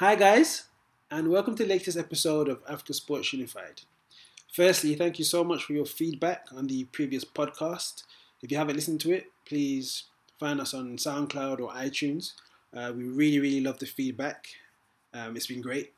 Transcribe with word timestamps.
Hi, 0.00 0.14
guys, 0.14 0.64
and 1.10 1.28
welcome 1.28 1.54
to 1.56 1.62
the 1.62 1.68
latest 1.68 1.98
episode 1.98 2.48
of 2.48 2.62
Africa 2.66 2.94
Sports 2.94 3.34
Unified. 3.34 3.82
Firstly, 4.50 4.94
thank 4.94 5.18
you 5.18 5.26
so 5.26 5.44
much 5.44 5.64
for 5.64 5.74
your 5.74 5.84
feedback 5.84 6.46
on 6.56 6.68
the 6.68 6.84
previous 6.84 7.22
podcast. 7.22 8.04
If 8.40 8.50
you 8.50 8.56
haven't 8.56 8.76
listened 8.76 9.02
to 9.02 9.12
it, 9.12 9.26
please 9.44 10.04
find 10.38 10.58
us 10.58 10.72
on 10.72 10.96
SoundCloud 10.96 11.60
or 11.60 11.68
iTunes. 11.72 12.32
Uh, 12.74 12.94
we 12.96 13.04
really, 13.04 13.40
really 13.40 13.60
love 13.60 13.78
the 13.78 13.84
feedback. 13.84 14.46
Um, 15.12 15.36
it's 15.36 15.48
been 15.48 15.60
great. 15.60 15.92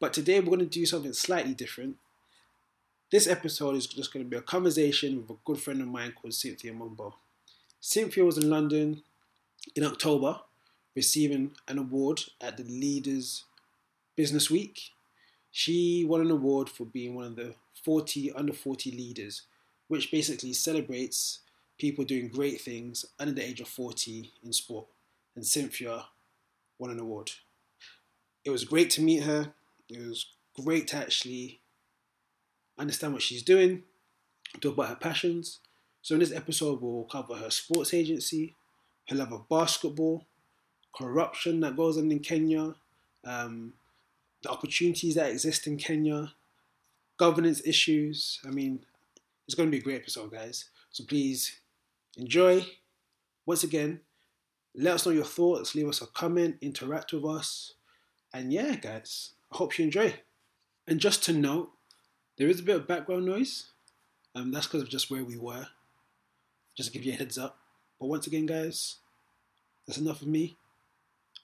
But 0.00 0.14
today 0.14 0.40
we're 0.40 0.46
going 0.46 0.60
to 0.60 0.64
do 0.64 0.86
something 0.86 1.12
slightly 1.12 1.52
different. 1.52 1.96
This 3.12 3.26
episode 3.26 3.76
is 3.76 3.86
just 3.86 4.10
going 4.10 4.24
to 4.24 4.30
be 4.30 4.38
a 4.38 4.40
conversation 4.40 5.18
with 5.18 5.28
a 5.28 5.40
good 5.44 5.60
friend 5.60 5.82
of 5.82 5.88
mine 5.88 6.14
called 6.18 6.32
Cynthia 6.32 6.72
Mumbo. 6.72 7.16
Cynthia 7.78 8.24
was 8.24 8.38
in 8.38 8.48
London 8.48 9.02
in 9.76 9.84
October 9.84 10.40
receiving 10.94 11.52
an 11.68 11.78
award 11.78 12.22
at 12.40 12.56
the 12.56 12.64
Leaders 12.64 13.44
Business 14.16 14.50
Week. 14.50 14.90
She 15.50 16.04
won 16.04 16.20
an 16.20 16.30
award 16.30 16.68
for 16.68 16.84
being 16.84 17.14
one 17.14 17.26
of 17.26 17.36
the 17.36 17.54
40 17.84 18.32
under 18.32 18.52
40 18.52 18.90
leaders, 18.90 19.42
which 19.88 20.10
basically 20.10 20.52
celebrates 20.52 21.40
people 21.78 22.04
doing 22.04 22.28
great 22.28 22.60
things 22.60 23.04
under 23.18 23.32
the 23.32 23.44
age 23.44 23.60
of 23.60 23.68
40 23.68 24.32
in 24.44 24.52
sport. 24.52 24.86
And 25.34 25.44
Cynthia 25.44 26.06
won 26.78 26.90
an 26.90 27.00
award. 27.00 27.32
It 28.44 28.50
was 28.50 28.64
great 28.64 28.90
to 28.90 29.02
meet 29.02 29.24
her. 29.24 29.52
It 29.88 29.98
was 30.06 30.26
great 30.62 30.88
to 30.88 30.96
actually 30.96 31.60
understand 32.78 33.12
what 33.12 33.22
she's 33.22 33.42
doing, 33.42 33.82
talk 34.60 34.74
about 34.74 34.88
her 34.88 34.96
passions. 34.96 35.60
So 36.02 36.14
in 36.14 36.20
this 36.20 36.32
episode, 36.32 36.80
we'll 36.80 37.04
cover 37.04 37.34
her 37.34 37.50
sports 37.50 37.94
agency, 37.94 38.54
her 39.08 39.16
love 39.16 39.32
of 39.32 39.48
basketball, 39.48 40.26
corruption 40.96 41.60
that 41.60 41.76
goes 41.76 41.98
on 41.98 42.10
in 42.10 42.20
Kenya, 42.20 42.74
um, 43.24 43.72
the 44.42 44.50
opportunities 44.50 45.14
that 45.14 45.30
exist 45.30 45.66
in 45.66 45.76
Kenya, 45.76 46.32
governance 47.16 47.62
issues. 47.66 48.40
I 48.46 48.50
mean, 48.50 48.84
it's 49.46 49.54
going 49.54 49.68
to 49.68 49.70
be 49.70 49.80
a 49.80 49.84
great 49.84 50.00
episode, 50.00 50.32
guys. 50.32 50.66
So 50.90 51.04
please 51.04 51.58
enjoy. 52.16 52.66
Once 53.46 53.64
again, 53.64 54.00
let 54.74 54.94
us 54.94 55.06
know 55.06 55.12
your 55.12 55.24
thoughts, 55.24 55.74
leave 55.74 55.88
us 55.88 56.02
a 56.02 56.06
comment, 56.06 56.56
interact 56.60 57.12
with 57.12 57.24
us. 57.24 57.74
And 58.32 58.52
yeah, 58.52 58.74
guys, 58.76 59.30
I 59.52 59.56
hope 59.56 59.78
you 59.78 59.84
enjoy. 59.84 60.14
And 60.86 61.00
just 61.00 61.22
to 61.24 61.32
note, 61.32 61.70
there 62.36 62.48
is 62.48 62.60
a 62.60 62.64
bit 62.64 62.76
of 62.76 62.88
background 62.88 63.26
noise. 63.26 63.70
Um, 64.34 64.50
that's 64.50 64.66
because 64.66 64.82
of 64.82 64.88
just 64.88 65.10
where 65.10 65.24
we 65.24 65.36
were. 65.36 65.68
Just 66.76 66.92
to 66.92 66.98
give 66.98 67.06
you 67.06 67.12
a 67.12 67.16
heads 67.16 67.38
up. 67.38 67.58
But 68.00 68.06
once 68.06 68.26
again, 68.26 68.46
guys, 68.46 68.96
that's 69.86 69.98
enough 69.98 70.22
of 70.22 70.28
me. 70.28 70.56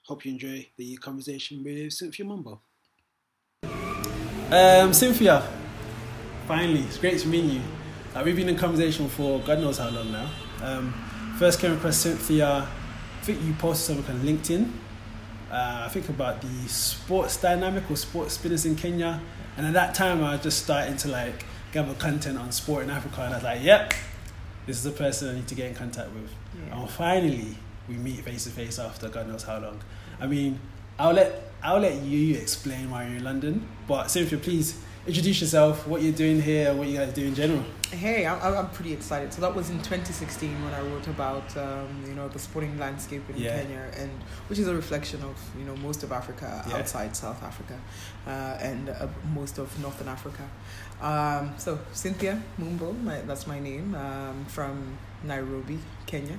Hope 0.03 0.25
you 0.25 0.33
enjoy 0.33 0.67
the 0.77 0.97
conversation 0.97 1.63
with 1.63 1.93
Cynthia 1.93 2.25
Mumbo. 2.25 2.61
Um, 4.51 4.93
Cynthia, 4.93 5.47
finally, 6.47 6.81
it's 6.81 6.97
great 6.97 7.19
to 7.19 7.27
meet 7.27 7.45
you. 7.45 7.61
Uh, 8.13 8.21
we've 8.25 8.35
been 8.35 8.49
in 8.49 8.57
conversation 8.57 9.07
for 9.07 9.39
God 9.39 9.59
knows 9.59 9.77
how 9.77 9.89
long 9.89 10.11
now. 10.11 10.29
Um, 10.61 10.93
first 11.37 11.59
came 11.59 11.73
across 11.73 11.97
Cynthia, 11.97 12.67
I 13.21 13.23
think 13.23 13.43
you 13.43 13.53
posted 13.53 13.95
something 13.95 14.15
on 14.15 14.21
LinkedIn. 14.25 14.67
Uh, 15.51 15.83
I 15.85 15.89
think 15.89 16.09
about 16.09 16.41
the 16.41 16.67
sports 16.67 17.37
dynamic 17.37 17.89
or 17.91 17.95
sports 17.95 18.35
business 18.37 18.65
in 18.65 18.75
Kenya. 18.75 19.21
And 19.57 19.67
at 19.67 19.73
that 19.73 19.93
time, 19.93 20.23
I 20.23 20.31
was 20.33 20.41
just 20.41 20.63
starting 20.63 20.97
to 20.97 21.09
like 21.09 21.45
gather 21.71 21.93
content 21.93 22.39
on 22.39 22.51
sport 22.51 22.83
in 22.83 22.89
Africa. 22.89 23.21
And 23.21 23.33
I 23.33 23.37
was 23.37 23.43
like, 23.43 23.61
yep, 23.61 23.93
this 24.65 24.77
is 24.77 24.83
the 24.83 24.91
person 24.91 25.29
I 25.29 25.35
need 25.35 25.47
to 25.49 25.55
get 25.55 25.67
in 25.67 25.75
contact 25.75 26.11
with. 26.13 26.31
Yeah. 26.67 26.81
And 26.81 26.89
finally, 26.89 27.57
we 27.87 27.95
meet 27.95 28.17
face 28.17 28.43
to 28.45 28.49
face 28.49 28.79
after 28.79 29.09
God 29.09 29.27
knows 29.27 29.43
how 29.43 29.59
long. 29.59 29.81
I 30.19 30.27
mean, 30.27 30.59
I'll 30.99 31.13
let 31.13 31.51
I'll 31.63 31.79
let 31.79 32.01
you 32.01 32.35
explain 32.37 32.89
why 32.89 33.07
you're 33.07 33.17
in 33.17 33.23
London, 33.23 33.67
but 33.87 34.09
Cynthia, 34.09 34.37
please 34.39 34.79
introduce 35.05 35.41
yourself, 35.41 35.87
what 35.87 36.01
you're 36.01 36.13
doing 36.13 36.41
here, 36.41 36.73
what 36.73 36.87
you 36.87 36.97
guys 36.97 37.13
do 37.13 37.25
in 37.25 37.33
general. 37.33 37.63
Hey, 37.91 38.25
I'm, 38.25 38.39
I'm 38.41 38.69
pretty 38.69 38.93
excited. 38.93 39.33
So 39.33 39.41
that 39.41 39.53
was 39.53 39.69
in 39.69 39.77
2016 39.77 40.63
when 40.63 40.73
I 40.73 40.81
wrote 40.81 41.07
about 41.07 41.55
um, 41.57 42.03
you 42.07 42.13
know 42.13 42.27
the 42.29 42.39
sporting 42.39 42.77
landscape 42.77 43.23
in 43.29 43.37
yeah. 43.37 43.61
Kenya, 43.61 43.91
and 43.97 44.11
which 44.47 44.59
is 44.59 44.67
a 44.67 44.75
reflection 44.75 45.21
of 45.23 45.37
you 45.57 45.65
know 45.65 45.75
most 45.77 46.03
of 46.03 46.11
Africa 46.11 46.63
yeah. 46.67 46.77
outside 46.77 47.15
South 47.15 47.41
Africa, 47.43 47.79
uh, 48.27 48.57
and 48.61 48.89
uh, 48.89 49.07
most 49.33 49.57
of 49.57 49.77
Northern 49.81 50.07
Africa. 50.07 50.47
Um, 51.01 51.53
so 51.57 51.79
Cynthia 51.93 52.41
Mumbo, 52.57 52.93
my, 52.93 53.21
that's 53.21 53.47
my 53.47 53.59
name, 53.59 53.95
um, 53.95 54.45
from 54.45 54.97
Nairobi, 55.23 55.79
Kenya, 56.05 56.37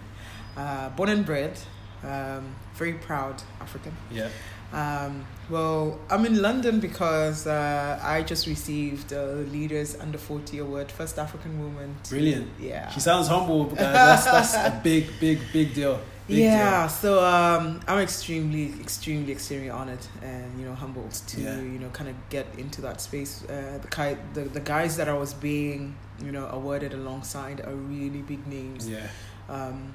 uh, 0.57 0.89
born 0.91 1.09
and 1.09 1.25
bred, 1.25 1.59
um, 2.05 2.55
very 2.75 2.95
proud 2.95 3.43
African. 3.61 3.97
Yeah. 4.11 4.29
Um, 4.73 5.27
well, 5.51 6.01
I'm 6.09 6.25
in 6.25 6.41
London 6.41 6.81
because 6.81 7.47
uh, 7.47 8.01
I 8.03 8.23
just 8.23 8.47
received 8.47 9.11
the 9.11 9.47
Leaders 9.53 9.99
Under 10.01 10.17
40 10.17 10.59
Award, 10.59 10.91
first 10.91 11.19
African 11.19 11.61
woman. 11.61 11.95
To, 12.05 12.11
Brilliant. 12.11 12.49
Yeah. 12.59 12.89
She 12.89 13.01
sounds 13.01 13.29
humble, 13.29 13.67
guys. 13.67 13.79
That's, 13.79 14.25
that's 14.25 14.55
a 14.55 14.81
big, 14.83 15.09
big, 15.21 15.41
big 15.53 15.75
deal. 15.75 16.01
Big 16.27 16.39
yeah, 16.39 16.83
deal. 16.83 16.89
so 16.89 17.25
um, 17.25 17.81
I'm 17.87 17.99
extremely, 17.99 18.73
extremely, 18.81 19.33
extremely 19.33 19.71
honored 19.71 20.07
and 20.23 20.59
you 20.59 20.65
know 20.65 20.75
humbled 20.75 21.11
to 21.11 21.41
yeah. 21.41 21.57
you 21.57 21.81
know 21.81 21.89
kind 21.89 22.09
of 22.09 22.15
get 22.31 22.47
into 22.57 22.81
that 22.83 23.01
space. 23.01 23.45
Uh, 23.45 23.81
the, 23.83 24.19
the 24.33 24.43
the 24.43 24.61
guys 24.61 24.97
that 24.99 25.09
I 25.09 25.15
was 25.15 25.35
being 25.35 25.97
you 26.25 26.31
know 26.31 26.47
awarded 26.47 26.95
alongside 26.95 27.61
are 27.63 27.75
really 27.75 28.23
big 28.23 28.47
names. 28.47 28.89
Yeah. 28.89 29.09
Um, 29.49 29.95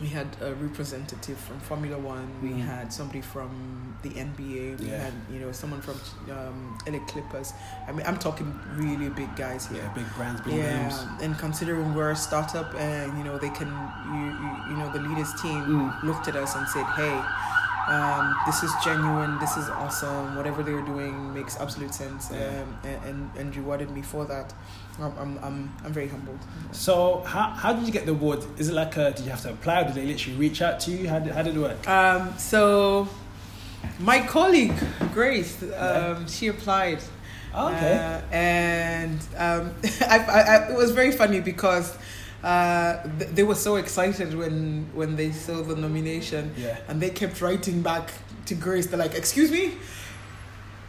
we 0.00 0.08
had 0.08 0.28
a 0.40 0.54
representative 0.54 1.38
from 1.38 1.58
Formula 1.60 1.98
One. 1.98 2.30
We 2.42 2.50
mm. 2.50 2.64
had 2.64 2.92
somebody 2.92 3.20
from 3.20 3.96
the 4.02 4.10
NBA. 4.10 4.80
We 4.80 4.86
yeah. 4.86 4.98
had 4.98 5.12
you 5.30 5.40
know 5.40 5.52
someone 5.52 5.80
from 5.80 6.00
um, 6.30 6.78
LA 6.86 7.00
Clippers. 7.06 7.52
I 7.86 7.92
mean, 7.92 8.06
I'm 8.06 8.18
talking 8.18 8.58
really 8.74 9.08
big 9.08 9.34
guys 9.36 9.66
here. 9.66 9.78
Yeah, 9.78 9.92
big 9.94 10.06
brands, 10.14 10.40
big 10.42 10.54
yeah. 10.54 10.82
names. 10.82 10.94
And 11.20 11.36
considering 11.38 11.94
we're 11.94 12.10
a 12.10 12.16
startup, 12.16 12.74
and 12.76 13.16
you 13.18 13.24
know 13.24 13.38
they 13.38 13.50
can, 13.50 13.68
you 14.14 14.24
you, 14.44 14.70
you 14.70 14.76
know 14.76 14.90
the 14.92 15.00
leaders 15.00 15.32
team 15.42 15.64
mm. 15.64 16.02
looked 16.02 16.28
at 16.28 16.36
us 16.36 16.54
and 16.54 16.66
said, 16.68 16.84
hey. 16.96 17.22
Um, 17.88 18.36
this 18.46 18.62
is 18.62 18.72
genuine. 18.84 19.38
This 19.38 19.56
is 19.56 19.68
awesome. 19.68 20.36
Whatever 20.36 20.62
they 20.62 20.72
were 20.72 20.82
doing 20.82 21.32
makes 21.32 21.58
absolute 21.58 21.94
sense, 21.94 22.30
yeah. 22.30 22.62
um, 22.62 22.78
and, 22.84 23.04
and 23.04 23.30
and 23.38 23.56
rewarded 23.56 23.90
me 23.90 24.02
for 24.02 24.26
that. 24.26 24.52
I'm, 25.00 25.38
I'm, 25.38 25.72
I'm 25.84 25.92
very 25.92 26.08
humbled. 26.08 26.40
So, 26.72 27.22
how, 27.24 27.50
how 27.50 27.72
did 27.72 27.86
you 27.86 27.92
get 27.92 28.04
the 28.04 28.12
award? 28.12 28.44
Is 28.58 28.68
it 28.68 28.74
like 28.74 28.96
a, 28.96 29.12
did 29.12 29.24
you 29.24 29.30
have 29.30 29.42
to 29.42 29.50
apply? 29.50 29.82
Or 29.82 29.84
did 29.84 29.94
they 29.94 30.06
literally 30.06 30.36
reach 30.36 30.60
out 30.60 30.80
to 30.80 30.90
you? 30.90 31.08
How 31.08 31.20
did, 31.20 31.32
how 31.32 31.42
did 31.42 31.56
it 31.56 31.60
work? 31.60 31.88
Um, 31.88 32.36
so, 32.36 33.08
my 34.00 34.20
colleague, 34.26 34.74
Grace, 35.14 35.62
um, 35.76 36.26
she 36.26 36.48
applied. 36.48 36.98
Oh, 37.54 37.68
okay. 37.68 37.96
Uh, 37.96 38.34
and 38.34 39.20
um, 39.36 39.72
I, 40.02 40.18
I, 40.18 40.70
it 40.70 40.76
was 40.76 40.90
very 40.90 41.12
funny 41.12 41.40
because 41.40 41.96
uh, 42.42 43.02
th- 43.18 43.30
they 43.30 43.42
were 43.42 43.54
so 43.54 43.76
excited 43.76 44.34
when 44.34 44.88
when 44.94 45.16
they 45.16 45.32
saw 45.32 45.62
the 45.62 45.76
nomination. 45.76 46.52
Yeah. 46.56 46.78
And 46.88 47.00
they 47.00 47.10
kept 47.10 47.40
writing 47.40 47.82
back 47.82 48.10
to 48.46 48.54
Grace. 48.54 48.86
They're 48.86 48.98
like, 48.98 49.14
"Excuse 49.14 49.50
me, 49.50 49.74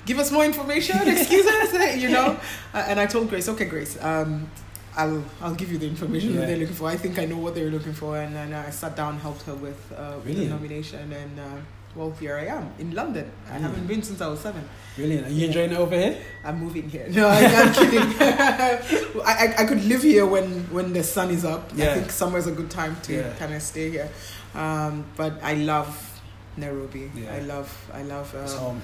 give 0.10 0.20
us 0.20 0.32
more 0.32 0.44
information, 0.44 0.98
excuse 1.08 1.46
us, 1.60 1.96
you 2.04 2.10
know. 2.10 2.38
Uh, 2.74 2.86
and 2.88 3.00
I 3.00 3.06
told 3.06 3.30
Grace, 3.30 3.48
okay, 3.50 3.66
Grace, 3.66 3.98
um, 4.02 4.50
I'll 4.98 5.24
I'll 5.42 5.56
give 5.56 5.72
you 5.72 5.78
the 5.78 5.88
information 5.88 6.34
yeah. 6.34 6.42
that 6.42 6.48
they're 6.48 6.58
looking 6.58 6.76
for. 6.76 6.90
I 6.90 6.98
think 6.98 7.20
I 7.20 7.26
know 7.26 7.38
what 7.38 7.56
they're 7.56 7.72
looking 7.72 7.94
for, 7.94 8.18
and 8.18 8.36
then 8.36 8.54
I 8.54 8.70
sat 8.72 8.96
down, 8.96 9.20
helped 9.20 9.44
her 9.44 9.54
with, 9.54 9.80
uh, 9.96 10.16
with 10.26 10.36
the 10.38 10.48
nomination, 10.48 11.14
and 11.14 11.40
uh, 11.40 11.60
well, 12.00 12.12
here 12.12 12.38
I 12.38 12.46
am 12.46 12.72
in 12.80 12.96
London. 12.96 13.30
I 13.50 13.58
mm. 13.58 13.60
haven't 13.60 13.86
been 13.86 14.02
since 14.02 14.22
I 14.22 14.28
was 14.28 14.40
seven. 14.40 14.64
Brilliant. 14.96 15.28
Are 15.28 15.32
you 15.32 15.48
enjoying 15.48 15.72
it 15.74 15.78
over 15.78 15.98
here? 15.98 16.18
I'm 16.46 16.58
moving 16.58 16.90
here. 16.90 17.06
No, 17.10 17.28
I, 17.28 17.40
am 17.40 17.74
kidding. 17.80 18.00
I, 18.22 18.80
I, 19.26 19.56
I 19.58 19.66
could 19.66 19.84
live 19.84 20.04
here 20.04 20.26
when 20.26 20.48
when 20.72 20.94
the 20.94 21.04
sun 21.04 21.30
is 21.30 21.44
up. 21.44 21.70
Yeah. 21.76 21.92
I 21.92 21.94
think 21.96 22.12
summer 22.12 22.38
is 22.38 22.48
a 22.48 22.54
good 22.54 22.72
time 22.72 22.96
to 23.04 23.14
yeah. 23.14 23.34
kind 23.38 23.54
of 23.54 23.62
stay 23.62 23.90
here. 23.90 24.10
Um, 24.56 25.06
but 25.18 25.44
I 25.44 25.56
love 25.56 26.22
Nairobi. 26.56 27.12
Yeah. 27.14 27.36
I 27.36 27.40
love 27.40 27.70
I 27.94 28.04
love. 28.04 28.34
Um, 28.34 28.48
home 28.48 28.82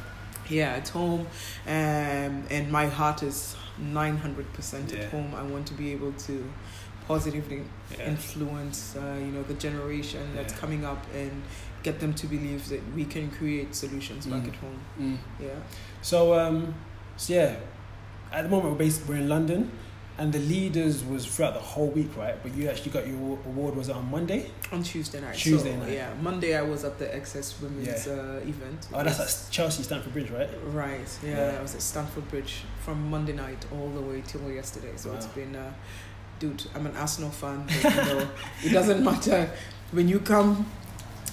yeah 0.48 0.76
at 0.76 0.90
home 0.90 1.22
um, 1.66 2.44
and 2.52 2.72
my 2.72 2.86
heart 2.86 3.24
is 3.24 3.56
900% 3.82 4.92
yeah. 4.92 5.00
at 5.00 5.10
home 5.10 5.34
i 5.34 5.42
want 5.42 5.66
to 5.66 5.74
be 5.74 5.92
able 5.92 6.14
to 6.14 6.48
positively 7.08 7.64
yeah. 7.98 8.10
influence 8.10 8.96
uh, 8.96 9.18
you 9.20 9.32
know 9.32 9.42
the 9.42 9.56
generation 9.56 10.22
that's 10.36 10.54
yeah. 10.54 10.60
coming 10.60 10.86
up 10.86 11.04
and 11.16 11.42
get 11.86 12.00
them 12.00 12.14
to 12.14 12.26
believe 12.28 12.68
that 12.70 12.82
we 12.98 13.06
can 13.06 13.30
create 13.38 13.74
solutions 13.84 14.26
back 14.26 14.44
mm. 14.44 14.52
at 14.52 14.56
home 14.56 14.80
mm. 15.00 15.18
yeah 15.40 15.60
so 16.02 16.20
um 16.34 16.74
so 17.16 17.34
yeah 17.34 17.56
at 18.32 18.42
the 18.44 18.50
moment 18.50 18.72
we're 18.72 18.84
based 18.86 19.08
we're 19.08 19.24
in 19.26 19.30
london 19.30 19.72
and 20.18 20.32
the 20.32 20.40
leaders 20.40 21.04
was 21.04 21.26
throughout 21.26 21.54
the 21.54 21.60
whole 21.60 21.88
week, 21.88 22.16
right? 22.16 22.42
But 22.42 22.54
you 22.56 22.70
actually 22.70 22.92
got 22.92 23.06
your 23.06 23.38
award 23.46 23.76
was 23.76 23.90
it 23.90 23.96
on 23.96 24.10
Monday? 24.10 24.50
On 24.72 24.82
Tuesday 24.82 25.20
night. 25.20 25.36
Tuesday 25.36 25.74
so, 25.74 25.80
night. 25.80 25.92
Yeah, 25.92 26.14
Monday 26.22 26.56
I 26.56 26.62
was 26.62 26.86
at 26.86 26.98
the 26.98 27.14
Excess 27.14 27.60
Women's 27.62 28.08
yeah. 28.08 28.14
uh, 28.14 28.38
event. 28.38 28.88
Oh, 28.94 29.04
that's 29.04 29.20
at 29.20 29.52
Chelsea 29.52 29.84
Stamford 29.84 30.14
Bridge, 30.14 30.32
right? 30.32 30.50
Right. 30.68 31.20
Yeah, 31.22 31.52
yeah, 31.52 31.60
I 31.60 31.62
was 31.62 31.76
at 31.76 31.82
Stamford 31.82 32.30
Bridge 32.30 32.62
from 32.84 33.10
Monday 33.10 33.34
night 33.34 33.66
all 33.74 33.90
the 33.90 34.02
way 34.02 34.24
till 34.26 34.50
yesterday. 34.50 34.94
So 34.96 35.10
wow. 35.10 35.16
it's 35.18 35.26
been, 35.28 35.54
uh, 35.54 35.74
dude, 36.40 36.64
I'm 36.74 36.86
an 36.86 36.96
Arsenal 36.96 37.32
fan. 37.32 37.66
But, 37.68 37.96
you 37.96 38.02
know, 38.02 38.28
it 38.64 38.70
doesn't 38.70 39.04
matter 39.12 39.50
when 39.92 40.08
you 40.08 40.20
come 40.20 40.66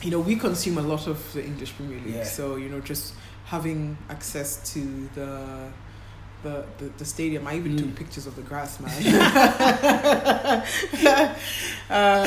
you 0.03 0.11
know, 0.11 0.21
we 0.21 0.37
consume 0.37 0.79
a 0.79 0.83
lot 0.83 1.07
of 1.07 1.33
the 1.33 1.45
English 1.45 1.75
Premier 1.77 2.01
League. 2.01 2.15
Yeah. 2.15 2.25
So, 2.25 2.57
you 2.57 2.69
know, 2.69 2.81
just 2.81 3.15
having 3.45 3.97
access 4.09 4.73
to 4.73 5.09
the 5.15 5.71
the, 6.43 6.65
the, 6.79 6.85
the 6.99 7.05
stadium. 7.05 7.47
I 7.47 7.57
even 7.57 7.77
mm. 7.77 7.79
took 7.79 7.95
pictures 7.95 8.27
of 8.27 8.35
the 8.35 8.43
grass, 8.43 8.81
man. 8.81 8.91
um, 11.89 12.27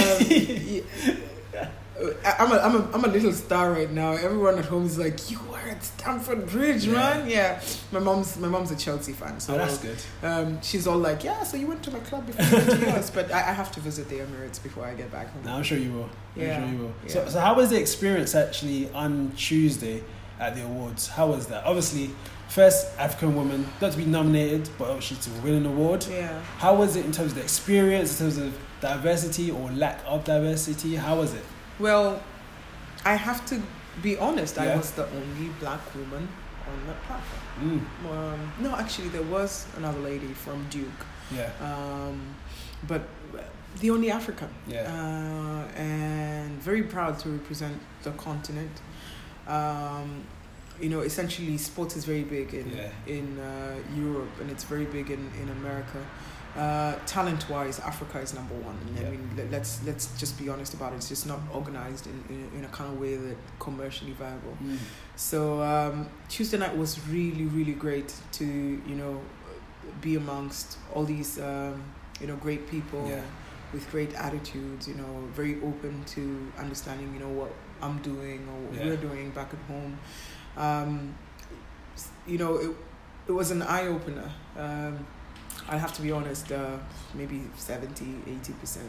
I'm 2.25 2.51
a, 2.51 2.57
I'm, 2.57 2.75
a, 2.75 2.91
I'm 2.93 3.03
a 3.03 3.07
little 3.07 3.33
star 3.33 3.71
right 3.71 3.91
now. 3.91 4.11
Everyone 4.13 4.57
at 4.57 4.65
home 4.65 4.85
is 4.85 4.97
like, 4.97 5.29
you 5.29 5.37
at 5.67 5.83
Stamford 5.83 6.47
Bridge, 6.47 6.85
yeah. 6.85 6.93
man. 6.93 7.29
Yeah, 7.29 7.61
my 7.91 7.99
mom's 7.99 8.37
my 8.37 8.47
mom's 8.47 8.71
a 8.71 8.75
Chelsea 8.75 9.13
fan, 9.13 9.39
so 9.39 9.53
oh, 9.53 9.57
that's 9.57 9.77
good. 9.77 9.97
Um, 10.23 10.61
she's 10.61 10.87
all 10.87 10.97
like, 10.97 11.23
yeah, 11.23 11.43
so 11.43 11.57
you 11.57 11.67
went 11.67 11.83
to 11.83 11.91
my 11.91 11.99
club 11.99 12.25
before 12.25 12.45
you 12.45 12.67
went 12.67 12.79
to 12.79 12.91
yours, 12.91 13.09
but 13.09 13.31
I, 13.31 13.39
I 13.39 13.53
have 13.53 13.71
to 13.73 13.79
visit 13.79 14.09
the 14.09 14.19
Emirates 14.19 14.61
before 14.61 14.85
I 14.85 14.93
get 14.93 15.11
back 15.11 15.31
home. 15.31 15.43
No, 15.43 15.55
I'm 15.55 15.63
sure 15.63 15.77
you 15.77 15.91
will. 15.91 16.09
Yeah. 16.35 16.57
I'm 16.57 16.63
sure 16.63 16.73
you 16.73 16.83
will. 16.83 16.93
Yeah. 17.03 17.09
So, 17.09 17.29
so 17.29 17.39
how 17.39 17.55
was 17.55 17.69
the 17.69 17.79
experience 17.79 18.35
actually 18.35 18.89
on 18.91 19.31
Tuesday 19.37 20.03
at 20.39 20.55
the 20.55 20.63
awards? 20.63 21.07
How 21.07 21.27
was 21.27 21.47
that? 21.47 21.65
Obviously, 21.65 22.11
first 22.47 22.87
African 22.97 23.35
woman 23.35 23.67
not 23.81 23.91
to 23.91 23.97
be 23.97 24.05
nominated, 24.05 24.69
but 24.77 24.89
obviously 24.89 25.17
to 25.17 25.41
win 25.41 25.53
an 25.55 25.65
award. 25.65 26.05
Yeah. 26.09 26.41
How 26.57 26.75
was 26.75 26.95
it 26.95 27.05
in 27.05 27.11
terms 27.11 27.31
of 27.31 27.35
the 27.35 27.43
experience, 27.43 28.19
in 28.19 28.25
terms 28.25 28.37
of 28.37 28.57
diversity 28.81 29.51
or 29.51 29.71
lack 29.71 29.99
of 30.05 30.23
diversity? 30.23 30.95
How 30.95 31.17
was 31.17 31.33
it? 31.33 31.43
Well, 31.79 32.21
I 33.03 33.15
have 33.15 33.45
to 33.47 33.61
be 34.01 34.17
honest. 34.17 34.57
Yeah. 34.57 34.63
I 34.63 34.77
was 34.77 34.91
the 34.91 35.05
only 35.05 35.49
black 35.59 35.81
woman 35.95 36.27
on 36.67 36.87
that 36.87 37.01
platform. 37.03 37.41
Mm. 37.61 38.11
Um, 38.11 38.53
no, 38.59 38.75
actually, 38.75 39.09
there 39.09 39.23
was 39.23 39.67
another 39.77 39.99
lady 39.99 40.33
from 40.33 40.65
Duke. 40.69 41.05
Yeah. 41.33 41.49
Um, 41.61 42.35
but 42.87 43.03
the 43.79 43.89
only 43.91 44.11
African. 44.11 44.49
Yeah. 44.67 44.81
Uh, 44.81 45.79
and 45.79 46.61
very 46.61 46.83
proud 46.83 47.19
to 47.19 47.29
represent 47.29 47.79
the 48.03 48.11
continent. 48.11 48.81
Um, 49.47 50.23
you 50.79 50.89
know, 50.89 51.01
essentially, 51.01 51.57
sports 51.57 51.95
is 51.95 52.05
very 52.05 52.23
big 52.23 52.53
in 52.53 52.69
yeah. 52.75 52.89
in 53.07 53.39
uh, 53.39 53.75
Europe, 53.95 54.31
and 54.41 54.51
it's 54.51 54.63
very 54.63 54.85
big 54.85 55.09
in 55.09 55.31
in 55.41 55.49
America. 55.49 56.05
Uh, 56.55 56.95
talent 57.05 57.49
wise, 57.49 57.79
Africa 57.81 58.19
is 58.19 58.33
number 58.33 58.55
one. 58.55 58.77
Yeah. 58.95 59.07
I 59.07 59.11
mean, 59.11 59.29
let, 59.51 59.61
us 59.61 59.81
let's 59.85 60.17
just 60.17 60.39
be 60.39 60.47
honest 60.47 60.73
about 60.73 60.93
it. 60.93 60.97
It's 60.97 61.09
just 61.09 61.27
not 61.27 61.39
organized 61.53 62.07
in, 62.07 62.23
in, 62.29 62.59
in 62.59 62.65
a 62.65 62.69
kind 62.69 62.93
of 62.93 62.99
way 62.99 63.17
that 63.17 63.35
commercially 63.59 64.13
viable. 64.13 64.57
Mm. 64.63 64.77
So 65.17 65.61
um, 65.61 66.07
Tuesday 66.29 66.57
night 66.57 66.75
was 66.77 67.05
really 67.09 67.45
really 67.45 67.73
great 67.73 68.13
to 68.33 68.45
you 68.45 68.95
know 68.95 69.21
be 69.99 70.15
amongst 70.15 70.77
all 70.93 71.03
these 71.03 71.39
um, 71.39 71.83
you 72.21 72.27
know 72.27 72.37
great 72.37 72.69
people 72.69 73.05
yeah. 73.05 73.21
with 73.73 73.89
great 73.91 74.13
attitudes. 74.13 74.87
You 74.87 74.95
know, 74.95 75.27
very 75.33 75.55
open 75.61 76.05
to 76.05 76.51
understanding 76.57 77.13
you 77.13 77.19
know 77.19 77.33
what 77.33 77.51
I'm 77.81 78.01
doing 78.01 78.47
or 78.47 78.69
what 78.69 78.79
yeah. 78.79 78.85
we're 78.85 78.97
doing 78.97 79.31
back 79.31 79.53
at 79.53 79.59
home. 79.67 79.99
Um, 80.55 81.15
you 82.25 82.37
know, 82.37 82.55
it 82.55 82.71
it 83.27 83.33
was 83.33 83.51
an 83.51 83.61
eye 83.61 83.87
opener. 83.87 84.31
Um, 84.57 85.05
I 85.67 85.77
have 85.77 85.93
to 85.93 86.01
be 86.01 86.11
honest, 86.11 86.51
uh, 86.51 86.77
maybe 87.13 87.41
70, 87.55 88.05
80%, 88.27 88.79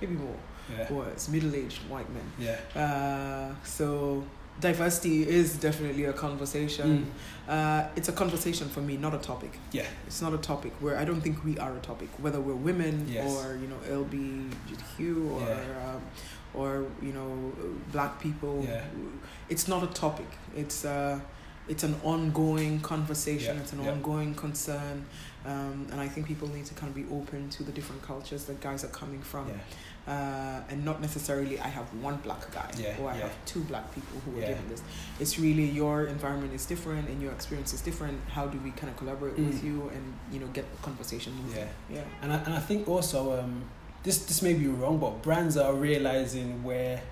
maybe 0.00 0.14
more, 0.14 0.36
yeah. 0.70 0.92
was 0.92 1.28
middle 1.28 1.54
aged 1.54 1.78
white 1.88 2.08
men. 2.10 2.32
Yeah. 2.38 2.80
Uh, 2.80 3.54
so 3.64 4.24
diversity 4.60 5.28
is 5.28 5.56
definitely 5.56 6.04
a 6.04 6.12
conversation. 6.12 7.12
Mm. 7.48 7.52
Uh, 7.52 7.88
it's 7.96 8.08
a 8.08 8.12
conversation 8.12 8.68
for 8.68 8.80
me, 8.80 8.96
not 8.96 9.14
a 9.14 9.18
topic. 9.18 9.58
Yeah. 9.72 9.86
It's 10.06 10.22
not 10.22 10.32
a 10.32 10.38
topic 10.38 10.72
where 10.80 10.96
I 10.96 11.04
don't 11.04 11.20
think 11.20 11.44
we 11.44 11.58
are 11.58 11.76
a 11.76 11.80
topic, 11.80 12.08
whether 12.18 12.40
we're 12.40 12.54
women 12.54 13.06
yes. 13.08 13.30
or, 13.30 13.56
you 13.56 13.66
know, 13.66 13.76
LBGTQ 13.88 15.30
or, 15.30 15.40
yeah. 15.40 15.94
um, 15.94 16.02
or, 16.54 16.86
you 17.02 17.12
know, 17.12 17.52
black 17.92 18.20
people. 18.20 18.64
Yeah. 18.66 18.84
It's 19.48 19.68
not 19.68 19.82
a 19.82 19.88
topic. 19.88 20.28
It's, 20.56 20.84
uh, 20.84 21.20
it's 21.68 21.82
an 21.82 21.96
ongoing 22.02 22.80
conversation. 22.80 23.56
Yeah. 23.56 23.62
It's 23.62 23.72
an 23.72 23.82
yeah. 23.82 23.92
ongoing 23.92 24.34
concern. 24.34 25.06
Um, 25.46 25.86
and 25.90 26.00
I 26.00 26.08
think 26.08 26.26
people 26.26 26.48
need 26.48 26.66
to 26.66 26.74
kind 26.74 26.88
of 26.88 26.94
be 26.94 27.06
open 27.14 27.50
to 27.50 27.62
the 27.62 27.72
different 27.72 28.02
cultures 28.02 28.44
that 28.44 28.60
guys 28.60 28.84
are 28.84 28.88
coming 28.88 29.20
from. 29.20 29.48
Yeah. 29.48 29.54
Uh, 30.06 30.62
and 30.68 30.84
not 30.84 31.00
necessarily 31.00 31.58
I 31.58 31.68
have 31.68 31.86
one 32.02 32.16
black 32.16 32.50
guy 32.52 32.70
yeah, 32.76 32.94
or 33.00 33.08
I 33.08 33.14
yeah. 33.14 33.22
have 33.22 33.44
two 33.46 33.60
black 33.60 33.94
people 33.94 34.20
who 34.20 34.38
are 34.38 34.44
doing 34.44 34.68
this. 34.68 34.82
It's 35.18 35.38
really 35.38 35.64
your 35.64 36.04
environment 36.04 36.52
is 36.52 36.66
different 36.66 37.08
and 37.08 37.22
your 37.22 37.32
experience 37.32 37.72
is 37.72 37.80
different. 37.80 38.20
How 38.28 38.46
do 38.46 38.58
we 38.58 38.70
kind 38.72 38.90
of 38.90 38.98
collaborate 38.98 39.36
mm. 39.36 39.46
with 39.46 39.64
you 39.64 39.90
and 39.94 40.14
you 40.30 40.40
know 40.40 40.46
get 40.48 40.70
the 40.70 40.82
conversation 40.82 41.32
moving? 41.34 41.56
Yeah, 41.56 41.68
yeah. 41.96 42.04
And 42.20 42.34
I, 42.34 42.36
and 42.36 42.52
I 42.52 42.60
think 42.60 42.86
also 42.86 43.40
um, 43.40 43.62
this 44.02 44.18
this 44.26 44.42
may 44.42 44.52
be 44.52 44.68
wrong, 44.68 44.98
but 44.98 45.22
brands 45.22 45.56
are 45.56 45.72
realizing 45.72 46.62
where 46.62 47.02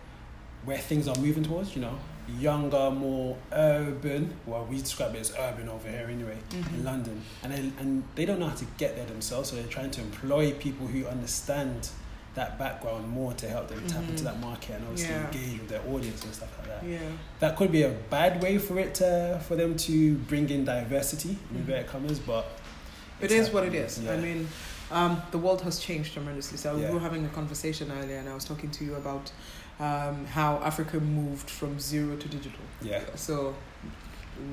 where 0.66 0.78
things 0.78 1.08
are 1.08 1.16
moving 1.16 1.44
towards. 1.44 1.74
You 1.74 1.80
know, 1.80 1.98
younger, 2.38 2.90
more 2.90 3.36
urban. 3.52 4.34
Well, 4.46 4.64
we 4.64 4.78
describe 4.78 5.14
it 5.14 5.20
as 5.20 5.34
urban 5.38 5.68
over 5.68 5.88
here 5.88 6.08
anyway 6.10 6.38
mm-hmm. 6.50 6.74
in 6.74 6.84
London, 6.84 7.22
and 7.42 7.52
they, 7.52 7.58
and 7.80 8.04
they 8.14 8.24
don't 8.24 8.38
know 8.38 8.48
how 8.48 8.56
to 8.56 8.66
get 8.78 8.96
there 8.96 9.06
themselves. 9.06 9.50
So 9.50 9.56
they're 9.56 9.66
trying 9.66 9.90
to 9.92 10.00
employ 10.00 10.52
people 10.52 10.86
who 10.86 11.06
understand 11.06 11.88
that 12.34 12.58
background 12.58 13.08
more 13.08 13.34
to 13.34 13.48
help 13.48 13.68
them 13.68 13.78
mm-hmm. 13.78 13.88
tap 13.88 14.02
into 14.02 14.14
mm-hmm. 14.14 14.24
that 14.24 14.40
market 14.40 14.76
and 14.76 14.84
obviously 14.84 15.14
yeah. 15.14 15.26
engage 15.26 15.60
with 15.60 15.68
their 15.68 15.82
audience 15.88 16.24
and 16.24 16.34
stuff 16.34 16.56
like 16.58 16.68
that. 16.68 16.88
Yeah. 16.88 16.98
That 17.40 17.56
could 17.56 17.70
be 17.70 17.82
a 17.82 17.90
bad 17.90 18.42
way 18.42 18.58
for 18.58 18.78
it 18.78 18.94
to 18.96 19.40
for 19.46 19.54
them 19.54 19.76
to 19.76 20.14
bring 20.14 20.48
in 20.48 20.64
diversity 20.64 21.30
mm-hmm. 21.30 21.54
in 21.54 21.60
inverted 21.60 21.86
commas, 21.88 22.18
but 22.18 22.46
it 23.20 23.30
is 23.30 23.50
what 23.50 23.64
it 23.64 23.74
is. 23.74 24.00
Yeah. 24.00 24.12
I 24.12 24.16
mean. 24.18 24.48
Um, 24.90 25.22
the 25.30 25.38
world 25.38 25.62
has 25.62 25.78
changed 25.80 26.12
tremendously. 26.12 26.58
So 26.58 26.76
yeah. 26.76 26.88
we 26.88 26.94
were 26.94 27.00
having 27.00 27.24
a 27.24 27.28
conversation 27.30 27.90
earlier, 27.90 28.18
and 28.18 28.28
I 28.28 28.34
was 28.34 28.44
talking 28.44 28.70
to 28.72 28.84
you 28.84 28.96
about 28.96 29.32
um, 29.82 30.26
how 30.26 30.58
Africa 30.58 31.00
moved 31.00 31.50
from 31.50 31.80
zero 31.80 32.16
to 32.16 32.28
digital. 32.28 32.64
Yeah. 32.80 33.02
So 33.16 33.56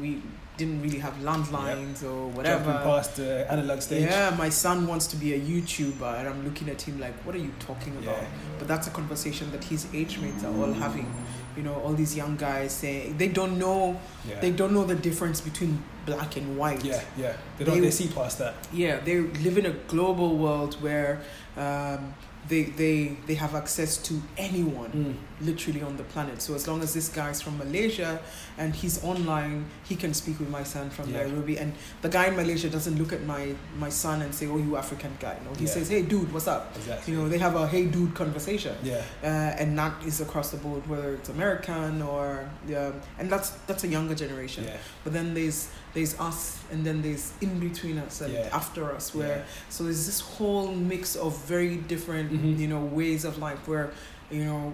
we 0.02 0.22
didn't 0.58 0.81
really 0.81 0.98
have 0.98 1.14
landlines 1.30 2.02
yep. 2.02 2.12
or 2.12 2.28
whatever. 2.30 2.66
Jumping 2.66 2.92
past 2.92 3.16
the 3.16 3.52
analog 3.52 3.81
stage. 3.81 4.10
Yeah, 4.10 4.36
my 4.38 4.50
son 4.50 4.88
wants 4.88 5.06
to 5.08 5.16
be 5.16 5.34
a 5.34 5.40
YouTuber, 5.40 6.20
and 6.20 6.28
I'm 6.28 6.44
looking 6.44 6.68
at 6.70 6.81
him 6.81 7.00
like, 7.00 7.16
"What 7.26 7.36
are 7.36 7.44
you 7.48 7.54
talking 7.60 7.96
about?" 7.98 8.18
Yeah. 8.18 8.28
But 8.58 8.68
that's 8.68 8.88
a 8.88 8.90
conversation 8.90 9.52
that 9.52 9.64
his 9.64 9.88
age 9.94 10.18
mates 10.20 10.44
are 10.44 10.56
all 10.62 10.74
having. 10.74 11.10
You 11.56 11.64
know, 11.64 11.76
all 11.76 11.94
these 11.94 12.16
young 12.16 12.36
guys 12.38 12.72
saying 12.72 13.18
they 13.18 13.28
don't 13.28 13.60
know, 13.60 14.00
yeah. 14.28 14.40
they 14.40 14.52
don't 14.52 14.74
know 14.74 14.86
the 14.86 14.96
difference 14.96 15.42
between 15.42 15.84
black 16.06 16.38
and 16.38 16.58
white. 16.58 16.84
Yeah, 16.84 17.04
yeah, 17.18 17.34
they 17.58 17.66
don't. 17.66 17.76
They, 17.76 17.81
they 17.81 17.92
see 17.92 18.08
past 18.08 18.40
that. 18.40 18.56
Yeah, 18.74 19.00
they 19.00 19.20
live 19.20 19.58
in 19.60 19.68
a 19.68 19.76
global 19.94 20.38
world 20.38 20.81
where. 20.81 21.22
Um, 21.58 22.16
they 22.50 22.63
they 22.63 23.16
they 23.28 23.36
have 23.36 23.56
access 23.56 23.96
to 23.98 24.22
anyone 24.38 24.92
mm. 24.92 25.46
literally 25.46 25.81
on 25.81 25.96
the 25.98 26.04
planet 26.04 26.42
so 26.42 26.56
as 26.56 26.68
long 26.68 26.81
as 26.81 26.94
this 26.94 27.07
guy's 27.07 27.42
from 27.42 27.57
malaysia 27.57 28.19
and 28.57 28.75
he's 28.75 29.01
online 29.04 29.66
he 29.88 29.96
can 29.96 30.13
speak 30.13 30.40
with 30.40 30.50
my 30.50 30.63
son 30.63 30.90
from 30.90 31.10
yeah. 31.10 31.24
nairobi 31.24 31.57
and 31.57 31.73
the 32.02 32.09
guy 32.09 32.28
in 32.28 32.35
malaysia 32.35 32.69
doesn't 32.69 32.97
look 32.97 33.14
at 33.14 33.23
my 33.23 33.56
my 33.78 33.90
son 33.90 34.21
and 34.21 34.33
say 34.33 34.47
oh 34.47 34.57
you 34.57 34.76
african 34.76 35.16
guy 35.19 35.38
no 35.45 35.54
he 35.54 35.66
yeah. 35.66 35.71
says 35.71 35.90
hey 35.90 36.02
dude 36.02 36.31
what's 36.33 36.47
up 36.47 36.76
exactly. 36.76 37.14
you 37.14 37.19
know 37.19 37.30
they 37.30 37.38
have 37.38 37.56
a 37.56 37.68
hey 37.68 37.85
dude 37.85 38.14
conversation 38.16 38.76
yeah 38.83 39.02
uh, 39.23 39.62
and 39.62 39.78
that 39.78 39.94
is 40.04 40.19
across 40.19 40.50
the 40.50 40.57
board 40.57 40.85
whether 40.90 41.14
it's 41.14 41.30
american 41.30 42.02
or 42.02 42.50
yeah 42.68 42.92
and 43.19 43.30
that's 43.30 43.52
that's 43.68 43.83
a 43.83 43.88
younger 43.88 44.16
generation 44.16 44.64
yeah. 44.64 44.78
but 45.04 45.14
then 45.14 45.33
there's 45.33 45.69
there's 45.94 46.19
us 46.19 46.60
and 46.72 46.86
then 46.86 47.02
there's 47.02 47.34
in 47.42 47.60
between 47.60 47.98
us 47.98 48.22
and 48.22 48.34
yeah. 48.34 48.50
after 48.52 48.92
us 48.94 49.14
where 49.16 49.38
yeah. 49.38 49.44
so 49.69 49.84
there's 49.84 50.06
this 50.06 50.19
whole 50.19 50.68
mix 50.68 51.16
of 51.16 51.38
very 51.46 51.78
different 51.78 52.31
mm-hmm. 52.31 52.60
you 52.60 52.68
know 52.68 52.84
ways 52.84 53.26
of 53.26 53.38
life 53.38 53.68
where 53.68 53.92
you 54.30 54.46
know 54.46 54.74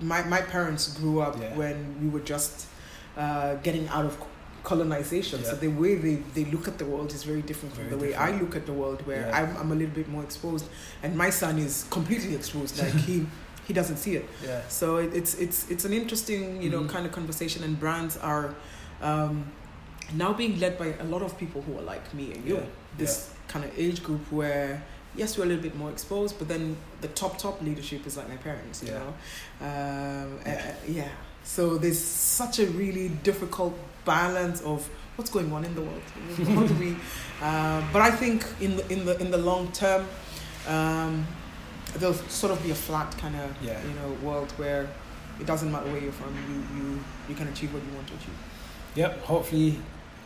my 0.00 0.22
my 0.24 0.40
parents 0.40 0.96
grew 0.98 1.20
up 1.20 1.40
yeah. 1.40 1.54
when 1.56 1.96
we 2.02 2.08
were 2.08 2.20
just 2.20 2.66
uh, 3.16 3.54
getting 3.56 3.88
out 3.88 4.04
of 4.04 4.18
colonization 4.64 5.42
so 5.42 5.56
the 5.56 5.66
way 5.66 5.96
they, 5.96 6.14
they 6.34 6.44
look 6.44 6.68
at 6.68 6.78
the 6.78 6.84
world 6.84 7.12
is 7.12 7.24
very 7.24 7.42
different 7.42 7.74
very 7.74 7.88
from 7.88 7.98
the 7.98 8.06
different. 8.06 8.30
way 8.30 8.34
I 8.34 8.40
look 8.40 8.54
at 8.54 8.64
the 8.64 8.72
world 8.72 9.04
where 9.06 9.28
I'm, 9.34 9.56
I'm 9.56 9.72
a 9.72 9.74
little 9.74 9.94
bit 9.94 10.08
more 10.08 10.22
exposed 10.22 10.66
and 11.02 11.16
my 11.16 11.30
son 11.30 11.58
is 11.58 11.84
completely 11.90 12.36
exposed 12.36 12.78
like 12.78 12.92
he 13.06 13.26
he 13.66 13.72
doesn't 13.72 13.96
see 13.96 14.14
it 14.14 14.28
yeah 14.44 14.60
so 14.68 14.98
it, 14.98 15.14
it's 15.14 15.34
it's 15.34 15.68
it's 15.68 15.84
an 15.84 15.92
interesting 15.92 16.62
you 16.62 16.70
know 16.70 16.80
mm-hmm. 16.80 16.90
kind 16.90 17.06
of 17.06 17.12
conversation 17.12 17.64
and 17.64 17.80
brands 17.80 18.16
are 18.18 18.54
um, 19.00 19.50
now 20.14 20.32
being 20.32 20.58
led 20.60 20.78
by 20.78 20.94
a 21.00 21.04
lot 21.04 21.22
of 21.22 21.38
people 21.38 21.62
who 21.62 21.78
are 21.78 21.82
like 21.82 22.12
me 22.14 22.32
and 22.32 22.46
you, 22.46 22.56
yeah. 22.56 22.64
this 22.98 23.30
yeah. 23.30 23.52
kind 23.52 23.64
of 23.64 23.78
age 23.78 24.02
group 24.02 24.20
where 24.30 24.82
yes 25.14 25.36
we're 25.36 25.44
a 25.44 25.46
little 25.46 25.62
bit 25.62 25.76
more 25.76 25.90
exposed, 25.90 26.38
but 26.38 26.48
then 26.48 26.76
the 27.00 27.08
top 27.08 27.38
top 27.38 27.60
leadership 27.62 28.06
is 28.06 28.16
like 28.16 28.28
my 28.28 28.36
parents, 28.36 28.82
you 28.82 28.90
yeah. 28.90 28.98
know, 28.98 29.08
um, 29.60 30.38
yeah. 30.46 30.52
Uh, 30.54 30.74
yeah. 30.88 31.08
So 31.44 31.76
there's 31.76 31.98
such 31.98 32.60
a 32.60 32.66
really 32.66 33.08
difficult 33.08 33.76
balance 34.04 34.60
of 34.62 34.88
what's 35.16 35.30
going 35.30 35.52
on 35.52 35.64
in 35.64 35.74
the 35.74 35.82
world. 35.82 36.02
How 36.36 36.66
do 36.66 36.74
we? 36.74 36.96
Uh, 37.40 37.82
but 37.92 38.02
I 38.02 38.10
think 38.10 38.44
in 38.60 38.76
the 38.76 38.92
in 38.92 39.04
the 39.04 39.18
in 39.18 39.30
the 39.30 39.38
long 39.38 39.72
term. 39.72 40.06
Um, 40.68 41.26
there'll 41.94 42.14
sort 42.14 42.52
of 42.52 42.62
be 42.62 42.70
a 42.70 42.74
flat 42.74 43.16
kind 43.18 43.36
of 43.36 43.54
yeah. 43.62 43.80
you 43.82 43.94
know 43.94 44.12
world 44.22 44.50
where 44.52 44.88
it 45.40 45.46
doesn't 45.46 45.70
matter 45.70 45.90
where 45.90 46.00
you're 46.00 46.12
from 46.12 46.34
you 46.48 46.54
you 46.76 47.00
you 47.28 47.34
can 47.34 47.48
achieve 47.48 47.72
what 47.72 47.82
you 47.82 47.92
want 47.94 48.06
to 48.06 48.14
achieve 48.14 48.34
yep 48.94 49.20
hopefully 49.22 49.78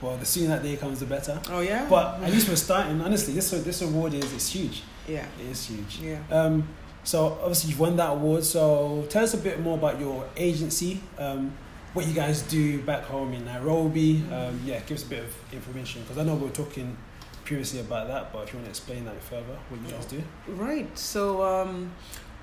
well, 0.02 0.16
the 0.16 0.26
sooner 0.26 0.48
that 0.48 0.62
day 0.62 0.76
comes, 0.76 1.00
the 1.00 1.06
better. 1.06 1.40
Oh 1.50 1.60
yeah. 1.60 1.86
But 1.88 2.22
at 2.22 2.30
least 2.30 2.48
we're 2.50 2.56
starting. 2.56 3.00
Honestly, 3.00 3.34
this 3.34 3.50
this 3.50 3.82
award 3.82 4.14
is 4.14 4.32
it's 4.32 4.48
huge. 4.50 4.82
Yeah. 5.08 5.26
It 5.40 5.46
is 5.46 5.66
huge. 5.66 5.98
Yeah. 6.00 6.18
Um, 6.30 6.68
So 7.04 7.38
obviously 7.40 7.70
you've 7.70 7.78
won 7.80 7.96
that 7.96 8.10
award. 8.10 8.44
So 8.44 9.06
tell 9.08 9.22
us 9.22 9.32
a 9.34 9.38
bit 9.38 9.60
more 9.60 9.78
about 9.78 10.00
your 10.00 10.28
agency, 10.36 11.00
um, 11.18 11.52
what 11.94 12.04
you 12.06 12.12
guys 12.12 12.42
do 12.42 12.82
back 12.82 13.04
home 13.04 13.32
in 13.32 13.44
Nairobi. 13.44 14.24
Um, 14.32 14.60
yeah, 14.64 14.80
give 14.80 14.96
us 14.98 15.04
a 15.04 15.08
bit 15.08 15.22
of 15.22 15.32
information 15.52 16.02
because 16.02 16.18
I 16.18 16.24
know 16.24 16.34
we 16.34 16.46
were 16.46 16.50
talking 16.64 16.96
previously 17.44 17.78
about 17.78 18.08
that, 18.08 18.32
but 18.32 18.42
if 18.42 18.52
you 18.52 18.58
want 18.58 18.66
to 18.66 18.70
explain 18.70 19.04
that 19.04 19.22
further, 19.22 19.56
what 19.68 19.80
you 19.80 19.88
guys 19.88 20.04
do. 20.06 20.20
Right. 20.48 20.98
So 20.98 21.42
um, 21.44 21.92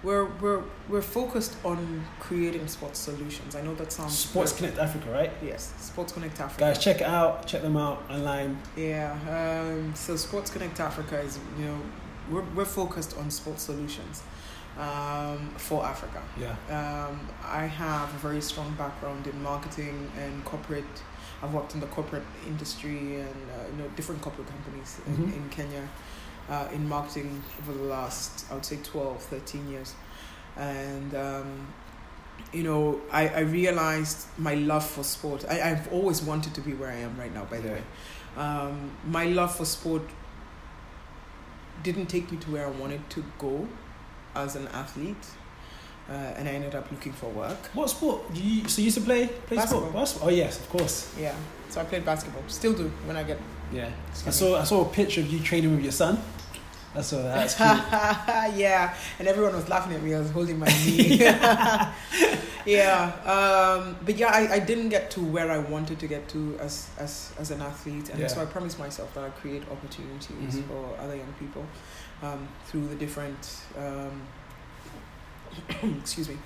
we're 0.04 0.26
we're 0.42 0.62
we're 0.90 1.02
focused 1.02 1.56
on 1.64 2.04
creating 2.20 2.68
sports 2.68 3.00
solutions. 3.00 3.56
I 3.56 3.62
know 3.62 3.74
that 3.76 3.92
sounds 3.92 4.18
Sports 4.18 4.52
Connect 4.52 4.78
Africa, 4.78 5.10
right? 5.12 5.32
Yes, 5.42 5.74
Sports 5.80 6.12
Connect 6.14 6.40
Africa. 6.40 6.60
Guys, 6.66 6.84
check 6.84 6.98
it 7.02 7.08
out. 7.08 7.48
Check 7.48 7.62
them 7.62 7.78
out 7.78 8.04
online. 8.10 8.58
Yeah. 8.76 9.18
Um, 9.30 9.96
so 9.96 10.16
Sports 10.18 10.52
Connect 10.52 10.80
Africa 10.80 11.20
is 11.20 11.40
you 11.58 11.66
know 11.66 11.80
we're 12.30 12.46
we're 12.56 12.66
focused 12.66 13.18
on 13.18 13.32
sports 13.32 13.64
solutions 13.64 14.24
um, 14.78 15.50
for 15.58 15.86
Africa. 15.86 16.22
Yeah. 16.40 16.56
Um, 17.08 17.20
I 17.44 17.66
have 17.66 18.14
a 18.14 18.18
very 18.18 18.42
strong 18.42 18.74
background 18.76 19.28
in 19.28 19.42
marketing 19.42 20.12
and 20.20 20.44
corporate. 20.46 20.86
I've 21.42 21.54
worked 21.54 21.74
in 21.76 21.82
the 21.82 21.88
corporate 21.88 22.24
industry 22.48 23.20
and 23.20 23.28
uh, 23.52 23.68
you 23.72 23.78
know 23.84 23.90
different 23.96 24.22
corporate 24.22 24.48
companies 24.48 25.00
Mhm. 25.10 25.24
in, 25.28 25.34
in 25.34 25.50
Kenya 25.50 25.88
uh, 26.50 26.68
in 26.74 26.88
marketing 26.88 27.42
over 27.60 27.74
the 27.78 27.84
last 27.86 28.46
I 28.52 28.56
would 28.56 28.66
say 28.66 28.78
12, 28.84 29.22
13 29.24 29.70
years, 29.70 29.96
and 30.58 31.16
um, 31.16 31.68
you 32.52 32.64
know 32.64 33.02
I, 33.12 33.28
I 33.30 33.40
realized 33.42 34.28
my 34.38 34.56
love 34.56 34.86
for 34.86 35.04
sport. 35.04 35.46
I, 35.50 35.62
I've 35.72 35.92
always 35.94 36.22
wanted 36.22 36.54
to 36.56 36.62
be 36.62 36.74
where 36.74 36.90
I 36.90 36.96
am 36.98 37.18
right 37.18 37.34
now. 37.34 37.46
By 37.46 37.60
the 37.60 37.68
Yeah. 37.70 37.74
way, 37.76 37.84
um, 38.38 38.92
my 39.08 39.26
love 39.26 39.56
for 39.56 39.66
sport 39.66 40.02
didn't 41.84 42.08
take 42.08 42.32
me 42.32 42.38
to 42.38 42.52
where 42.52 42.66
I 42.66 42.70
wanted 42.70 43.10
to 43.12 43.24
go 43.40 43.68
as 44.36 44.56
an 44.56 44.68
athlete, 44.70 45.26
uh, 46.10 46.14
and 46.14 46.48
I 46.48 46.52
ended 46.52 46.76
up 46.76 46.90
looking 46.92 47.14
for 47.14 47.30
work. 47.30 47.58
What 47.74 47.90
sport? 47.90 48.34
Do 48.34 48.42
you, 48.42 48.68
so 48.68 48.80
you 48.82 48.86
used 48.86 48.98
to 48.98 49.04
play 49.04 49.28
play 49.48 49.58
Basketball. 49.58 49.82
sport? 49.90 49.94
Basketball. 49.94 50.30
Oh 50.30 50.32
yes, 50.34 50.60
of 50.60 50.70
course. 50.70 51.14
Yeah, 51.20 51.36
so 51.70 51.82
I 51.82 51.84
played 51.86 52.06
basketball. 52.06 52.44
Still 52.48 52.74
do 52.74 52.90
when 53.06 53.16
I 53.18 53.24
get. 53.24 53.40
Yeah. 53.74 53.90
I 54.28 54.30
saw 54.30 54.60
I 54.60 54.64
saw 54.64 54.82
a 54.82 54.90
picture 54.90 55.22
of 55.22 55.28
you 55.34 55.40
training 55.40 55.72
with 55.76 55.84
your 55.84 55.92
son. 55.92 56.20
That's 56.94 57.12
all. 57.12 57.24
That's 57.24 57.56
cute. 57.56 57.68
yeah, 58.60 58.94
and 59.18 59.28
everyone 59.28 59.56
was 59.56 59.68
laughing 59.68 59.94
at 59.96 60.04
me. 60.04 60.14
I 60.14 60.20
was 60.20 60.30
holding 60.30 60.60
my 60.60 60.68
knee. 60.68 61.18
yeah, 62.66 63.12
um, 63.26 63.98
but 64.06 64.16
yeah, 64.16 64.28
I, 64.28 64.54
I 64.54 64.60
didn't 64.60 64.90
get 64.90 65.10
to 65.12 65.22
where 65.22 65.50
I 65.52 65.58
wanted 65.58 65.98
to 66.00 66.08
get 66.08 66.30
to 66.30 66.56
as 66.60 66.90
as, 67.00 67.34
as 67.40 67.50
an 67.50 67.62
athlete, 67.62 68.10
and 68.10 68.20
Yeah. 68.20 68.28
so 68.28 68.42
I 68.42 68.46
promised 68.46 68.78
myself 68.78 69.12
that 69.16 69.24
I'd 69.24 69.36
create 69.38 69.64
opportunities 69.72 70.56
Mhm. 70.56 70.68
for 70.68 70.96
other 71.02 71.16
young 71.16 71.34
people 71.40 71.66
um, 72.22 72.48
through 72.68 72.88
the 72.90 72.96
different. 72.96 73.42
Um, 73.78 74.22
excuse 76.00 76.30
me. 76.30 76.38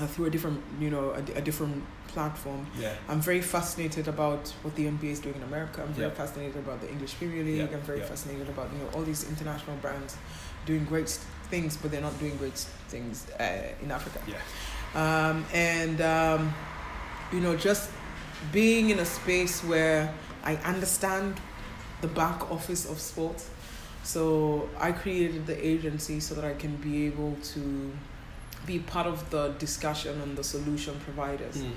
Uh, 0.00 0.06
through 0.06 0.26
a 0.26 0.30
different, 0.30 0.62
you 0.78 0.90
know, 0.90 1.10
a, 1.10 1.18
a 1.38 1.40
different 1.40 1.82
platform. 2.22 2.66
yeah. 2.84 2.94
I'm 3.10 3.20
very 3.30 3.40
fascinated 3.56 4.06
about 4.08 4.42
what 4.62 4.72
the 4.78 4.84
NBA 4.94 5.10
is 5.16 5.20
doing 5.26 5.36
in 5.40 5.44
America. 5.52 5.78
I'm 5.84 5.94
very 6.02 6.08
Yeah. 6.10 6.22
fascinated 6.22 6.56
about 6.64 6.78
the 6.84 6.88
English 6.94 7.12
Premier 7.18 7.44
League. 7.48 7.70
Yeah, 7.70 7.76
I'm 7.78 7.86
very 7.92 8.00
fascinated 8.12 8.48
about 8.54 8.66
you 8.74 8.78
know 8.82 8.88
all 8.94 9.04
these 9.10 9.22
international 9.32 9.76
brands 9.84 10.12
doing 10.70 10.84
great 10.92 11.10
things, 11.52 11.72
but 11.80 11.86
they're 11.90 12.06
not 12.10 12.18
doing 12.24 12.36
great 12.42 12.58
things 12.92 13.14
uh, 13.44 13.84
in 13.84 13.88
Africa. 13.98 14.18
Yeah. 14.34 14.36
Um, 15.02 15.36
and 15.52 15.98
um, 16.16 16.40
you 17.34 17.40
know, 17.44 17.54
just 17.68 17.84
being 18.52 18.84
in 18.94 18.98
a 18.98 19.08
space 19.20 19.54
where 19.72 20.00
I 20.50 20.54
understand 20.72 21.30
the 22.04 22.08
back 22.22 22.38
office 22.56 22.82
of 22.92 22.96
sports. 23.12 23.42
So 24.14 24.22
I 24.88 24.90
created 25.02 25.42
the 25.52 25.58
agency 25.74 26.16
so 26.26 26.30
that 26.36 26.44
I 26.52 26.54
can 26.62 26.74
be 26.88 26.94
able 27.10 27.32
to 27.54 27.62
be 28.66 28.78
part 28.94 29.06
of 29.14 29.18
the 29.34 29.44
discussion 29.66 30.14
and 30.24 30.30
the 30.40 30.44
solution 30.44 30.94
providers 31.08 31.56
Mm. 31.56 31.72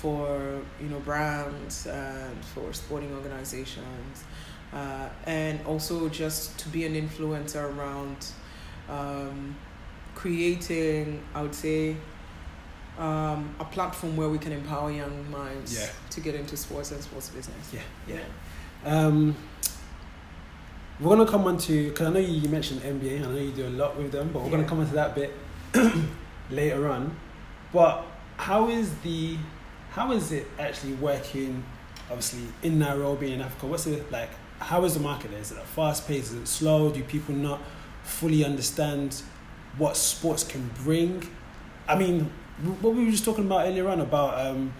For 0.00 0.60
you 0.80 0.88
know 0.88 0.98
brands 1.00 1.86
and 1.86 2.44
for 2.52 2.72
sporting 2.72 3.12
organizations 3.14 4.24
uh, 4.72 5.08
and 5.26 5.60
also 5.66 6.08
just 6.08 6.58
to 6.58 6.68
be 6.68 6.84
an 6.86 6.94
influencer 6.94 7.62
around 7.76 8.18
um, 8.88 9.54
creating 10.14 11.22
i 11.34 11.42
would 11.42 11.54
say 11.54 11.96
um, 12.98 13.54
a 13.60 13.64
platform 13.64 14.16
where 14.16 14.28
we 14.28 14.38
can 14.38 14.52
empower 14.52 14.90
young 14.90 15.30
minds 15.30 15.70
Yeah. 15.78 15.88
to 16.10 16.20
get 16.20 16.34
into 16.34 16.56
sports 16.56 16.92
and 16.92 17.02
sports 17.02 17.28
business 17.30 17.72
Yeah, 17.72 17.80
yeah. 18.14 18.24
Um, 18.84 19.36
we're 21.00 21.16
gonna 21.16 21.30
come 21.30 21.46
on 21.46 21.56
to 21.58 21.88
because 21.90 22.06
I 22.08 22.10
know 22.12 22.18
you 22.20 22.48
mentioned 22.48 22.80
NBA. 22.82 23.16
I 23.24 23.28
know 23.32 23.38
you 23.38 23.52
do 23.52 23.66
a 23.66 23.76
lot 23.82 23.96
with 23.96 24.12
them, 24.12 24.30
but 24.32 24.42
we're 24.42 24.50
gonna 24.50 24.64
come 24.68 24.80
on 24.80 24.86
to 24.88 24.94
that 24.94 25.14
bit 25.14 25.32
later 26.50 26.90
on. 26.90 27.16
But 27.72 28.04
how 28.36 28.68
is 28.68 28.94
the 28.98 29.36
how 29.90 30.12
is 30.12 30.32
it 30.32 30.46
actually 30.58 30.94
working? 30.94 31.62
Obviously 32.10 32.42
in 32.62 32.78
Nairobi 32.78 33.32
in 33.32 33.40
Africa, 33.40 33.66
what's 33.66 33.86
it 33.86 34.10
like? 34.10 34.30
How 34.58 34.84
is 34.84 34.94
the 34.94 35.00
market 35.00 35.30
there? 35.30 35.40
Is 35.40 35.52
it 35.52 35.58
a 35.58 35.62
fast 35.62 36.06
pace? 36.08 36.30
Is 36.32 36.36
it 36.38 36.48
slow? 36.48 36.90
Do 36.90 37.02
people 37.04 37.34
not 37.34 37.60
fully 38.02 38.44
understand 38.44 39.22
what 39.78 39.96
sports 39.96 40.42
can 40.44 40.68
bring? 40.82 41.26
I 41.88 41.96
mean, 41.96 42.30
what 42.80 42.94
we 42.94 43.04
were 43.04 43.10
just 43.10 43.24
talking 43.24 43.46
about 43.46 43.66
earlier 43.66 43.88
on 43.88 44.00
about 44.00 44.44
um, 44.46 44.72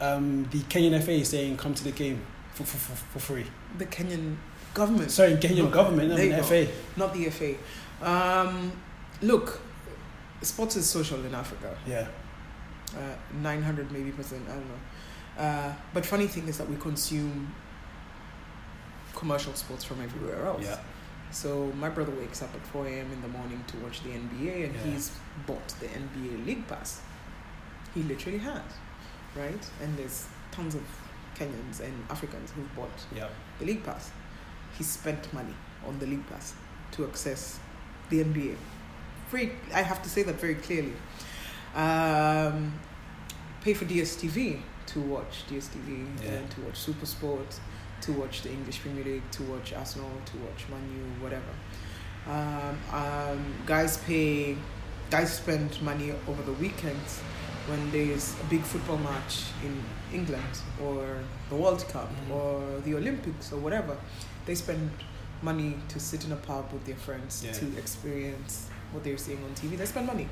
um, 0.00 0.48
the 0.50 0.58
Kenyan 0.60 1.00
FA 1.02 1.24
saying 1.24 1.56
come 1.58 1.74
to 1.74 1.84
the 1.84 1.92
game 1.92 2.20
for, 2.54 2.64
for, 2.64 2.78
for, 2.78 2.94
for 2.96 3.18
free. 3.18 3.44
the 3.78 3.86
kenyan 3.86 4.36
government 4.74 5.10
Sorry, 5.10 5.34
Kenyan 5.36 5.70
government, 5.70 6.08
not 6.10 6.16
There 6.16 6.26
you 6.26 6.32
the 6.32 6.38
go. 6.38 6.42
FA. 6.66 6.66
not 6.96 7.14
the 7.14 7.30
fa 7.30 7.54
um, 8.02 8.72
look 9.22 9.60
sports 10.42 10.76
is 10.76 10.88
social 10.88 11.24
in 11.24 11.34
africa 11.34 11.76
Yeah, 11.86 12.08
uh, 12.96 13.14
900 13.42 13.90
maybe 13.92 14.10
percent 14.10 14.42
i 14.48 14.52
don't 14.54 14.68
know. 14.68 15.42
Uh, 15.44 15.72
but 15.94 16.04
funny 16.04 16.26
thing 16.26 16.46
is 16.46 16.58
that 16.58 16.68
we 16.68 16.76
consume 16.76 17.52
commercial 19.14 19.54
sports 19.54 19.82
from 19.84 20.00
everywhere 20.02 20.44
else. 20.46 20.62
Yeah, 20.62 20.78
so 21.30 21.72
my 21.78 21.88
brother 21.88 22.12
wakes 22.12 22.42
up 22.42 22.54
at 22.54 22.66
4 22.66 22.86
a.m 22.86 23.10
in 23.12 23.22
the 23.22 23.28
morning 23.28 23.64
to 23.68 23.76
watch 23.78 24.02
the 24.02 24.10
nba 24.10 24.64
and 24.66 24.74
Yeah. 24.74 24.82
he's 24.82 25.10
bought 25.46 25.68
the 25.80 25.86
nba 25.86 26.46
league 26.46 26.66
pass. 26.68 27.00
He 27.94 28.02
literally 28.02 28.38
has 28.38 28.62
right? 29.34 29.64
And 29.82 29.96
there's 29.96 30.26
tons 30.50 30.74
of 30.74 30.82
kenyans 31.38 31.80
and 31.80 31.94
africans 32.10 32.50
who've 32.50 32.74
bought 32.76 32.90
yeah. 33.16 33.28
the 33.58 33.64
league 33.64 33.84
pass. 33.84 34.10
He 34.76 34.84
spent 34.84 35.32
money 35.32 35.54
on 35.86 35.98
the 35.98 36.06
league 36.06 36.26
pass 36.28 36.54
to 36.92 37.04
access 37.06 37.58
the 38.10 38.22
nba 38.22 38.56
very 39.30 39.52
i 39.72 39.80
have 39.80 40.02
to 40.02 40.08
say 40.10 40.22
that 40.22 40.34
very 40.34 40.54
clearly 40.54 40.92
um, 41.74 42.72
pay 43.62 43.74
for 43.74 43.84
dstv 43.84 44.60
to 44.86 45.00
watch 45.00 45.44
dstv 45.48 46.06
Yeah. 46.22 46.30
and 46.32 46.50
to 46.50 46.60
watch 46.62 46.76
super 46.76 47.06
sport 47.06 47.58
to 48.02 48.12
watch 48.12 48.42
the 48.42 48.50
english 48.50 48.80
premier 48.80 49.04
league 49.04 49.30
to 49.32 49.42
watch 49.44 49.72
arsenal 49.72 50.10
to 50.26 50.36
watch 50.38 50.64
manu 50.70 51.04
whatever 51.20 51.52
um, 52.26 52.78
um, 52.92 53.54
guys 53.66 53.96
pay 53.98 54.56
guys 55.10 55.32
spend 55.34 55.80
money 55.82 56.12
over 56.28 56.42
the 56.42 56.52
weekends 56.54 57.20
when 57.68 57.90
there's 57.92 58.34
a 58.40 58.44
big 58.44 58.62
football 58.62 58.98
match 58.98 59.42
in 59.64 59.82
England 60.12 60.58
or 60.82 61.18
the 61.48 61.54
World 61.54 61.84
Cup 61.92 62.10
Mhm. 62.26 62.30
or 62.34 62.80
the 62.80 62.94
Olympics 62.96 63.52
or 63.52 63.58
whatever. 63.60 63.96
They 64.46 64.56
spend 64.56 64.90
money 65.42 65.76
to 65.88 66.00
sit 66.00 66.24
in 66.24 66.32
a 66.32 66.36
pub 66.36 66.72
with 66.72 66.84
their 66.86 66.96
friends 66.96 67.44
Yeah. 67.44 67.52
to 67.52 67.66
experience 67.78 68.66
what 68.92 69.04
they're 69.04 69.16
seeing 69.18 69.38
on 69.44 69.54
TV. 69.54 69.76
They 69.76 69.86
spend 69.86 70.06
money. 70.08 70.26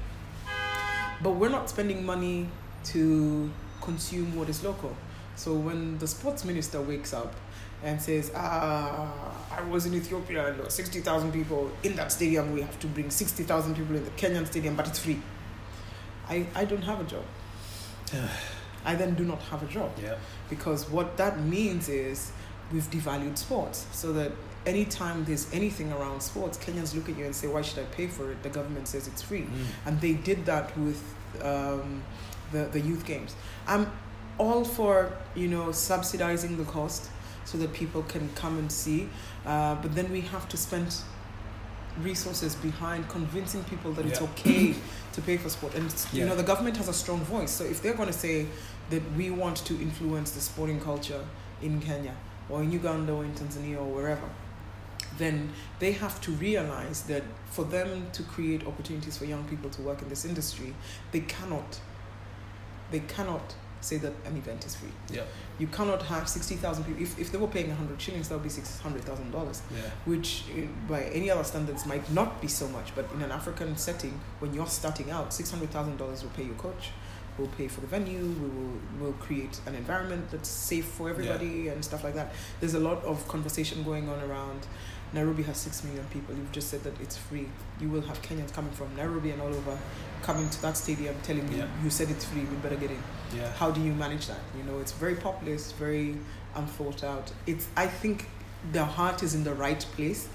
But 1.22 1.32
we're 1.32 1.50
not 1.50 1.68
spending 1.68 2.04
money 2.04 2.48
to 2.86 3.50
consume 3.80 4.36
what 4.36 4.48
is 4.48 4.64
local. 4.64 4.96
So 5.36 5.54
when 5.54 5.98
the 5.98 6.06
sports 6.06 6.44
minister 6.44 6.80
wakes 6.80 7.12
up 7.12 7.34
and 7.82 8.00
says, 8.00 8.30
ah, 8.34 9.10
I 9.50 9.62
was 9.62 9.86
in 9.86 9.94
Ethiopia 9.94 10.48
and 10.48 10.56
there 10.56 10.64
were 10.64 10.70
60,000 10.70 11.32
people 11.32 11.70
in 11.82 11.96
that 11.96 12.12
stadium, 12.12 12.52
we 12.52 12.60
have 12.60 12.78
to 12.80 12.86
bring 12.86 13.10
60,000 13.10 13.74
people 13.74 13.96
in 13.96 14.04
the 14.04 14.10
Kenyan 14.10 14.46
stadium, 14.46 14.76
but 14.76 14.86
it's 14.88 14.98
free. 14.98 15.20
I, 16.28 16.46
I 16.54 16.64
don't 16.64 16.82
have 16.82 17.00
a 17.00 17.04
job. 17.04 17.24
I 18.84 18.94
then 18.94 19.14
do 19.14 19.24
not 19.24 19.40
have 19.42 19.62
a 19.62 19.66
job 19.66 19.92
yeah, 20.02 20.16
because 20.48 20.88
what 20.88 21.18
that 21.18 21.40
means 21.40 21.90
is 21.90 22.32
we've 22.72 22.90
devalued 22.90 23.36
sports 23.36 23.86
so 23.92 24.12
that 24.14 24.32
anytime 24.66 25.24
there's 25.24 25.52
anything 25.52 25.92
around 25.92 26.20
sports, 26.20 26.58
Kenyans 26.58 26.94
look 26.94 27.08
at 27.08 27.16
you 27.16 27.24
and 27.24 27.34
say, 27.34 27.46
Why 27.46 27.62
should 27.62 27.78
I 27.78 27.84
pay 27.84 28.06
for 28.06 28.30
it? 28.30 28.42
The 28.42 28.50
government 28.50 28.88
says 28.88 29.08
it's 29.08 29.22
free. 29.22 29.42
Mm. 29.42 29.64
And 29.86 30.00
they 30.00 30.12
did 30.12 30.46
that 30.46 30.76
with 30.78 31.02
um, 31.42 32.02
the, 32.52 32.64
the 32.64 32.80
youth 32.80 33.04
games. 33.06 33.34
I'm 33.66 33.90
all 34.38 34.64
for, 34.64 35.12
you 35.34 35.48
know, 35.48 35.72
subsidizing 35.72 36.56
the 36.56 36.64
cost 36.64 37.10
so 37.44 37.58
that 37.58 37.72
people 37.72 38.02
can 38.04 38.28
come 38.34 38.58
and 38.58 38.70
see. 38.70 39.08
Uh, 39.44 39.74
but 39.76 39.94
then 39.94 40.10
we 40.12 40.20
have 40.22 40.48
to 40.48 40.56
spend 40.56 40.94
resources 42.02 42.54
behind 42.54 43.08
convincing 43.08 43.64
people 43.64 43.92
that 43.92 44.06
it's 44.06 44.22
okay 44.22 44.74
to 45.12 45.20
pay 45.22 45.36
for 45.36 45.48
sport. 45.48 45.74
And, 45.74 45.92
you 46.12 46.24
know, 46.24 46.36
the 46.36 46.42
government 46.42 46.76
has 46.76 46.88
a 46.88 46.92
strong 46.92 47.20
voice. 47.20 47.50
So 47.50 47.64
if 47.64 47.82
they're 47.82 47.94
going 47.94 48.08
to 48.08 48.18
say 48.18 48.46
that 48.90 49.02
we 49.16 49.30
want 49.30 49.58
to 49.58 49.74
influence 49.74 50.30
the 50.32 50.40
sporting 50.40 50.80
culture 50.80 51.24
in 51.60 51.80
Kenya 51.80 52.14
or 52.48 52.62
in 52.62 52.72
Uganda 52.72 53.12
or 53.12 53.24
in 53.24 53.34
Tanzania 53.34 53.78
or 53.78 53.86
wherever, 53.92 54.28
then 55.18 55.52
they 55.78 55.92
have 55.92 56.20
to 56.22 56.30
realize 56.32 57.02
that 57.02 57.22
for 57.46 57.64
them 57.64 58.10
to 58.12 58.22
create 58.22 58.66
opportunities 58.66 59.16
for 59.16 59.24
young 59.24 59.44
people 59.44 59.70
to 59.70 59.82
work 59.82 60.02
in 60.02 60.08
this 60.08 60.24
industry, 60.24 60.74
they 61.12 61.20
cannot 61.20 61.80
they 62.90 63.00
cannot 63.00 63.54
say 63.80 63.96
that 63.96 64.12
an 64.24 64.36
event 64.36 64.64
is 64.64 64.76
free. 64.76 64.90
Yeah. 65.10 65.22
You 65.58 65.66
cannot 65.66 66.02
have 66.02 66.28
60,000 66.28 66.84
people. 66.84 67.02
If, 67.02 67.18
if 67.18 67.32
they 67.32 67.38
were 67.38 67.46
paying 67.46 67.68
100 67.68 68.00
shillings, 68.00 68.28
that 68.28 68.34
would 68.34 68.42
be 68.42 68.50
$600,000. 68.50 69.32
Yeah. 69.70 69.80
Which, 70.04 70.44
uh, 70.50 70.66
by 70.88 71.04
any 71.04 71.30
other 71.30 71.44
standards, 71.44 71.86
might 71.86 72.10
not 72.12 72.40
be 72.40 72.48
so 72.48 72.68
much. 72.68 72.94
But 72.94 73.10
in 73.14 73.22
an 73.22 73.30
African 73.30 73.76
setting, 73.76 74.20
when 74.38 74.54
you're 74.54 74.66
starting 74.66 75.10
out, 75.10 75.30
$600,000 75.30 75.98
will 75.98 76.30
pay 76.30 76.44
your 76.44 76.54
coach, 76.54 76.90
will 77.38 77.48
pay 77.48 77.68
for 77.68 77.80
the 77.80 77.86
venue, 77.86 78.18
we 78.18 78.48
will 78.48 78.80
will 79.00 79.12
create 79.14 79.60
an 79.66 79.74
environment 79.74 80.30
that's 80.30 80.48
safe 80.48 80.84
for 80.84 81.08
everybody 81.08 81.46
yeah. 81.46 81.72
and 81.72 81.84
stuff 81.84 82.04
like 82.04 82.14
that. 82.14 82.32
There's 82.60 82.74
a 82.74 82.80
lot 82.80 83.02
of 83.04 83.26
conversation 83.28 83.82
going 83.82 84.08
on 84.08 84.20
around 84.20 84.66
Nairobi 85.12 85.42
has 85.42 85.56
6 85.58 85.84
million 85.84 86.04
people. 86.12 86.34
You've 86.34 86.52
just 86.52 86.68
said 86.68 86.84
that 86.84 87.00
it's 87.00 87.16
free. 87.16 87.48
You 87.80 87.88
will 87.88 88.02
have 88.02 88.22
Kenyans 88.22 88.52
coming 88.52 88.72
from 88.72 88.94
Nairobi 88.96 89.30
and 89.30 89.42
all 89.42 89.48
over 89.48 89.78
coming 90.22 90.48
to 90.48 90.62
that 90.62 90.76
stadium 90.76 91.14
telling 91.22 91.50
you, 91.50 91.58
yeah. 91.58 91.66
you 91.82 91.90
said 91.90 92.10
it's 92.10 92.24
free, 92.24 92.42
we 92.42 92.56
better 92.56 92.76
get 92.76 92.90
in. 92.90 93.02
Yeah. 93.34 93.50
How 93.52 93.70
do 93.70 93.80
you 93.80 93.92
manage 93.92 94.26
that? 94.26 94.40
You 94.56 94.62
know, 94.64 94.78
it's 94.78 94.92
very 94.92 95.16
populist, 95.16 95.76
very 95.76 96.16
unthought 96.54 97.02
out. 97.02 97.32
It's, 97.46 97.66
I 97.76 97.86
think 97.86 98.26
the 98.72 98.84
heart 98.84 99.22
is 99.22 99.34
in 99.34 99.44
the 99.44 99.54
right 99.54 99.80
place. 99.92 100.28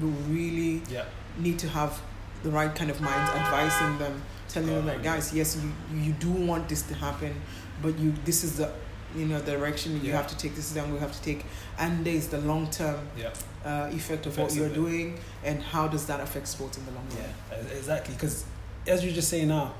We 0.00 0.08
really 0.08 0.82
yeah. 0.90 1.04
need 1.38 1.58
to 1.60 1.68
have 1.68 2.00
the 2.42 2.50
right 2.50 2.74
kind 2.74 2.90
of 2.90 3.00
minds 3.00 3.30
advising 3.30 3.98
them, 3.98 4.22
telling 4.48 4.68
them 4.68 4.86
that, 4.86 5.02
guys, 5.02 5.32
yes, 5.32 5.60
you, 5.60 6.00
you 6.00 6.12
do 6.12 6.30
want 6.30 6.68
this 6.68 6.82
to 6.82 6.94
happen, 6.94 7.34
but 7.82 7.98
you 7.98 8.12
this 8.24 8.44
is 8.44 8.56
the 8.58 8.72
you 9.16 9.24
know 9.24 9.40
direction 9.40 10.04
you 10.04 10.12
have 10.12 10.26
to 10.26 10.36
take 10.36 10.54
this 10.54 10.66
is 10.66 10.74
the 10.74 10.80
angle 10.80 10.96
you 10.96 11.00
have 11.00 11.12
to 11.12 11.22
take 11.22 11.44
and 11.78 12.04
there's 12.04 12.28
the 12.28 12.38
long 12.42 12.68
term 12.70 13.08
yeah 13.16 13.32
uh, 13.64 13.90
effect 13.92 14.26
of 14.26 14.36
what 14.38 14.54
you're 14.54 14.68
doing 14.68 15.18
and 15.44 15.62
how 15.62 15.88
does 15.88 16.06
that 16.06 16.20
affect 16.20 16.48
sports 16.48 16.78
in 16.78 16.84
the 16.86 16.92
long 16.92 17.04
run. 17.10 17.18
Yeah, 17.50 17.76
exactly. 17.76 18.14
Because 18.14 18.44
as 18.86 19.04
you 19.04 19.12
just 19.12 19.28
say 19.28 19.44
now, 19.44 19.74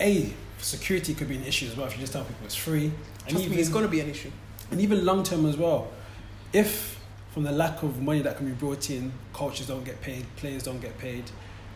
a 0.00 0.32
security 0.58 1.14
could 1.14 1.28
be 1.28 1.36
an 1.36 1.44
issue 1.44 1.66
as 1.66 1.76
well 1.76 1.86
if 1.86 1.94
you 1.94 2.00
just 2.00 2.12
tell 2.12 2.24
people 2.24 2.44
it's 2.44 2.54
free. 2.54 2.90
Trust 3.26 3.44
even, 3.44 3.56
me, 3.56 3.60
it's 3.60 3.68
going 3.68 3.84
to 3.84 3.90
be 3.90 4.00
an 4.00 4.10
issue. 4.10 4.30
And 4.70 4.80
even 4.80 5.04
long 5.04 5.22
term 5.22 5.46
as 5.46 5.56
well, 5.56 5.90
if 6.52 6.98
from 7.32 7.42
the 7.42 7.52
lack 7.52 7.82
of 7.82 8.00
money 8.00 8.22
that 8.22 8.36
can 8.36 8.46
be 8.46 8.52
brought 8.52 8.90
in, 8.90 9.12
coaches 9.32 9.66
don't 9.66 9.84
get 9.84 10.00
paid, 10.00 10.24
players 10.36 10.62
don't 10.62 10.80
get 10.80 10.96
paid. 10.98 11.24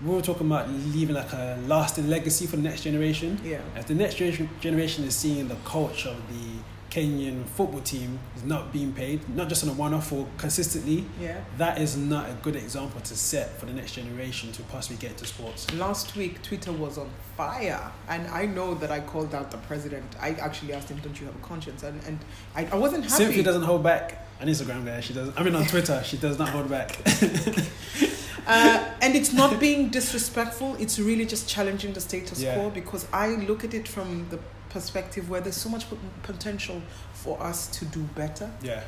We 0.01 0.15
were 0.15 0.23
talking 0.23 0.47
about 0.47 0.71
leaving 0.71 1.17
like 1.17 1.33
a 1.33 1.59
lasting 1.67 2.09
legacy 2.09 2.47
for 2.47 2.57
the 2.57 2.63
next 2.63 2.83
generation. 2.83 3.41
Yeah. 3.45 3.61
As 3.75 3.87
the 3.87 3.95
next 3.95 4.15
generation 4.15 4.49
generation 4.61 5.05
is 5.05 5.17
seeing 5.17 5.49
the 5.49 5.57
coach 5.57 6.07
of 6.07 6.17
the 6.29 6.61
Kenyan 6.91 7.45
football 7.45 7.81
team 7.81 8.19
is 8.37 8.45
not 8.45 8.73
being 8.73 8.93
paid, 8.93 9.29
not 9.29 9.49
just 9.49 9.63
on 9.63 9.71
a 9.71 9.73
one 9.75 9.93
off 9.93 10.13
or 10.13 10.27
consistently, 10.39 11.05
yeah. 11.21 11.41
that 11.59 11.79
is 11.79 11.97
not 11.97 12.31
a 12.31 12.33
good 12.35 12.57
example 12.57 13.01
to 13.03 13.17
set 13.17 13.59
for 13.59 13.67
the 13.67 13.73
next 13.73 13.93
generation 13.93 14.53
to 14.53 14.63
possibly 14.65 14.97
get 14.97 15.11
into 15.11 15.27
sports. 15.27 15.73
Last 15.75 16.17
week, 16.17 16.43
Twitter 16.43 16.73
was 16.73 16.97
on 16.97 17.11
fire, 17.37 17.93
and 18.09 18.27
I 18.29 18.47
know 18.47 18.75
that 18.75 18.91
I 18.91 19.01
called 19.01 19.35
out 19.35 19.51
the 19.51 19.59
president. 19.59 20.17
I 20.19 20.31
actually 20.31 20.73
asked 20.73 20.89
him, 20.89 20.99
Don't 20.99 21.19
you 21.21 21.27
have 21.27 21.37
a 21.37 21.41
conscience? 21.41 21.83
And, 21.83 22.03
and 22.05 22.19
I, 22.57 22.67
I 22.67 22.77
wasn't 22.77 23.05
happy. 23.05 23.25
Cynthia 23.25 23.43
doesn't 23.43 23.63
hold 23.63 23.83
back 23.83 24.27
on 24.41 24.47
Instagram, 24.47 24.85
there. 24.85 25.03
She 25.03 25.13
does. 25.13 25.31
I 25.37 25.43
mean, 25.43 25.55
on 25.55 25.67
Twitter, 25.67 26.03
she 26.05 26.17
does 26.17 26.39
not 26.39 26.49
hold 26.49 26.71
back. 26.71 26.99
uh, 28.47 28.89
and 29.03 29.15
it's 29.15 29.33
not 29.33 29.61
being 29.61 29.91
disrespectful, 29.91 30.77
it's 30.77 30.99
really 30.99 31.27
just 31.27 31.49
challenging 31.49 31.93
the 31.93 32.01
status 32.01 32.41
yeah. 32.41 32.55
quo 32.55 32.71
because 32.71 33.07
I 33.13 33.29
look 33.29 33.65
at 33.65 33.75
it 33.75 33.87
from 33.87 34.27
the 34.31 34.39
perspective 34.79 35.29
where 35.29 35.41
there's 35.41 35.57
so 35.57 35.69
much 35.69 35.87
potential 36.23 36.81
for 37.13 37.43
us 37.43 37.67
to 37.79 37.85
do 37.87 38.01
better. 38.15 38.49
Yeah. 38.63 38.85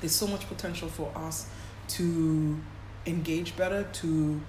There's 0.00 0.14
so 0.14 0.26
much 0.26 0.46
potential 0.46 0.88
for 0.88 1.10
us 1.16 1.48
to 1.96 2.60
engage 3.06 3.56
better, 3.56 3.84
to 4.00 4.40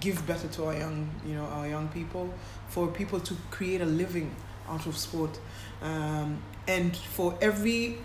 give 0.00 0.26
better 0.26 0.46
to 0.48 0.66
our 0.66 0.76
young, 0.76 1.08
you 1.26 1.34
know, 1.36 1.46
our 1.46 1.66
young 1.66 1.88
people, 1.88 2.34
for 2.68 2.88
people 2.88 3.18
to 3.20 3.34
create 3.50 3.80
a 3.80 3.86
living 3.86 4.28
out 4.68 4.84
of 4.86 4.94
sport, 4.98 5.38
um, 5.80 6.38
and 6.68 6.94
for 6.94 7.38
every 7.40 7.96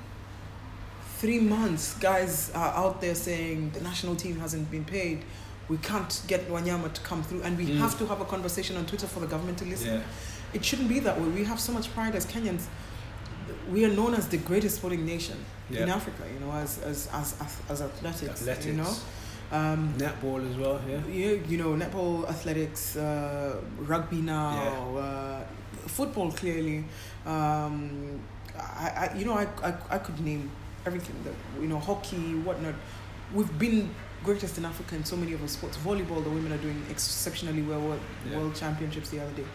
three 1.17 1.39
months, 1.39 1.95
guys 1.95 2.49
are 2.55 2.73
out 2.83 3.01
there 3.01 3.15
saying 3.15 3.71
the 3.71 3.81
national 3.81 4.15
team 4.15 4.39
hasn't 4.39 4.71
been 4.71 4.85
paid. 4.85 5.25
We 5.67 5.77
can't 5.77 6.21
get 6.27 6.47
Wanyama 6.47 6.93
to 6.93 7.01
come 7.01 7.23
through, 7.23 7.41
and 7.41 7.57
we 7.57 7.65
mm. 7.65 7.77
have 7.77 7.97
to 7.99 8.05
have 8.05 8.21
a 8.21 8.25
conversation 8.25 8.77
on 8.77 8.85
Twitter 8.85 9.07
for 9.07 9.19
the 9.19 9.27
government 9.27 9.57
to 9.57 9.65
listen. 9.65 9.95
Yeah 9.95 10.03
it 10.53 10.63
shouldn't 10.65 10.89
be 10.89 10.99
that 10.99 11.19
way. 11.19 11.27
We 11.27 11.43
have 11.43 11.59
so 11.59 11.71
much 11.71 11.93
pride 11.93 12.15
as 12.15 12.25
Kenyans. 12.25 12.65
We 13.71 13.85
are 13.85 13.89
known 13.89 14.13
as 14.13 14.27
the 14.27 14.37
greatest 14.37 14.77
sporting 14.77 15.05
nation 15.05 15.37
yeah. 15.69 15.83
in 15.83 15.89
Africa, 15.89 16.23
you 16.33 16.39
know, 16.39 16.51
as 16.51 16.79
as 16.79 17.09
as 17.13 17.35
as, 17.69 17.81
athletics, 17.81 18.41
athletics, 18.41 18.65
you 18.65 18.73
know. 18.73 18.93
Um, 19.51 19.93
netball 19.97 20.49
as 20.49 20.55
well, 20.55 20.79
yeah. 20.87 21.01
Yeah, 21.11 21.31
you 21.47 21.57
know, 21.57 21.73
netball, 21.73 22.27
athletics, 22.29 22.95
uh, 22.95 23.59
rugby 23.79 24.21
now, 24.21 24.93
yeah. 24.93 25.01
uh, 25.01 25.43
football 25.87 26.31
clearly. 26.31 26.85
Um, 27.25 28.21
I, 28.57 29.11
I, 29.11 29.17
you 29.17 29.25
know, 29.25 29.33
I, 29.33 29.47
I, 29.61 29.73
I 29.89 29.97
could 29.97 30.19
name 30.21 30.49
everything 30.85 31.15
that 31.25 31.33
you 31.61 31.67
know, 31.67 31.79
hockey, 31.79 32.35
whatnot. 32.35 32.75
We've 33.33 33.59
been 33.59 33.89
greatest 34.23 34.57
in 34.57 34.65
Africa 34.65 34.95
in 34.95 35.03
so 35.03 35.15
many 35.15 35.33
of 35.33 35.41
our 35.41 35.47
sports. 35.47 35.77
Volleyball, 35.77 36.23
the 36.23 36.29
women 36.29 36.53
are 36.53 36.57
doing 36.57 36.81
exceptionally 36.89 37.61
well. 37.61 37.81
World, 37.81 37.99
yeah. 38.29 38.37
world 38.37 38.55
championships 38.55 39.09
the 39.09 39.19
other 39.19 39.31
day. 39.31 39.45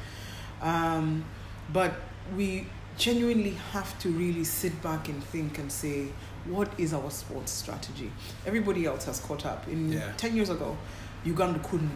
Um, 0.62 1.25
but 1.73 1.95
we 2.37 2.66
genuinely 2.99 3.57
have 3.73 3.99
to 3.99 4.09
really 4.11 4.45
sit 4.45 4.83
back 4.83 5.09
and 5.09 5.23
think 5.25 5.59
and 5.59 5.71
say, 5.71 6.09
what 6.47 6.71
is 6.79 6.95
our 6.95 7.11
sports 7.11 7.53
strategy? 7.53 8.11
Everybody 8.47 8.87
else 8.87 9.05
has 9.05 9.21
caught 9.21 9.45
up. 9.45 9.66
In 9.69 9.92
yeah. 9.92 10.12
ten 10.16 10.35
years 10.37 10.51
ago, 10.51 10.77
Uganda 11.25 11.59
couldn't 11.61 11.90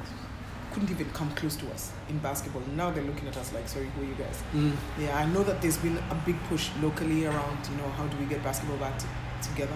couldn't 0.73 0.91
even 0.91 1.11
come 1.11 1.29
close 1.33 1.57
to 1.57 1.69
us 1.73 1.93
in 2.09 2.19
basketball. 2.19 2.63
Now 2.77 2.93
they're 2.93 3.03
looking 3.03 3.27
at 3.27 3.37
us 3.37 3.53
like, 3.53 3.69
sorry, 3.69 3.87
who 3.97 4.03
are 4.03 4.05
you 4.05 4.15
guys? 4.15 4.41
Mm. 4.55 4.73
Yeah, 5.01 5.19
I 5.19 5.25
know 5.27 5.43
that 5.43 5.61
there's 5.61 5.79
been 5.79 5.97
a 5.97 6.15
big 6.25 6.41
push 6.45 6.71
locally 6.81 7.27
around, 7.27 7.59
you 7.69 7.77
know, 7.77 7.89
how 7.91 8.07
do 8.07 8.17
we 8.19 8.27
get 8.27 8.41
basketball 8.45 8.77
back 8.77 8.97
to, 8.99 9.07
together. 9.43 9.75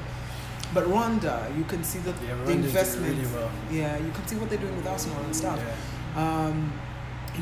But 0.73 0.85
Rwanda, 0.85 1.57
you 1.57 1.65
can 1.65 1.83
see 1.83 1.99
that 2.01 2.15
yeah, 2.23 2.37
the 2.45 2.53
investment. 2.53 3.17
Really 3.19 3.29
well. 3.35 3.51
Yeah, 3.73 3.99
you 3.99 4.11
can 4.13 4.27
see 4.27 4.37
what 4.37 4.51
they're 4.51 4.59
doing 4.59 4.77
with 4.77 4.87
Arsenal 4.87 5.21
and 5.25 5.35
stuff. 5.35 5.61
Yeah. 5.61 6.47
Um, 6.47 6.73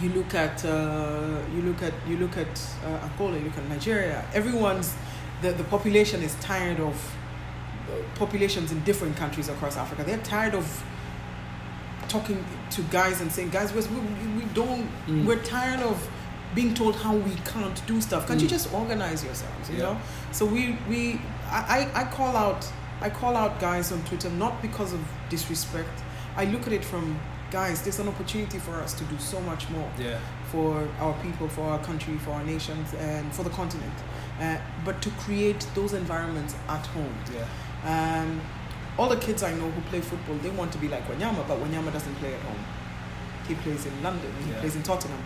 you 0.00 0.08
look 0.10 0.34
at 0.34 0.64
uh, 0.64 1.38
you 1.54 1.62
look 1.62 1.82
at 1.82 1.92
you 2.08 2.16
look 2.16 2.36
at 2.36 2.60
uh, 2.84 3.06
Angola, 3.06 3.38
you 3.38 3.44
look 3.44 3.58
at 3.58 3.68
Nigeria. 3.68 4.24
Everyone's 4.32 4.94
the 5.42 5.52
the 5.52 5.64
population 5.64 6.22
is 6.22 6.34
tired 6.36 6.80
of 6.80 6.94
populations 8.14 8.72
in 8.72 8.82
different 8.84 9.16
countries 9.16 9.48
across 9.48 9.76
Africa. 9.76 10.04
They're 10.04 10.18
tired 10.18 10.54
of 10.54 10.84
talking 12.08 12.44
to 12.70 12.82
guys 12.84 13.20
and 13.20 13.30
saying, 13.32 13.50
guys, 13.50 13.72
we, 13.72 13.80
we 13.80 14.44
don't. 14.54 14.88
Mm. 15.06 15.24
We're 15.26 15.42
tired 15.42 15.80
of 15.80 16.10
being 16.54 16.74
told 16.74 16.96
how 16.96 17.14
we 17.16 17.34
can't 17.44 17.86
do 17.86 18.00
stuff. 18.00 18.26
Can't 18.26 18.38
mm. 18.38 18.42
you 18.44 18.48
just 18.48 18.72
organize 18.72 19.24
yourselves? 19.24 19.70
You 19.70 19.76
yeah. 19.76 19.82
know. 19.82 20.00
So 20.32 20.44
we 20.44 20.78
we 20.88 21.20
I, 21.50 21.88
I 21.94 22.04
call 22.04 22.36
out 22.36 22.66
I 23.00 23.10
call 23.10 23.36
out 23.36 23.60
guys 23.60 23.92
on 23.92 24.02
Twitter 24.04 24.30
not 24.30 24.60
because 24.62 24.92
of 24.92 25.00
disrespect. 25.28 25.96
I 26.36 26.44
look 26.46 26.66
at 26.66 26.72
it 26.72 26.84
from 26.84 27.18
guys, 27.52 27.82
there's 27.82 27.98
an 27.98 28.08
opportunity 28.08 28.58
for 28.58 28.72
us 28.76 28.94
to 28.94 29.04
do 29.04 29.18
so 29.18 29.38
much 29.42 29.68
more 29.68 29.88
yeah. 29.98 30.18
for 30.50 30.88
our 30.98 31.12
people, 31.22 31.46
for 31.48 31.62
our 31.62 31.78
country, 31.84 32.16
for 32.18 32.30
our 32.30 32.44
nations, 32.44 32.94
and 32.94 33.30
for 33.32 33.42
the 33.42 33.50
continent. 33.50 33.92
Uh, 34.40 34.56
but 34.86 35.00
to 35.02 35.10
create 35.10 35.64
those 35.74 35.92
environments 35.92 36.56
at 36.68 36.84
home. 36.86 37.14
Yeah. 37.32 38.22
Um, 38.24 38.40
all 38.98 39.08
the 39.08 39.18
kids 39.18 39.42
I 39.42 39.52
know 39.52 39.70
who 39.70 39.80
play 39.82 40.00
football, 40.00 40.36
they 40.36 40.50
want 40.50 40.72
to 40.72 40.78
be 40.78 40.88
like 40.88 41.06
Wanyama, 41.06 41.46
but 41.46 41.58
Wanyama 41.58 41.92
doesn't 41.92 42.14
play 42.16 42.34
at 42.34 42.40
home. 42.40 42.64
He 43.46 43.54
plays 43.56 43.84
in 43.84 44.02
London. 44.02 44.32
He 44.44 44.50
yeah. 44.50 44.60
plays 44.60 44.74
in 44.74 44.82
Tottenham, 44.82 45.22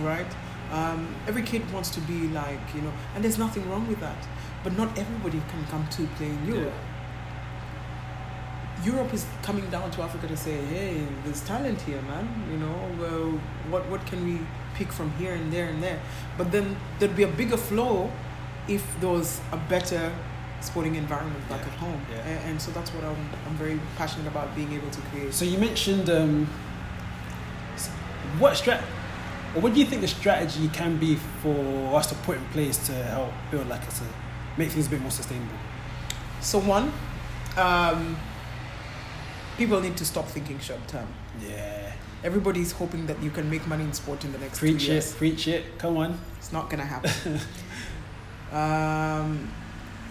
right? 0.00 0.26
Um, 0.70 1.14
every 1.26 1.42
kid 1.42 1.70
wants 1.72 1.88
to 1.90 2.00
be 2.00 2.28
like 2.28 2.60
you 2.74 2.82
know, 2.82 2.92
and 3.14 3.24
there's 3.24 3.38
nothing 3.38 3.68
wrong 3.70 3.88
with 3.88 4.00
that. 4.00 4.26
But 4.62 4.76
not 4.76 4.98
everybody 4.98 5.42
can 5.48 5.64
come 5.66 5.86
to 5.88 6.06
play 6.16 6.26
in 6.26 6.46
Europe. 6.46 6.72
Yeah 6.74 6.93
Europe 8.82 9.14
is 9.14 9.24
coming 9.42 9.68
down 9.70 9.90
to 9.92 10.02
Africa 10.02 10.26
to 10.26 10.36
say, 10.36 10.56
hey, 10.64 11.06
there's 11.24 11.40
talent 11.42 11.80
here, 11.82 12.02
man. 12.02 12.28
You 12.50 12.58
know, 12.58 12.90
well, 12.98 13.40
what 13.70 13.88
what 13.88 14.04
can 14.06 14.24
we 14.24 14.40
pick 14.74 14.92
from 14.92 15.10
here 15.12 15.34
and 15.34 15.52
there 15.52 15.68
and 15.68 15.82
there? 15.82 16.00
But 16.36 16.50
then 16.50 16.76
there'd 16.98 17.16
be 17.16 17.22
a 17.22 17.28
bigger 17.28 17.56
flow 17.56 18.10
if 18.68 18.82
there 19.00 19.10
was 19.10 19.40
a 19.52 19.56
better 19.56 20.12
sporting 20.60 20.94
environment 20.96 21.48
back 21.48 21.60
yeah. 21.60 21.72
at 21.72 21.78
home. 21.78 22.00
Yeah. 22.10 22.16
And, 22.20 22.50
and, 22.50 22.62
so 22.62 22.70
that's 22.72 22.90
what 22.90 23.04
I'm, 23.04 23.28
I'm 23.46 23.54
very 23.56 23.78
passionate 23.96 24.26
about 24.26 24.54
being 24.56 24.72
able 24.72 24.90
to 24.90 25.00
create. 25.02 25.34
So 25.34 25.44
you 25.44 25.58
mentioned 25.58 26.08
um, 26.08 26.46
what 28.38 28.54
strat, 28.54 28.82
or 29.54 29.60
what 29.60 29.74
do 29.74 29.80
you 29.80 29.86
think 29.86 30.00
the 30.00 30.08
strategy 30.08 30.68
can 30.68 30.96
be 30.96 31.16
for 31.42 31.96
us 31.96 32.06
to 32.08 32.14
put 32.26 32.38
in 32.38 32.44
place 32.46 32.78
to 32.86 32.92
help 32.92 33.30
build 33.50 33.68
like 33.68 33.86
to 33.88 34.04
make 34.56 34.70
things 34.70 34.86
a 34.86 34.90
bit 34.90 35.00
more 35.00 35.10
sustainable? 35.10 35.58
So 36.40 36.58
one. 36.58 36.92
Um, 37.56 38.16
people 39.56 39.80
need 39.80 39.96
to 39.96 40.04
stop 40.04 40.26
thinking 40.26 40.58
short 40.58 40.86
term. 40.88 41.06
Yeah. 41.40 41.92
Everybody's 42.22 42.72
hoping 42.72 43.06
that 43.06 43.22
you 43.22 43.30
can 43.30 43.50
make 43.50 43.66
money 43.66 43.84
in 43.84 43.92
sport 43.92 44.24
in 44.24 44.32
the 44.32 44.38
next 44.38 44.58
preach 44.58 44.88
years. 44.88 45.12
it, 45.12 45.18
preach 45.18 45.46
it. 45.48 45.78
Come 45.78 45.96
on. 45.98 46.18
It's 46.38 46.52
not 46.52 46.70
gonna 46.70 46.84
happen. 46.84 47.40
um, 48.52 49.50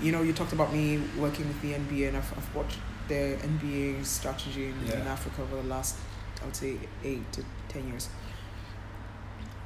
you 0.01 0.12
know, 0.12 0.21
you 0.21 0.34
talked 0.34 0.53
about 0.53 0.71
me 0.73 1.01
working 1.17 1.47
with 1.47 1.62
the 1.62 1.73
NBA, 1.73 2.10
and 2.10 2.17
I've, 2.17 2.38
I've 2.38 2.56
watched 2.56 2.77
the 3.08 3.38
NBA 3.41 4.06
strategy 4.06 4.67
in, 4.67 4.75
yeah. 4.86 5.01
in 5.01 5.08
Africa 5.08 5.41
over 5.41 5.58
the 5.58 5.67
last, 5.67 5.97
I 6.41 6.45
would 6.45 6.56
say, 6.56 6.77
eight 7.03 7.32
to 7.34 7.43
ten 7.67 7.88
years. 7.88 8.10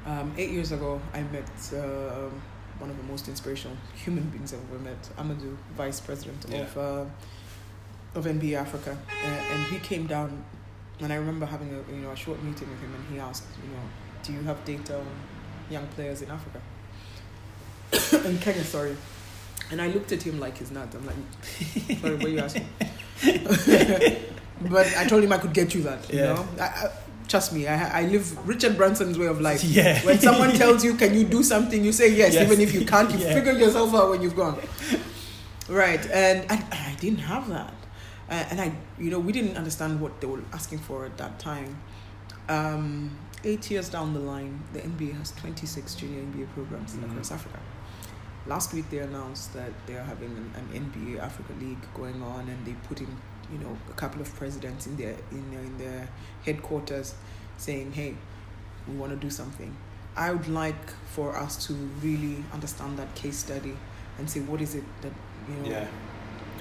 Um, 0.06 0.32
eight 0.38 0.50
years 0.50 0.72
ago, 0.72 1.00
I 1.12 1.22
met 1.24 1.50
uh, 1.74 2.30
one 2.78 2.88
of 2.88 2.96
the 2.96 3.02
most 3.02 3.28
inspirational 3.28 3.76
human 3.94 4.24
beings 4.24 4.54
I've 4.54 4.60
ever 4.70 4.78
met, 4.78 5.02
Amadou, 5.18 5.56
vice 5.76 6.00
president 6.00 6.46
yeah. 6.48 6.60
of 6.60 6.78
uh, 6.78 7.04
of 8.14 8.24
NBA 8.24 8.54
Africa, 8.54 8.96
uh, 9.08 9.26
and 9.26 9.66
he 9.72 9.78
came 9.78 10.06
down, 10.06 10.44
and 11.00 11.12
I 11.12 11.16
remember 11.16 11.46
having 11.46 11.68
a 11.68 11.92
you 11.92 12.02
know 12.02 12.10
a 12.10 12.16
short 12.16 12.42
meeting 12.42 12.68
with 12.68 12.80
him, 12.80 12.94
and 12.94 13.12
he 13.12 13.18
asked, 13.18 13.44
you 13.62 13.70
know, 13.74 13.82
do 14.22 14.32
you 14.32 14.42
have 14.42 14.64
data 14.64 14.98
on 14.98 15.06
young 15.70 15.86
players 15.88 16.22
in 16.22 16.30
Africa? 16.30 16.60
in 18.26 18.38
Kenya, 18.38 18.64
sorry. 18.64 18.96
And 19.70 19.82
I 19.82 19.88
looked 19.88 20.12
at 20.12 20.22
him 20.22 20.40
like 20.40 20.58
he's 20.58 20.70
nuts. 20.70 20.94
I'm 20.94 21.06
like, 21.06 21.16
sorry, 22.00 22.16
what 22.16 22.24
are 22.24 22.28
you 22.28 22.38
asking? 22.38 22.66
but 24.70 24.86
I 24.96 25.04
told 25.06 25.24
him 25.24 25.32
I 25.32 25.38
could 25.38 25.52
get 25.52 25.74
you 25.74 25.82
that. 25.82 26.10
You 26.10 26.18
yeah. 26.20 26.34
know, 26.34 26.46
I, 26.58 26.64
I, 26.64 26.90
trust 27.28 27.52
me. 27.52 27.66
I, 27.66 28.00
I 28.00 28.06
live 28.06 28.48
Richard 28.48 28.76
Branson's 28.76 29.18
way 29.18 29.26
of 29.26 29.40
life. 29.40 29.62
Yeah. 29.64 30.04
When 30.04 30.18
someone 30.18 30.52
tells 30.62 30.84
you, 30.84 30.94
"Can 30.94 31.14
you 31.14 31.24
do 31.24 31.42
something?" 31.42 31.84
you 31.84 31.92
say 31.92 32.14
yes, 32.14 32.34
yes. 32.34 32.46
even 32.46 32.60
if 32.60 32.72
you 32.72 32.86
can't. 32.86 33.10
You 33.10 33.18
yeah. 33.18 33.34
figure 33.34 33.52
yourself 33.52 33.94
out 33.94 34.10
when 34.10 34.22
you've 34.22 34.36
gone. 34.36 34.58
Right, 35.68 36.04
and 36.10 36.50
I, 36.50 36.64
I 36.72 36.96
didn't 36.98 37.18
have 37.18 37.48
that, 37.50 37.74
uh, 38.30 38.44
and 38.50 38.60
I, 38.60 38.72
you 38.98 39.10
know, 39.10 39.18
we 39.18 39.32
didn't 39.32 39.56
understand 39.56 40.00
what 40.00 40.20
they 40.20 40.26
were 40.26 40.42
asking 40.52 40.78
for 40.80 41.06
at 41.06 41.16
that 41.18 41.38
time. 41.38 41.78
Um, 42.48 43.16
eight 43.44 43.70
years 43.70 43.88
down 43.88 44.14
the 44.14 44.20
line, 44.20 44.62
the 44.72 44.80
NBA 44.80 45.16
has 45.18 45.32
26 45.32 45.94
junior 45.94 46.22
NBA 46.22 46.52
programs 46.54 46.92
mm-hmm. 46.94 47.10
across 47.10 47.32
Africa. 47.32 47.58
Last 48.46 48.72
week, 48.72 48.88
they 48.90 48.98
announced 48.98 49.52
that 49.54 49.72
they 49.86 49.94
are 49.94 50.04
having 50.04 50.30
an, 50.30 50.52
an 50.56 50.92
NBA 50.92 51.20
Africa 51.20 51.52
League 51.60 51.78
going 51.94 52.22
on, 52.22 52.48
and 52.48 52.66
they 52.66 52.74
put 52.86 53.00
in, 53.00 53.08
you 53.52 53.58
know, 53.58 53.76
a 53.90 53.92
couple 53.94 54.20
of 54.22 54.34
presidents 54.36 54.86
in 54.86 54.96
their 54.96 55.16
in 55.30 55.52
in 55.52 55.76
their 55.76 56.08
headquarters, 56.44 57.14
saying, 57.58 57.92
"Hey, 57.92 58.14
we 58.86 58.94
want 58.94 59.12
to 59.12 59.16
do 59.16 59.28
something." 59.28 59.76
I 60.16 60.32
would 60.32 60.48
like 60.48 60.90
for 61.14 61.36
us 61.36 61.66
to 61.66 61.74
really 62.02 62.42
understand 62.52 62.98
that 62.98 63.14
case 63.14 63.36
study 63.36 63.76
and 64.18 64.28
say 64.28 64.40
what 64.40 64.60
is 64.60 64.74
it 64.74 64.84
that 65.02 65.12
you 65.48 65.54
know. 65.62 65.70
Yeah. 65.70 65.86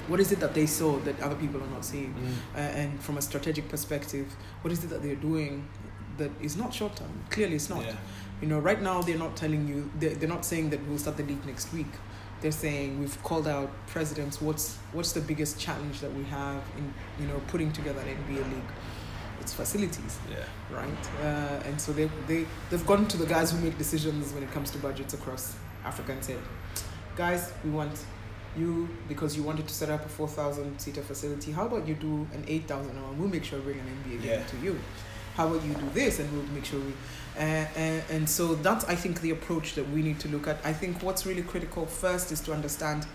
What 0.07 0.19
is 0.19 0.31
it 0.31 0.39
that 0.39 0.53
they 0.53 0.65
saw 0.65 0.97
that 0.99 1.19
other 1.21 1.35
people 1.35 1.61
are 1.61 1.67
not 1.67 1.83
seeing? 1.83 2.13
Mm. 2.13 2.55
Uh, 2.55 2.59
and 2.59 2.99
from 3.01 3.17
a 3.17 3.21
strategic 3.21 3.67
perspective, 3.69 4.35
what 4.61 4.71
is 4.71 4.83
it 4.83 4.89
that 4.89 5.03
they're 5.03 5.15
doing 5.15 5.67
that 6.17 6.31
is 6.41 6.57
not 6.57 6.73
short 6.73 6.95
term. 6.95 7.09
Clearly, 7.29 7.55
it's 7.55 7.69
not. 7.69 7.83
Yeah. 7.83 7.95
You 8.41 8.47
know, 8.47 8.59
right 8.59 8.81
now 8.81 9.01
they're 9.01 9.17
not 9.17 9.35
telling 9.35 9.67
you. 9.67 9.89
They're, 9.99 10.15
they're 10.15 10.29
not 10.29 10.45
saying 10.45 10.69
that 10.71 10.85
we'll 10.87 10.97
start 10.97 11.17
the 11.17 11.23
league 11.23 11.45
next 11.45 11.73
week. 11.73 11.87
They're 12.41 12.51
saying 12.51 12.99
we've 12.99 13.21
called 13.23 13.47
out 13.47 13.71
presidents. 13.87 14.41
What's 14.41 14.77
what's 14.93 15.11
the 15.11 15.21
biggest 15.21 15.59
challenge 15.59 16.01
that 16.01 16.13
we 16.13 16.23
have 16.25 16.61
in 16.77 16.93
you 17.19 17.27
know 17.27 17.41
putting 17.47 17.71
together 17.71 17.99
an 18.01 18.07
NBA 18.07 18.37
league? 18.51 18.71
It's 19.39 19.53
facilities. 19.53 20.19
Yeah. 20.29 20.43
Right. 20.75 21.09
Uh, 21.21 21.67
and 21.67 21.79
so 21.79 21.93
they 21.93 22.09
they 22.27 22.45
they've 22.69 22.85
gone 22.85 23.07
to 23.07 23.17
the 23.17 23.25
guys 23.25 23.51
who 23.51 23.59
make 23.59 23.77
decisions 23.77 24.33
when 24.33 24.43
it 24.43 24.51
comes 24.51 24.69
to 24.71 24.77
budgets 24.77 25.13
across 25.13 25.55
Africa 25.83 26.11
and 26.11 26.23
said, 26.23 26.39
guys, 27.15 27.53
we 27.63 27.71
want 27.71 28.05
you 28.57 28.88
because 29.07 29.36
you 29.36 29.43
wanted 29.43 29.67
to 29.67 29.73
set 29.73 29.89
up 29.89 30.05
a 30.05 30.10
4,000 30.10 30.79
seater 30.79 31.01
facility. 31.01 31.51
How 31.51 31.65
about 31.65 31.88
you 31.88 31.95
do 31.95 32.27
an 32.33 32.43
8,000 32.47 32.91
and 32.95 33.19
We'll 33.19 33.29
make 33.29 33.43
sure 33.43 33.60
we 33.60 33.73
bring 33.73 33.79
an 33.79 34.03
NBA 34.05 34.23
yeah. 34.23 34.43
to 34.43 34.57
you 34.57 34.79
how 35.38 35.47
about 35.47 35.63
you 35.63 35.73
do 35.75 35.88
this 35.93 36.17
and 36.19 36.29
we'll 36.33 36.47
make 36.47 36.65
sure 36.65 36.79
we 36.79 36.91
uh, 37.38 37.41
and, 37.41 38.03
and 38.10 38.27
so 38.27 38.55
that's 38.55 38.83
i 38.86 38.95
think 38.95 39.21
the 39.21 39.29
approach 39.29 39.75
that 39.75 39.88
we 39.91 40.01
need 40.01 40.19
to 40.19 40.27
look 40.29 40.47
at 40.47 40.57
i 40.65 40.73
think 40.73 41.01
what's 41.03 41.25
really 41.27 41.43
critical 41.43 41.86
first 41.86 42.31
is 42.31 42.41
to 42.41 42.51
understand 42.51 43.05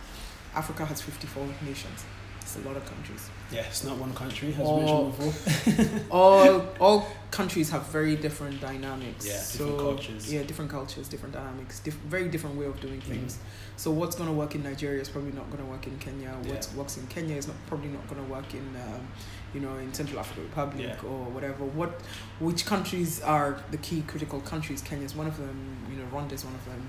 africa 0.54 0.84
has 0.84 1.02
54 1.02 1.44
nations 1.66 2.04
it's 2.42 2.56
a 2.56 2.60
lot 2.60 2.76
of 2.76 2.84
countries 2.86 3.30
yeah 3.50 3.60
it's 3.60 3.84
not 3.84 3.96
one 3.96 4.12
country 4.14 4.54
as 4.58 4.60
all, 4.60 5.10
mentioned 5.12 5.76
before 5.76 6.00
all 6.10 6.66
all 6.80 7.08
countries 7.30 7.70
have 7.70 7.86
very 7.86 8.16
different 8.16 8.60
dynamics 8.60 9.26
yeah 9.26 9.32
different 9.34 9.78
cultures 9.78 10.32
yeah 10.32 10.42
different 10.42 10.70
cultures 10.70 11.08
different 11.08 11.34
dynamics 11.34 11.80
diff- 11.80 11.94
very 11.94 12.28
different 12.28 12.56
way 12.56 12.66
of 12.66 12.78
doing 12.80 13.00
mm. 13.00 13.04
things 13.04 13.36
mm. 13.36 13.38
so 13.76 13.90
what's 13.90 14.16
going 14.16 14.28
to 14.28 14.34
work 14.34 14.54
in 14.54 14.62
nigeria 14.62 15.00
is 15.00 15.08
probably 15.08 15.32
not 15.32 15.50
going 15.50 15.62
to 15.62 15.70
work 15.70 15.86
in 15.86 15.98
kenya 15.98 16.30
what 16.42 16.68
yeah. 16.70 16.78
works 16.78 16.96
in 16.96 17.06
kenya 17.06 17.36
is 17.36 17.46
not 17.46 17.56
probably 17.66 17.88
not 17.88 18.06
going 18.08 18.22
to 18.22 18.30
work 18.30 18.52
in 18.54 18.66
um, 18.76 19.06
you 19.54 19.60
know, 19.60 19.76
in 19.76 19.92
Central 19.92 20.18
African 20.20 20.44
Republic 20.44 20.88
yeah. 21.02 21.08
or 21.08 21.24
whatever. 21.30 21.64
What, 21.64 22.00
which 22.40 22.64
countries 22.66 23.20
are 23.20 23.58
the 23.70 23.76
key 23.78 24.02
critical 24.06 24.40
countries? 24.40 24.80
Kenya 24.82 25.04
is 25.04 25.14
one 25.14 25.26
of 25.26 25.36
them. 25.36 25.76
You 25.90 25.96
know, 25.96 26.04
Rwanda 26.06 26.32
is 26.32 26.44
one 26.44 26.54
of 26.54 26.64
them. 26.64 26.88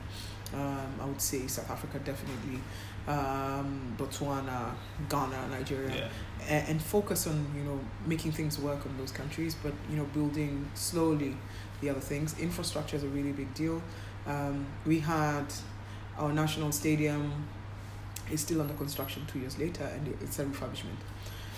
Um, 0.53 0.93
I 1.01 1.05
would 1.05 1.21
say 1.21 1.47
South 1.47 1.69
Africa 1.69 1.99
definitely, 1.99 2.59
um, 3.07 3.95
Botswana, 3.97 4.73
Ghana, 5.09 5.47
Nigeria, 5.49 5.95
yeah. 5.95 6.07
and, 6.47 6.69
and, 6.69 6.81
focus 6.81 7.27
on 7.27 7.45
you 7.55 7.63
know 7.63 7.79
making 8.05 8.31
things 8.31 8.57
work 8.57 8.85
in 8.85 8.97
those 8.97 9.11
countries, 9.11 9.55
but 9.61 9.73
you 9.89 9.97
know 9.97 10.05
building 10.13 10.69
slowly 10.73 11.35
the 11.81 11.89
other 11.89 11.99
things. 11.99 12.39
Infrastructure 12.39 12.95
is 12.95 13.03
a 13.03 13.07
really 13.07 13.31
big 13.31 13.53
deal. 13.53 13.81
Um, 14.25 14.65
we 14.85 14.99
had 14.99 15.45
our 16.17 16.31
national 16.31 16.71
stadium 16.71 17.45
is 18.31 18.39
still 18.39 18.61
under 18.61 18.73
construction 18.75 19.25
two 19.27 19.39
years 19.39 19.57
later, 19.57 19.83
and 19.83 20.07
it's 20.21 20.39
a 20.39 20.45
refurbishment. 20.45 20.99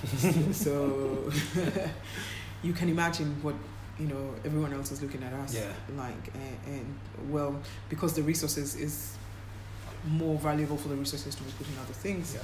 so 0.53 1.31
you 2.63 2.73
can 2.73 2.89
imagine 2.89 3.38
what 3.41 3.55
you 3.99 4.08
know 4.08 4.34
everyone 4.43 4.73
else 4.73 4.91
is 4.91 5.01
looking 5.01 5.23
at 5.23 5.34
us 5.34 5.55
yeah. 5.55 5.71
like 5.95 6.34
and, 6.34 6.75
and, 6.75 7.31
well 7.31 7.55
because 7.88 8.13
the 8.13 8.21
resources 8.21 8.75
is 8.75 9.17
more 10.08 10.38
valuable 10.38 10.78
for 10.78 10.88
the 10.88 10.96
resources 10.96 11.36
to 11.36 11.44
be 11.44 11.52
put 11.58 11.68
in 11.68 11.78
other 11.80 11.94
things 11.94 12.38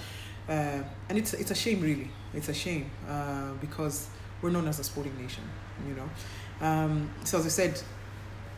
yeah. 0.48 0.82
uh, 0.82 0.84
and 1.10 1.18
it's 1.18 1.34
it's 1.34 1.52
a 1.52 1.56
shame 1.56 1.82
really 1.82 2.10
it's 2.34 2.50
a 2.50 2.54
shame 2.54 2.90
uh, 3.08 3.52
because 3.62 4.08
we're 4.42 4.50
known 4.50 4.68
as 4.68 4.80
a 4.80 4.84
sporting 4.84 5.16
nation 5.22 5.44
you 5.88 5.94
know 5.94 6.10
um, 6.66 7.10
so 7.24 7.38
as 7.40 7.46
I 7.46 7.50
said 7.50 7.82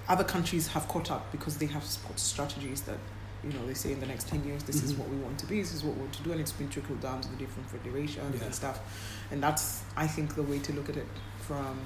other 0.07 0.23
countries 0.23 0.67
have 0.67 0.87
caught 0.87 1.11
up 1.11 1.31
because 1.31 1.57
they 1.57 1.65
have 1.67 1.83
sports 1.83 2.23
strategies 2.23 2.81
that 2.81 2.97
you 3.43 3.51
know, 3.51 3.65
they 3.65 3.73
say 3.73 3.91
in 3.91 3.99
the 3.99 4.05
next 4.05 4.27
10 4.29 4.45
years, 4.45 4.63
this 4.63 4.77
mm-hmm. 4.77 4.85
is 4.85 4.93
what 4.93 5.09
we 5.09 5.17
want 5.17 5.37
to 5.39 5.45
be, 5.45 5.59
this 5.59 5.73
is 5.73 5.83
what 5.83 5.95
we 5.95 6.01
want 6.01 6.13
to 6.13 6.23
do, 6.23 6.31
and 6.31 6.39
it's 6.39 6.53
been 6.53 6.69
trickled 6.69 7.01
down 7.01 7.21
to 7.21 7.29
the 7.29 7.35
different 7.35 7.69
federations 7.69 8.35
yeah. 8.37 8.45
and 8.45 8.55
stuff. 8.55 8.79
And 9.31 9.43
that's, 9.43 9.83
I 9.97 10.07
think, 10.07 10.35
the 10.35 10.43
way 10.43 10.59
to 10.59 10.73
look 10.73 10.89
at 10.89 10.97
it 10.97 11.07
from 11.39 11.77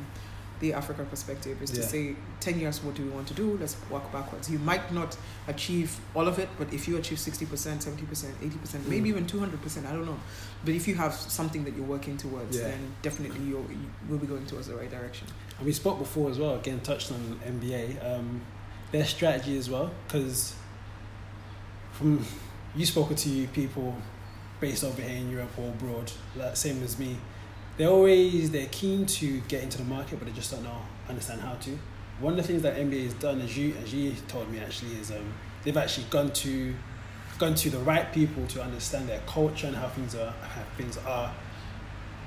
the 0.60 0.74
Africa 0.74 1.04
perspective 1.04 1.62
is 1.62 1.72
yeah. 1.72 1.78
to 1.78 1.84
say 1.84 2.16
10 2.40 2.60
years, 2.60 2.84
what 2.84 2.96
do 2.96 3.04
we 3.04 3.10
want 3.10 3.28
to 3.28 3.34
do? 3.34 3.58
Let's 3.60 3.76
work 3.90 4.12
backwards. 4.12 4.50
You 4.50 4.60
might 4.60 4.92
not 4.92 5.16
achieve 5.48 6.00
all 6.16 6.28
of 6.28 6.40
it, 6.40 6.50
but 6.58 6.74
if 6.74 6.88
you 6.88 6.98
achieve 6.98 7.18
60%, 7.18 7.46
70%, 7.48 7.86
80%, 7.86 8.30
mm. 8.42 8.88
maybe 8.88 9.10
even 9.10 9.26
200%, 9.26 9.86
I 9.86 9.92
don't 9.92 10.06
know. 10.06 10.20
But 10.66 10.74
if 10.74 10.88
you 10.88 10.96
have 10.96 11.14
something 11.14 11.64
that 11.66 11.76
you're 11.76 11.86
working 11.86 12.18
towards, 12.18 12.58
yeah. 12.58 12.64
then 12.64 12.96
definitely 13.02 13.42
you're, 13.42 13.62
you 13.70 13.90
will 14.10 14.18
be 14.18 14.28
going 14.28 14.46
towards 14.46 14.68
the 14.68 14.76
right 14.76 14.90
direction. 14.90 15.28
And 15.58 15.66
we 15.66 15.74
spoke 15.74 16.00
before 16.00 16.30
as 16.30 16.40
well, 16.40 16.56
again, 16.56 16.80
touched 16.80 17.12
on 17.12 17.40
NBA, 17.46 18.18
um, 18.18 18.42
their 18.92 19.06
strategy 19.06 19.58
as 19.58 19.70
well, 19.70 19.92
because 20.08 20.56
from 21.92 22.26
you 22.76 22.86
spoke 22.86 23.16
to 23.16 23.48
people 23.48 23.96
based 24.60 24.84
over 24.84 25.02
here 25.02 25.18
in 25.18 25.30
Europe 25.30 25.50
or 25.58 25.70
abroad, 25.70 26.12
like 26.36 26.56
same 26.56 26.82
as 26.84 26.98
me, 26.98 27.18
they're 27.78 27.90
always 27.90 28.52
they're 28.52 28.68
keen 28.68 29.06
to 29.06 29.40
get 29.42 29.64
into 29.64 29.78
the 29.78 29.84
market, 29.84 30.20
but 30.20 30.28
they 30.28 30.34
just 30.34 30.52
don't 30.52 30.64
know 30.64 30.82
understand 31.08 31.42
how 31.42 31.56
to. 31.56 31.78
One 32.20 32.34
of 32.34 32.38
the 32.38 32.44
things 32.44 32.64
that 32.64 32.76
NBA 32.76 33.04
has 33.04 33.14
done, 33.14 33.42
as 33.42 33.58
you 33.58 33.76
as 33.84 33.94
you 33.94 34.12
told 34.28 34.52
me 34.52 34.60
actually, 34.60 34.96
is 34.96 35.12
um, 35.12 35.34
they've 35.64 35.78
actually 35.78 36.08
gone 36.10 36.32
to 36.32 36.74
gone 37.38 37.54
to 37.54 37.70
the 37.70 37.78
right 37.80 38.12
people 38.12 38.46
to 38.48 38.62
understand 38.64 39.08
their 39.08 39.22
culture 39.28 39.68
and 39.68 39.76
how 39.76 39.88
things 39.90 40.16
are 40.16 40.32
how 40.32 40.64
things 40.76 40.98
are. 40.98 41.34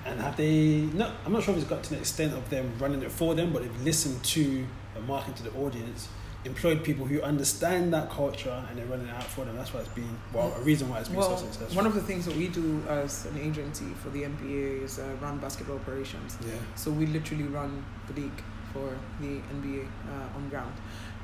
And 0.07 0.21
have 0.21 0.37
they 0.37 0.89
no 0.95 1.13
I'm 1.27 1.33
not 1.33 1.43
sure 1.43 1.55
if 1.55 1.61
it's 1.61 1.69
got 1.69 1.83
to 1.83 1.91
the 1.91 1.99
extent 1.99 2.33
of 2.33 2.49
them 2.49 2.73
running 2.79 3.03
it 3.03 3.11
for 3.11 3.35
them, 3.35 3.53
but 3.53 3.63
they've 3.63 3.83
listened 3.83 4.23
to 4.25 4.67
the 4.95 5.01
market 5.01 5.37
to 5.37 5.43
the 5.43 5.53
audience 5.53 6.09
employed 6.45 6.83
people 6.83 7.05
who 7.05 7.21
understand 7.21 7.93
that 7.93 8.11
culture 8.11 8.65
and 8.69 8.79
they're 8.79 8.87
running 8.87 9.09
it 9.09 9.15
out 9.15 9.25
for 9.25 9.45
them. 9.45 9.57
That's 9.57 9.75
why 9.75 9.81
it's 9.81 9.89
been 9.91 10.17
well 10.33 10.55
a 10.57 10.61
reason 10.61 10.89
why 10.89 11.01
it's 11.01 11.09
been 11.09 11.19
well, 11.19 11.37
so 11.37 11.45
successful. 11.45 11.77
One 11.77 11.87
of 11.87 11.95
the 11.95 12.01
things 12.01 12.25
that 12.27 12.37
we 12.37 12.49
do 12.49 12.83
as 12.89 13.27
an 13.27 13.39
agency 13.39 13.87
for 14.03 14.09
the 14.11 14.23
NBA 14.23 14.83
is 14.85 14.99
uh, 14.99 15.15
run 15.21 15.39
basketball 15.39 15.77
operations. 15.77 16.39
Yeah. 16.47 16.55
So 16.77 16.91
we 16.91 17.07
literally 17.07 17.45
run 17.45 17.85
the 18.07 18.21
league 18.21 18.43
for 18.73 18.97
the 19.21 19.41
NBA 19.55 19.87
uh, 20.09 20.37
on 20.37 20.49
ground. 20.49 20.73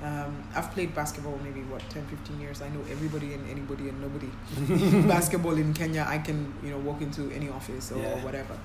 Um, 0.03 0.45
I've 0.55 0.71
played 0.73 0.95
basketball 0.95 1.39
maybe 1.43 1.63
what 1.63 1.81
10, 1.89 2.07
15 2.07 2.41
years. 2.41 2.61
I 2.61 2.69
know 2.69 2.81
everybody 2.91 3.33
and 3.33 3.49
anybody 3.49 3.89
and 3.89 4.01
nobody. 4.01 4.29
basketball 5.09 5.57
in 5.57 5.73
Kenya, 5.73 6.05
I 6.07 6.19
can 6.19 6.53
you 6.63 6.71
know 6.71 6.79
walk 6.79 7.01
into 7.01 7.31
any 7.31 7.49
office 7.49 7.93
or, 7.93 7.99
yeah. 7.99 8.23
whatever. 8.23 8.59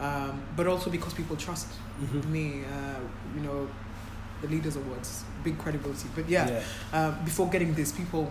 Um, 0.00 0.42
but 0.56 0.66
also 0.66 0.90
because 0.90 1.14
people 1.14 1.36
trust 1.36 1.68
mm-hmm. 2.00 2.32
me. 2.32 2.62
Uh, 2.64 2.98
you 3.36 3.42
know, 3.42 3.68
the 4.44 4.50
Leaders 4.54 4.76
Awards, 4.76 5.24
big 5.42 5.58
credibility. 5.58 6.08
But 6.14 6.28
yeah, 6.28 6.48
yeah. 6.48 6.62
Uh, 6.92 7.24
before 7.24 7.48
getting 7.48 7.74
this, 7.74 7.92
people 7.92 8.30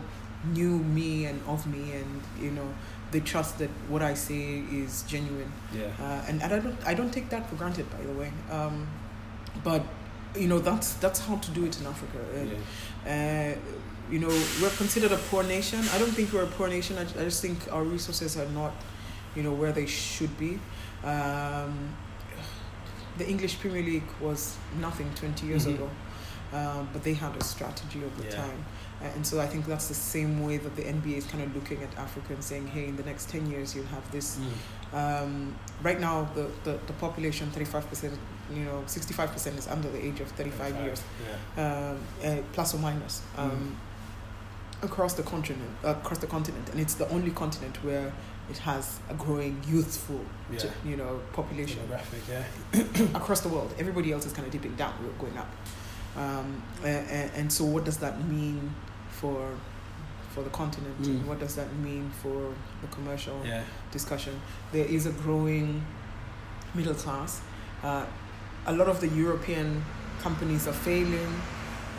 knew 0.54 0.78
me 0.80 1.26
and 1.26 1.41
of 1.47 1.65
me, 1.67 1.93
and 1.93 2.21
you 2.39 2.52
know, 2.52 2.67
they 3.12 3.19
trust 3.19 3.60
that 3.60 3.69
what 3.88 4.02
I 4.02 4.13
say 4.13 4.63
is 4.71 5.04
genuine. 5.04 5.52
Yeah. 5.73 5.86
Uh, 5.99 6.28
and, 6.28 6.41
and 6.41 6.54
I 6.54 6.60
don't 6.60 6.78
I 6.86 6.93
don't 6.93 7.12
take 7.12 7.30
that 7.30 7.49
for 7.49 7.56
granted, 7.56 7.89
by 7.91 8.02
the 8.02 8.13
way. 8.13 8.32
Um, 8.52 8.88
but 9.63 9.84
you 10.36 10.47
know 10.47 10.60
that's 10.60 10.93
that's 10.93 11.19
how 11.19 11.38
to 11.38 11.52
do 11.52 11.65
it 11.65 11.80
in 11.80 11.88
Africa. 11.88 12.19
yeah. 12.36 13.56
Uh, 13.56 13.56
you 14.12 14.19
know, 14.19 14.28
we're 14.62 14.69
considered 14.78 15.12
a 15.12 15.17
poor 15.17 15.43
nation. 15.43 15.80
I 15.93 15.97
don't 15.97 16.12
think 16.12 16.34
we're 16.34 16.43
a 16.43 16.47
poor 16.47 16.67
nation. 16.67 16.97
I, 16.97 17.02
I 17.02 17.23
just 17.23 17.41
think 17.41 17.58
our 17.71 17.84
resources 17.84 18.38
are 18.38 18.47
not, 18.49 18.73
you 19.36 19.43
know, 19.43 19.54
where 19.54 19.71
they 19.71 19.86
should 19.86 20.38
be. 20.38 20.60
Um, 21.04 21.95
the 23.17 23.28
English 23.28 23.60
Premier 23.60 23.84
League 23.84 24.10
was 24.19 24.58
nothing 24.80 25.12
20 25.15 25.45
years 25.45 25.65
mm-hmm. 25.65 25.76
ago, 25.76 25.89
um, 26.54 26.89
but 26.93 27.04
they 27.04 27.13
had 27.13 27.36
a 27.36 27.43
strategy 27.43 28.02
over 28.04 28.23
yeah. 28.23 28.36
time. 28.36 28.65
And 29.15 29.28
so 29.28 29.41
I 29.41 29.47
think 29.47 29.65
that's 29.65 29.89
the 29.89 29.93
same 29.93 30.45
way 30.45 30.58
that 30.58 30.76
the 30.78 30.84
NBA 30.84 31.17
is 31.17 31.26
kind 31.26 31.43
of 31.43 31.54
looking 31.54 31.84
at 31.84 31.93
Africa 31.97 32.34
and 32.34 32.43
saying, 32.43 32.67
hey, 32.67 32.88
in 32.88 32.95
the 32.95 33.04
next 33.04 33.30
10 33.30 33.49
years, 33.49 33.76
you'll 33.76 33.86
have 33.88 34.10
this. 34.12 34.39
Mm. 34.93 35.23
Um, 35.23 35.56
right 35.82 35.99
now, 35.99 36.30
the, 36.36 36.49
the, 36.63 36.80
the 36.88 36.93
population, 36.93 37.52
35%, 37.52 38.15
you 38.54 38.63
know, 38.63 38.84
65% 38.86 39.58
is 39.58 39.67
under 39.67 39.89
the 39.89 40.04
age 40.04 40.21
of 40.21 40.30
35, 40.32 40.58
35 40.58 40.86
years, 40.86 41.04
yeah. 41.58 41.89
um, 41.91 41.99
uh, 42.23 42.41
plus 42.54 42.73
or 42.73 42.78
minus. 42.78 43.21
Mm. 43.36 43.39
Um, 43.39 43.78
across 44.84 45.13
the 45.13 45.23
continent, 45.23 45.71
across 45.84 46.19
the 46.19 46.28
continent, 46.28 46.69
and 46.69 46.80
it's 46.80 46.95
the 46.95 47.08
only 47.10 47.32
continent 47.32 47.82
where 47.84 48.13
it 48.53 48.59
has 48.59 48.99
a 49.09 49.15
growing 49.15 49.59
youthful, 49.67 50.21
yeah. 50.51 50.69
you 50.85 50.95
know, 50.95 51.19
population. 51.33 51.79
yeah. 52.29 52.43
across 53.15 53.41
the 53.41 53.49
world, 53.49 53.73
everybody 53.79 54.11
else 54.11 54.25
is 54.25 54.33
kind 54.33 54.45
of 54.45 54.51
dipping 54.51 54.75
down. 54.75 54.93
We're 55.01 55.25
going 55.25 55.37
up, 55.37 55.51
um, 56.15 56.61
and, 56.83 57.31
and 57.35 57.53
so 57.53 57.65
what 57.65 57.83
does 57.83 57.97
that 57.97 58.23
mean 58.27 58.73
for 59.09 59.57
for 60.29 60.43
the 60.43 60.51
continent? 60.51 61.01
Mm. 61.01 61.25
What 61.25 61.39
does 61.39 61.55
that 61.55 61.73
mean 61.77 62.11
for 62.21 62.53
the 62.81 62.87
commercial 62.87 63.41
yeah. 63.43 63.63
discussion? 63.91 64.39
There 64.71 64.85
is 64.85 65.05
a 65.07 65.11
growing 65.11 65.83
middle 66.75 66.93
class. 66.93 67.41
Uh, 67.81 68.05
a 68.67 68.73
lot 68.73 68.87
of 68.87 69.01
the 69.01 69.09
European 69.09 69.83
companies 70.21 70.67
are 70.67 70.73
failing 70.89 71.41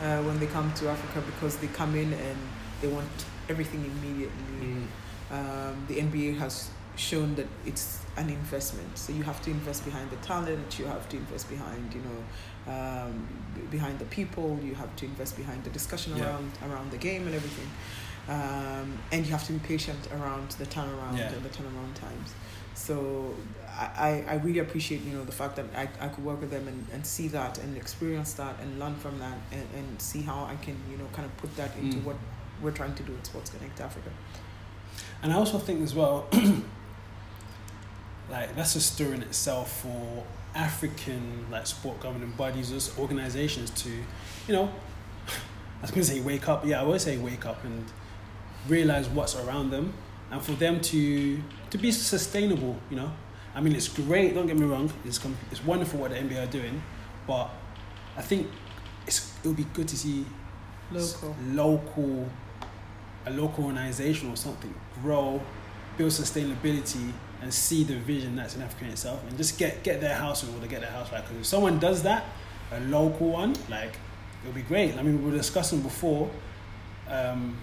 uh, 0.01 0.21
when 0.23 0.39
they 0.39 0.47
come 0.47 0.73
to 0.73 0.89
Africa 0.89 1.21
because 1.31 1.57
they 1.57 1.67
come 1.67 1.95
in 1.95 2.11
and 2.13 2.37
they 2.81 2.87
want 2.87 3.25
everything 3.49 3.83
immediately. 3.85 4.67
Mm. 4.67 4.87
Um, 5.35 5.85
the 5.87 5.95
NBA 5.95 6.37
has 6.37 6.69
shown 6.95 7.35
that 7.35 7.47
it's 7.65 7.99
an 8.17 8.29
investment. 8.29 8.97
So 8.97 9.11
you 9.13 9.23
have 9.23 9.41
to 9.43 9.51
invest 9.51 9.83
behind 9.83 10.09
the 10.09 10.15
talent. 10.17 10.79
You 10.79 10.85
have 10.85 11.07
to 11.09 11.17
invest 11.17 11.49
behind 11.49 11.93
you 11.93 12.01
know 12.07 12.73
um, 12.73 13.27
behind 13.69 13.99
the 13.99 14.05
people. 14.05 14.59
You 14.63 14.75
have 14.75 14.95
to 14.97 15.05
invest 15.05 15.35
behind 15.37 15.63
the 15.63 15.69
discussion 15.69 16.15
yeah. 16.15 16.25
around 16.25 16.51
around 16.67 16.91
the 16.91 16.97
game 16.97 17.25
and 17.27 17.35
everything. 17.35 17.69
Um, 18.27 18.97
and 19.11 19.23
you 19.25 19.31
have 19.31 19.45
to 19.45 19.53
be 19.53 19.59
patient 19.59 20.07
around 20.11 20.49
the 20.51 20.65
turnaround 20.65 21.17
yeah. 21.17 21.31
and 21.31 21.43
the 21.43 21.49
turnaround 21.49 21.93
times. 21.93 22.33
So 22.73 23.33
I, 23.77 24.23
I 24.27 24.35
really 24.35 24.59
appreciate 24.59 25.01
you 25.03 25.13
know 25.13 25.23
the 25.23 25.31
fact 25.31 25.55
that 25.57 25.65
I, 25.75 25.87
I 26.03 26.07
could 26.09 26.25
work 26.25 26.41
with 26.41 26.51
them 26.51 26.67
and, 26.67 26.85
and 26.91 27.05
see 27.05 27.27
that 27.29 27.57
and 27.59 27.77
experience 27.77 28.33
that 28.33 28.59
and 28.59 28.79
learn 28.79 28.95
from 28.95 29.19
that 29.19 29.37
and, 29.51 29.67
and 29.75 30.01
see 30.01 30.21
how 30.21 30.45
I 30.45 30.55
can 30.55 30.75
you 30.91 30.97
know 30.97 31.07
kind 31.13 31.25
of 31.25 31.35
put 31.37 31.55
that 31.55 31.75
into 31.77 31.97
mm. 31.97 32.03
what 32.03 32.15
we're 32.61 32.71
trying 32.71 32.95
to 32.95 33.03
do 33.03 33.13
at 33.15 33.25
Sports 33.25 33.49
Connect 33.51 33.79
Africa. 33.79 34.09
And 35.21 35.33
I 35.33 35.35
also 35.35 35.57
think 35.57 35.81
as 35.81 35.95
well, 35.95 36.27
like 38.29 38.55
that's 38.55 38.75
a 38.75 38.81
story 38.81 39.13
in 39.13 39.23
itself 39.23 39.81
for 39.81 40.23
African 40.53 41.45
like 41.51 41.67
sport 41.67 41.99
governing 41.99 42.31
bodies, 42.31 42.71
or 42.71 43.01
organizations 43.01 43.69
to, 43.71 43.89
you 43.89 44.53
know, 44.53 44.71
I 45.27 45.81
was 45.81 45.91
gonna 45.91 46.03
say 46.03 46.21
wake 46.21 46.47
up. 46.47 46.65
Yeah, 46.65 46.81
I 46.81 46.83
would 46.83 47.01
say 47.01 47.17
wake 47.17 47.45
up 47.45 47.63
and 47.63 47.85
realize 48.67 49.07
what's 49.09 49.35
around 49.35 49.71
them, 49.71 49.93
and 50.31 50.41
for 50.41 50.53
them 50.53 50.81
to 50.81 51.41
to 51.69 51.77
be 51.77 51.91
sustainable. 51.91 52.77
You 52.89 52.97
know, 52.97 53.11
I 53.53 53.61
mean, 53.61 53.75
it's 53.75 53.87
great. 53.87 54.33
Don't 54.33 54.47
get 54.47 54.57
me 54.57 54.65
wrong. 54.65 54.91
It's 55.05 55.19
it's 55.51 55.63
wonderful 55.63 55.99
what 55.99 56.11
the 56.11 56.17
NBA 56.17 56.47
are 56.47 56.51
doing, 56.51 56.81
but 57.27 57.49
I 58.17 58.21
think 58.21 58.47
it's 59.07 59.33
it 59.43 59.47
would 59.47 59.57
be 59.57 59.67
good 59.73 59.87
to 59.89 59.97
see 59.97 60.25
local 60.91 61.35
local 61.51 62.29
a 63.25 63.31
local 63.31 63.65
organization 63.65 64.29
or 64.29 64.35
something 64.35 64.73
grow, 65.01 65.41
build 65.97 66.11
sustainability, 66.11 67.11
and 67.41 67.53
see 67.53 67.83
the 67.83 67.95
vision 67.95 68.35
that's 68.35 68.55
in 68.55 68.61
Africa 68.61 68.89
itself, 68.91 69.23
and 69.27 69.37
just 69.37 69.57
get 69.57 69.83
get 69.83 70.01
their 70.01 70.15
house 70.15 70.43
in 70.43 70.53
order, 70.53 70.67
get 70.67 70.81
their 70.81 70.91
house 70.91 71.11
right. 71.11 71.21
Because 71.23 71.37
if 71.37 71.45
someone 71.45 71.79
does 71.79 72.03
that, 72.03 72.25
a 72.71 72.79
local 72.81 73.29
one, 73.29 73.55
like 73.69 73.97
it'll 74.41 74.55
be 74.55 74.61
great. 74.61 74.95
I 74.97 75.03
mean, 75.03 75.23
we 75.23 75.31
were 75.31 75.37
discussing 75.37 75.81
before, 75.81 76.29
um, 77.09 77.57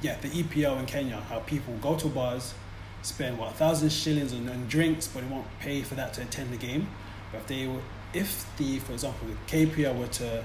yeah, 0.00 0.18
the 0.20 0.28
EPL 0.28 0.78
in 0.78 0.86
Kenya, 0.86 1.16
how 1.28 1.40
people 1.40 1.74
go 1.80 1.96
to 1.96 2.08
bars, 2.08 2.54
spend 3.02 3.38
what 3.38 3.54
thousand 3.54 3.90
shillings 3.90 4.32
on, 4.32 4.48
on 4.48 4.66
drinks, 4.66 5.08
but 5.08 5.22
they 5.22 5.28
won't 5.28 5.46
pay 5.60 5.82
for 5.82 5.94
that 5.94 6.12
to 6.14 6.22
attend 6.22 6.52
the 6.52 6.56
game. 6.56 6.86
But 7.30 7.42
if 7.42 7.46
they, 7.46 7.70
if 8.14 8.56
the, 8.58 8.78
for 8.80 8.92
example, 8.92 9.28
the 9.28 9.56
KPL 9.56 9.98
were 9.98 10.06
to 10.06 10.44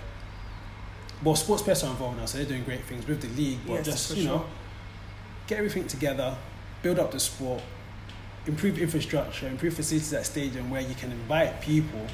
well, 1.24 1.36
sports 1.36 1.64
players 1.64 1.84
are 1.84 1.92
involved 1.92 2.18
now, 2.18 2.26
so 2.26 2.38
they're 2.38 2.48
doing 2.48 2.64
great 2.64 2.84
things 2.84 3.08
with 3.08 3.22
the 3.22 3.30
league. 3.42 3.60
But 3.66 3.74
yes, 3.74 3.86
just 3.86 4.16
you 4.16 4.24
sure. 4.24 4.36
know, 4.38 4.46
get 5.48 5.58
everything 5.58 5.88
together, 5.88 6.36
build 6.82 7.00
up 7.00 7.12
the 7.12 7.20
sport, 7.20 7.62
improve 8.46 8.80
infrastructure, 8.80 9.48
improve 9.48 9.74
facilities 9.74 10.14
at 10.14 10.26
stadium 10.26 10.70
where 10.70 10.82
you 10.82 10.96
can 10.96 11.12
invite 11.12 11.62
people 11.62 12.06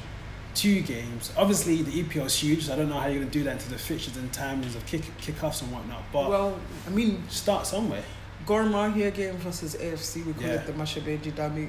to 0.54 0.80
games. 0.82 1.32
Obviously, 1.36 1.82
the 1.82 2.02
EPL 2.02 2.26
is 2.26 2.36
huge. 2.36 2.64
So 2.64 2.72
I 2.72 2.76
don't 2.76 2.88
know 2.88 2.98
how 2.98 3.06
you're 3.06 3.18
going 3.18 3.30
to 3.30 3.38
do 3.38 3.44
that 3.44 3.52
into 3.52 3.70
the 3.70 3.78
fixtures 3.78 4.16
and 4.16 4.30
timings 4.32 4.74
of 4.76 4.86
kick 4.86 5.02
kickoffs 5.20 5.62
and 5.62 5.72
whatnot. 5.72 6.02
But 6.12 6.30
well, 6.30 6.58
I 6.86 6.90
mean, 6.90 7.22
start 7.28 7.66
somewhere. 7.66 8.04
Gor 8.46 8.64
Mahia 8.64 9.12
game 9.14 9.36
versus 9.36 9.74
AFC, 9.76 10.26
we 10.26 10.32
call 10.34 10.42
yeah. 10.42 10.54
it 10.54 10.66
the 10.66 10.72
Mashemeji 10.72 11.34
Derby, 11.34 11.68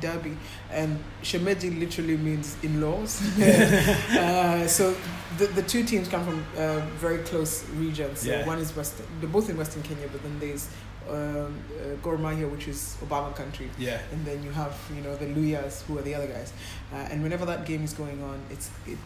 derby, 0.00 0.36
and 0.70 1.02
Shemeji 1.22 1.78
literally 1.78 2.16
means 2.16 2.56
in-laws. 2.62 3.22
uh, 3.40 4.66
so 4.66 4.94
the, 5.38 5.46
the 5.46 5.62
two 5.62 5.82
teams 5.84 6.08
come 6.08 6.24
from 6.24 6.44
uh, 6.58 6.80
very 6.96 7.18
close 7.18 7.66
regions. 7.70 8.20
So 8.20 8.30
yeah. 8.30 8.46
one 8.46 8.58
is 8.58 8.74
western, 8.76 9.06
they're 9.20 9.30
both 9.30 9.48
in 9.48 9.56
Western 9.56 9.82
Kenya, 9.82 10.08
but 10.08 10.22
then 10.22 10.38
there's 10.38 10.68
um, 11.08 11.16
uh, 11.16 11.94
Gor 12.02 12.18
Mahia, 12.18 12.50
which 12.50 12.68
is 12.68 12.96
Obama 13.02 13.34
country. 13.34 13.70
Yeah. 13.78 14.00
And 14.12 14.24
then 14.26 14.42
you 14.42 14.50
have 14.50 14.76
you 14.94 15.02
know 15.02 15.16
the 15.16 15.26
Luyas, 15.26 15.82
who 15.82 15.98
are 15.98 16.02
the 16.02 16.14
other 16.14 16.26
guys. 16.26 16.52
Uh, 16.92 16.96
and 16.96 17.22
whenever 17.22 17.46
that 17.46 17.64
game 17.64 17.82
is 17.82 17.94
going 17.94 18.22
on, 18.22 18.40
it's 18.50 18.70
it, 18.86 18.98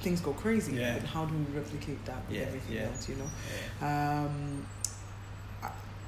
things 0.00 0.20
go 0.20 0.32
crazy. 0.32 0.74
Yeah. 0.74 0.96
And 0.96 1.06
how 1.06 1.24
do 1.24 1.34
we 1.34 1.58
replicate 1.58 2.04
that 2.04 2.28
with 2.28 2.36
yeah, 2.36 2.44
everything 2.44 2.76
yeah. 2.76 2.82
else? 2.82 3.08
You 3.08 3.16
know. 3.16 3.86
Um, 3.86 4.66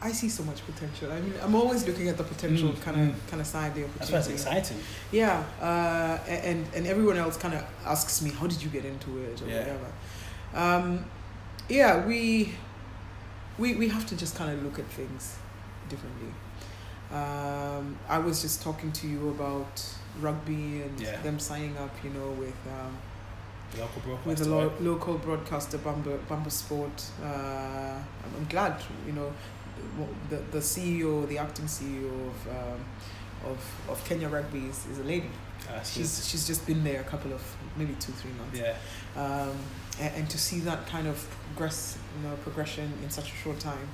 I 0.04 0.12
see 0.12 0.28
so 0.28 0.44
much 0.44 0.64
potential. 0.66 1.10
I 1.10 1.18
mean, 1.18 1.32
I'm 1.42 1.54
always 1.54 1.86
looking 1.88 2.10
at 2.10 2.18
the 2.18 2.24
potential 2.24 2.68
mm, 2.68 2.82
kind 2.82 3.00
of 3.00 3.16
mm. 3.16 3.30
kind 3.30 3.40
of 3.40 3.46
side, 3.46 3.74
the 3.74 3.84
opportunity. 3.84 4.12
That's 4.12 4.28
what's 4.28 4.28
exciting. 4.28 4.78
Yeah, 5.10 5.42
uh, 5.62 6.18
and 6.28 6.66
and 6.74 6.86
everyone 6.86 7.16
else 7.16 7.38
kind 7.38 7.54
of 7.54 7.64
asks 7.86 8.20
me, 8.20 8.30
"How 8.30 8.46
did 8.46 8.62
you 8.62 8.68
get 8.68 8.84
into 8.84 9.18
it?" 9.22 9.40
or 9.40 9.48
yeah. 9.48 9.60
whatever. 9.60 9.90
Um, 10.52 11.06
yeah, 11.70 12.06
we 12.06 12.52
we 13.58 13.76
we 13.76 13.88
have 13.88 14.04
to 14.08 14.14
just 14.14 14.36
kind 14.36 14.52
of 14.52 14.62
look 14.62 14.78
at 14.78 14.86
things 14.88 15.38
differently. 15.88 16.32
Um, 17.10 17.96
I 18.06 18.18
was 18.18 18.42
just 18.42 18.60
talking 18.62 18.92
to 18.92 19.08
you 19.08 19.30
about 19.30 19.74
rugby 20.20 20.82
and 20.82 21.00
yeah. 21.00 21.22
them 21.22 21.38
signing 21.38 21.78
up, 21.78 21.94
you 22.04 22.10
know, 22.10 22.30
with. 22.32 22.60
Um, 22.68 22.98
local 23.78 24.02
broadcaster, 24.02 24.28
with 24.28 24.40
a 24.46 24.50
lo- 24.50 24.72
local 24.80 25.18
broadcaster, 25.18 25.78
Bamba, 25.78 26.18
Bamba 26.28 26.50
Sport. 26.50 27.04
Uh, 27.22 27.98
I'm 28.38 28.46
glad, 28.48 28.80
you 29.06 29.12
know, 29.12 29.32
the, 30.30 30.36
the 30.50 30.58
CEO, 30.58 31.26
the 31.28 31.38
acting 31.38 31.66
CEO 31.66 32.10
of 32.26 32.48
um, 32.48 32.84
of, 33.46 33.90
of 33.90 34.04
Kenya 34.04 34.28
Rugby 34.28 34.66
is, 34.66 34.86
is 34.86 34.98
a 34.98 35.04
lady. 35.04 35.30
Ah, 35.68 35.82
she's 35.82 36.28
she's 36.28 36.46
just 36.46 36.66
been 36.66 36.84
there 36.84 37.00
a 37.00 37.04
couple 37.04 37.32
of 37.32 37.42
maybe 37.76 37.94
two 37.94 38.12
three 38.12 38.32
months. 38.32 38.58
Yeah. 38.58 38.76
Um, 39.16 39.56
and, 40.00 40.14
and 40.16 40.30
to 40.30 40.38
see 40.38 40.60
that 40.60 40.86
kind 40.86 41.06
of 41.06 41.26
progress, 41.48 41.98
you 42.16 42.28
know, 42.28 42.36
progression 42.36 42.92
in 43.02 43.10
such 43.10 43.32
a 43.32 43.36
short 43.36 43.60
time, 43.60 43.88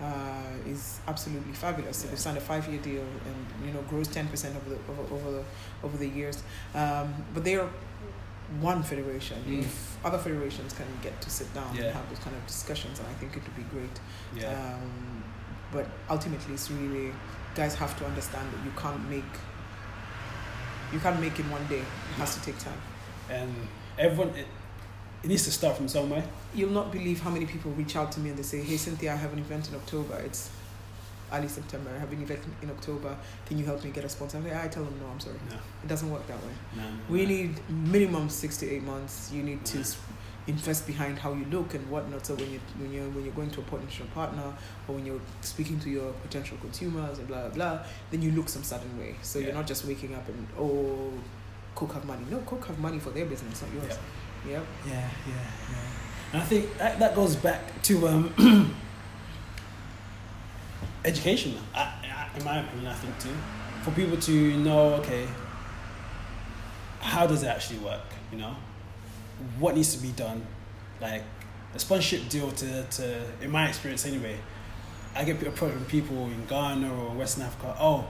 uh, 0.00 0.42
is 0.66 1.00
absolutely 1.06 1.52
fabulous. 1.52 2.02
Yeah. 2.02 2.10
They've 2.10 2.18
signed 2.18 2.38
a 2.38 2.40
five 2.40 2.68
year 2.68 2.80
deal 2.80 3.02
and 3.02 3.66
you 3.66 3.72
know 3.72 3.82
grows 3.82 4.08
ten 4.08 4.28
percent 4.28 4.56
over 4.56 4.70
the 4.70 4.80
over, 4.90 5.14
over 5.14 5.30
the 5.30 5.44
over 5.82 5.96
the 5.96 6.08
years. 6.08 6.42
Um, 6.74 7.14
but 7.32 7.44
they 7.44 7.56
are 7.56 7.68
one 8.60 8.82
federation. 8.82 9.42
Mm. 9.46 9.60
If 9.60 10.04
other 10.04 10.18
federations 10.18 10.72
can 10.72 10.86
get 11.02 11.20
to 11.22 11.30
sit 11.30 11.52
down 11.54 11.74
yeah. 11.74 11.84
and 11.84 11.94
have 11.94 12.08
those 12.08 12.18
kind 12.18 12.36
of 12.36 12.46
discussions, 12.46 12.98
and 12.98 13.08
I 13.08 13.12
think 13.14 13.36
it 13.36 13.42
would 13.42 13.56
be 13.56 13.62
great. 13.62 14.00
Yeah. 14.36 14.50
Um, 14.50 15.23
but 15.74 15.86
ultimately 16.08 16.54
it's 16.54 16.70
really 16.70 17.12
guys 17.54 17.74
have 17.74 17.98
to 17.98 18.06
understand 18.06 18.50
that 18.52 18.64
you 18.64 18.72
can't 18.76 19.10
make 19.10 19.24
you 20.92 21.00
can't 21.00 21.20
make 21.20 21.38
in 21.40 21.50
one 21.50 21.66
day. 21.66 21.80
It 21.80 22.16
has 22.18 22.36
to 22.36 22.42
take 22.42 22.56
time. 22.58 22.80
And 23.28 23.52
everyone 23.98 24.28
it, 24.36 24.46
it 25.22 25.28
needs 25.28 25.44
to 25.44 25.50
start 25.50 25.76
from 25.76 25.88
somewhere. 25.88 26.24
You'll 26.54 26.70
not 26.70 26.92
believe 26.92 27.20
how 27.20 27.30
many 27.30 27.46
people 27.46 27.72
reach 27.72 27.96
out 27.96 28.12
to 28.12 28.20
me 28.20 28.30
and 28.30 28.38
they 28.38 28.42
say 28.44 28.60
hey 28.62 28.76
cynthia 28.76 29.12
i 29.12 29.16
have 29.16 29.32
an 29.32 29.40
event 29.40 29.68
in 29.68 29.74
october. 29.74 30.16
It's 30.24 30.50
early 31.32 31.48
september. 31.48 31.90
I 31.94 31.98
have 31.98 32.12
an 32.12 32.22
event 32.22 32.40
in 32.62 32.70
october. 32.70 33.16
Can 33.46 33.58
you 33.58 33.64
help 33.64 33.82
me 33.82 33.90
get 33.90 34.04
a 34.04 34.08
sponsor? 34.08 34.38
I, 34.38 34.40
like, 34.42 34.64
i 34.64 34.68
tell 34.68 34.84
them 34.84 34.96
no 35.00 35.08
i'm 35.08 35.20
sorry. 35.20 35.36
No. 35.50 35.56
it 35.82 35.88
doesn't 35.88 36.10
work 36.10 36.26
that 36.28 36.38
way. 36.38 36.54
No, 36.76 36.82
no, 36.82 36.96
we 37.08 37.26
need 37.26 37.58
minimum 37.68 38.28
six 38.28 38.56
to 38.58 38.70
eight 38.70 38.84
months. 38.84 39.32
You 39.32 39.42
need 39.42 39.64
to 39.66 39.84
invest 40.46 40.86
behind 40.86 41.18
how 41.18 41.32
you 41.32 41.44
look 41.46 41.74
and 41.74 41.88
whatnot. 41.90 42.26
So 42.26 42.34
when 42.34 42.50
you 42.52 42.60
when 42.78 42.92
you 42.92 43.02
when 43.10 43.24
you're 43.24 43.34
going 43.34 43.50
to 43.50 43.60
a 43.60 43.64
potential 43.64 44.06
partner 44.14 44.52
or 44.88 44.94
when 44.94 45.06
you're 45.06 45.20
speaking 45.40 45.78
to 45.80 45.90
your 45.90 46.12
potential 46.12 46.58
consumers 46.60 47.18
and 47.18 47.28
blah 47.28 47.48
blah, 47.48 47.50
blah 47.50 47.86
then 48.10 48.22
you 48.22 48.32
look 48.32 48.48
some 48.48 48.62
certain 48.62 48.98
way. 48.98 49.16
So 49.22 49.38
yeah. 49.38 49.46
you're 49.46 49.54
not 49.54 49.66
just 49.66 49.84
waking 49.86 50.14
up 50.14 50.28
and 50.28 50.46
oh, 50.58 51.12
Coke 51.74 51.94
have 51.94 52.04
money. 52.04 52.24
No, 52.30 52.38
Coke 52.40 52.66
have 52.66 52.78
money 52.78 52.98
for 52.98 53.10
their 53.10 53.26
business, 53.26 53.62
not 53.62 53.72
yours. 53.72 53.88
Yeah. 53.88 53.98
Yep. 54.46 54.66
Yeah, 54.86 54.92
yeah, 54.92 55.34
yeah. 55.70 55.76
And 56.34 56.42
I 56.42 56.44
think 56.44 56.76
that, 56.78 56.98
that 56.98 57.14
goes 57.14 57.36
back 57.36 57.82
to 57.82 58.08
um, 58.08 58.34
education. 61.04 61.54
I, 61.74 61.80
I, 61.80 62.38
in 62.38 62.44
my 62.44 62.58
opinion, 62.60 62.88
I 62.88 62.94
think 62.94 63.18
too, 63.18 63.34
for 63.82 63.90
people 63.92 64.18
to 64.18 64.56
know, 64.58 64.94
okay, 64.94 65.26
how 67.00 67.26
does 67.26 67.42
it 67.42 67.46
actually 67.46 67.78
work? 67.78 68.02
You 68.30 68.38
know, 68.38 68.56
what 69.58 69.74
needs 69.74 69.94
to 69.94 70.02
be 70.02 70.10
done? 70.12 70.46
Like 71.00 71.22
a 71.74 71.78
sponsorship 71.78 72.28
deal 72.28 72.50
to, 72.52 72.84
to 72.84 73.22
in 73.42 73.50
my 73.50 73.68
experience 73.68 74.06
anyway. 74.06 74.36
I 75.16 75.24
get 75.24 75.40
approached 75.46 75.74
from 75.74 75.84
people 75.84 76.26
in 76.26 76.44
Ghana 76.46 76.92
or 76.92 77.14
Western 77.14 77.44
Africa. 77.44 77.76
Oh, 77.78 78.06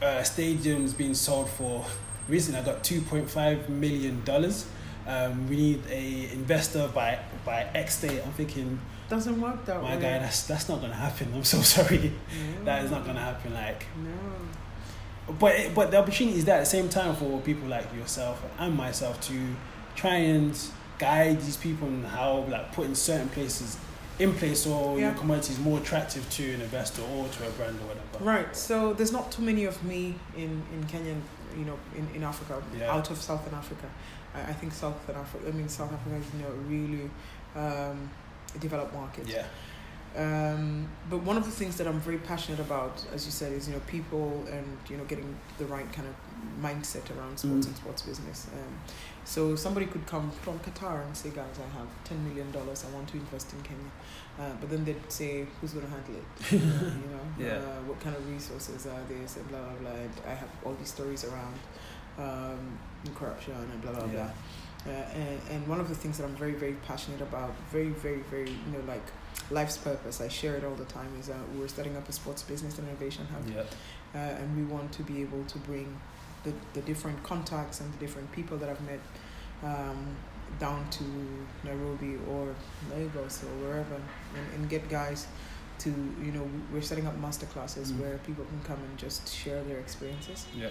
uh, 0.00 0.22
stadium's 0.22 0.94
being 0.94 1.14
sold 1.14 1.50
for. 1.50 1.84
Recently, 2.28 2.60
I 2.60 2.64
got 2.64 2.82
two 2.84 3.00
point 3.02 3.28
five 3.28 3.68
million 3.68 4.24
dollars. 4.24 4.66
Um, 5.06 5.48
we 5.48 5.56
need 5.56 5.82
a 5.90 6.30
investor 6.32 6.88
by 6.94 7.18
by 7.44 7.62
X 7.74 8.00
date. 8.00 8.22
I'm 8.24 8.32
thinking 8.32 8.80
doesn't 9.08 9.40
work 9.40 9.64
that 9.66 9.82
my 9.82 9.90
way. 9.90 9.94
My 9.96 10.00
guy, 10.00 10.18
that's 10.20 10.46
that's 10.46 10.68
not 10.68 10.80
gonna 10.80 10.94
happen. 10.94 11.32
I'm 11.34 11.44
so 11.44 11.60
sorry. 11.76 12.12
No. 12.58 12.64
That 12.64 12.84
is 12.84 12.90
not 12.90 13.04
gonna 13.04 13.20
happen. 13.20 13.52
Like 13.52 13.84
no. 14.02 15.34
But 15.38 15.74
but 15.74 15.90
the 15.90 15.98
opportunity 15.98 16.38
is 16.38 16.44
there 16.44 16.56
at 16.56 16.60
the 16.60 16.66
same 16.66 16.88
time 16.88 17.14
for 17.16 17.40
people 17.40 17.68
like 17.68 17.92
yourself 17.94 18.42
and 18.58 18.74
myself 18.76 19.20
to 19.22 19.34
try 19.96 20.16
and 20.16 20.58
guide 20.98 21.40
these 21.40 21.56
people 21.56 21.88
on 21.88 22.04
how 22.04 22.44
like 22.48 22.72
putting 22.72 22.94
certain 22.94 23.28
places 23.28 23.76
in 24.18 24.32
place 24.32 24.60
so 24.62 24.96
yeah. 24.96 25.08
your 25.08 25.12
commodity 25.18 25.52
is 25.52 25.58
more 25.58 25.78
attractive 25.78 26.28
to 26.30 26.54
an 26.54 26.60
investor 26.60 27.02
or 27.02 27.26
to 27.28 27.48
a 27.48 27.50
brand 27.50 27.76
or 27.80 27.88
whatever. 27.88 28.24
Right. 28.24 28.54
So 28.54 28.92
there's 28.92 29.12
not 29.12 29.32
too 29.32 29.42
many 29.42 29.64
of 29.64 29.82
me 29.84 30.14
in 30.36 30.62
in 30.72 30.84
Kenya, 30.86 31.16
you 31.58 31.64
know, 31.64 31.78
in, 31.96 32.08
in 32.14 32.22
Africa, 32.22 32.62
yeah. 32.78 32.92
out 32.92 33.10
of 33.10 33.20
Southern 33.20 33.54
Africa. 33.54 33.88
I, 34.34 34.40
I 34.50 34.52
think 34.52 34.72
Southern 34.72 35.16
Africa. 35.16 35.48
I 35.48 35.52
mean, 35.52 35.68
South 35.68 35.92
Africa 35.92 36.16
is 36.16 36.26
you 36.34 36.42
know 36.42 36.52
really 36.68 37.10
um, 37.56 38.10
a 38.54 38.58
developed 38.58 38.94
market. 38.94 39.26
Yeah. 39.26 39.46
Um, 40.16 40.88
but 41.10 41.24
one 41.24 41.36
of 41.36 41.44
the 41.44 41.50
things 41.50 41.76
that 41.78 41.88
I'm 41.88 41.98
very 41.98 42.18
passionate 42.18 42.60
about, 42.60 43.04
as 43.12 43.26
you 43.26 43.32
said, 43.32 43.52
is 43.52 43.66
you 43.66 43.74
know 43.74 43.80
people 43.88 44.44
and 44.48 44.78
you 44.88 44.96
know 44.96 45.04
getting 45.04 45.34
the 45.58 45.66
right 45.66 45.90
kind 45.92 46.06
of 46.06 46.14
mindset 46.62 47.10
around 47.16 47.38
sports 47.38 47.66
mm. 47.66 47.70
and 47.70 47.76
sports 47.76 48.02
business. 48.02 48.46
Um, 48.52 48.78
so 49.24 49.56
somebody 49.56 49.86
could 49.86 50.06
come 50.06 50.30
from 50.30 50.58
Qatar 50.60 51.04
and 51.04 51.16
say, 51.16 51.30
guys, 51.30 51.58
I 51.58 51.78
have 51.78 51.88
ten 52.04 52.22
million 52.28 52.50
dollars. 52.52 52.84
I 52.88 52.94
want 52.94 53.08
to 53.08 53.16
invest 53.16 53.52
in 53.52 53.62
Kenya. 53.62 53.90
Uh, 54.38 54.52
but 54.60 54.68
then 54.68 54.84
they'd 54.84 55.10
say, 55.10 55.46
who's 55.60 55.72
going 55.72 55.86
to 55.86 55.90
handle 55.90 56.16
it? 56.16 56.52
you 56.52 56.58
know, 56.58 57.26
yeah. 57.38 57.56
uh, 57.56 57.80
what 57.86 58.00
kind 58.00 58.14
of 58.14 58.28
resources 58.30 58.86
are 58.86 59.00
there? 59.08 59.18
And 59.18 59.48
blah 59.48 59.60
blah 59.60 59.74
blah. 59.80 59.90
And 59.90 60.12
I 60.26 60.34
have 60.34 60.50
all 60.64 60.74
these 60.74 60.90
stories 60.90 61.24
around 61.24 61.58
um, 62.18 62.78
corruption 63.14 63.54
and 63.54 63.82
blah 63.82 63.92
blah 63.92 64.06
yeah. 64.06 64.12
blah. 64.12 64.30
Uh, 64.86 64.96
and, 65.14 65.40
and 65.50 65.66
one 65.66 65.80
of 65.80 65.88
the 65.88 65.94
things 65.94 66.18
that 66.18 66.24
I'm 66.24 66.36
very 66.36 66.52
very 66.52 66.74
passionate 66.86 67.22
about, 67.22 67.54
very 67.70 67.88
very 67.88 68.20
very 68.30 68.50
you 68.50 68.72
know 68.72 68.84
like 68.86 69.06
life's 69.50 69.78
purpose. 69.78 70.20
I 70.20 70.28
share 70.28 70.56
it 70.56 70.64
all 70.64 70.74
the 70.74 70.84
time. 70.84 71.08
Is 71.18 71.28
that 71.28 71.48
we're 71.56 71.68
setting 71.68 71.96
up 71.96 72.08
a 72.08 72.12
sports 72.12 72.42
business 72.42 72.78
innovation 72.78 73.26
hub, 73.32 73.66
uh, 74.14 74.18
and 74.18 74.56
we 74.56 74.64
want 74.64 74.92
to 74.92 75.02
be 75.02 75.22
able 75.22 75.44
to 75.44 75.58
bring 75.58 75.98
the, 76.44 76.52
the 76.74 76.80
different 76.82 77.22
contacts 77.22 77.80
and 77.80 77.92
the 77.92 77.98
different 77.98 78.30
people 78.32 78.56
that 78.58 78.68
I've 78.68 78.80
met 78.82 79.00
um, 79.62 80.16
down 80.58 80.88
to 80.90 81.04
Nairobi 81.64 82.16
or 82.30 82.54
Lagos 82.90 83.42
or 83.42 83.66
wherever 83.66 83.94
and, 83.94 84.54
and 84.54 84.70
get 84.70 84.88
guys 84.88 85.26
to 85.78 85.90
you 86.22 86.32
know 86.32 86.46
we're 86.72 86.80
setting 86.80 87.06
up 87.06 87.16
master 87.18 87.46
classes 87.46 87.92
mm. 87.92 88.00
where 88.00 88.18
people 88.18 88.44
can 88.44 88.60
come 88.62 88.78
and 88.84 88.98
just 88.98 89.34
share 89.34 89.62
their 89.64 89.78
experiences 89.78 90.46
yeah 90.56 90.68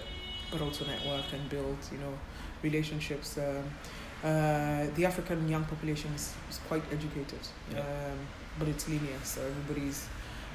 but 0.51 0.61
also 0.61 0.85
network 0.85 1.25
and 1.33 1.49
build 1.49 1.77
you 1.91 1.97
know 1.97 2.13
relationships 2.61 3.37
um, 3.37 3.63
uh, 4.23 4.85
the 4.95 5.05
African 5.05 5.49
young 5.49 5.65
population 5.65 6.09
is, 6.13 6.33
is 6.49 6.59
quite 6.69 6.83
educated 6.91 7.39
yeah. 7.71 7.79
um, 7.79 8.17
but 8.57 8.69
it's 8.69 8.87
linear 8.87 9.19
so 9.23 9.41
everybody's 9.41 10.07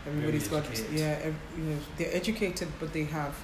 everybody's 0.07 0.49
got 0.49 0.65
yeah 0.93 1.27
you 1.57 1.65
know 1.65 1.77
they're 1.99 2.15
educated 2.15 2.69
but 2.81 2.93
they 2.95 3.05
have 3.05 3.37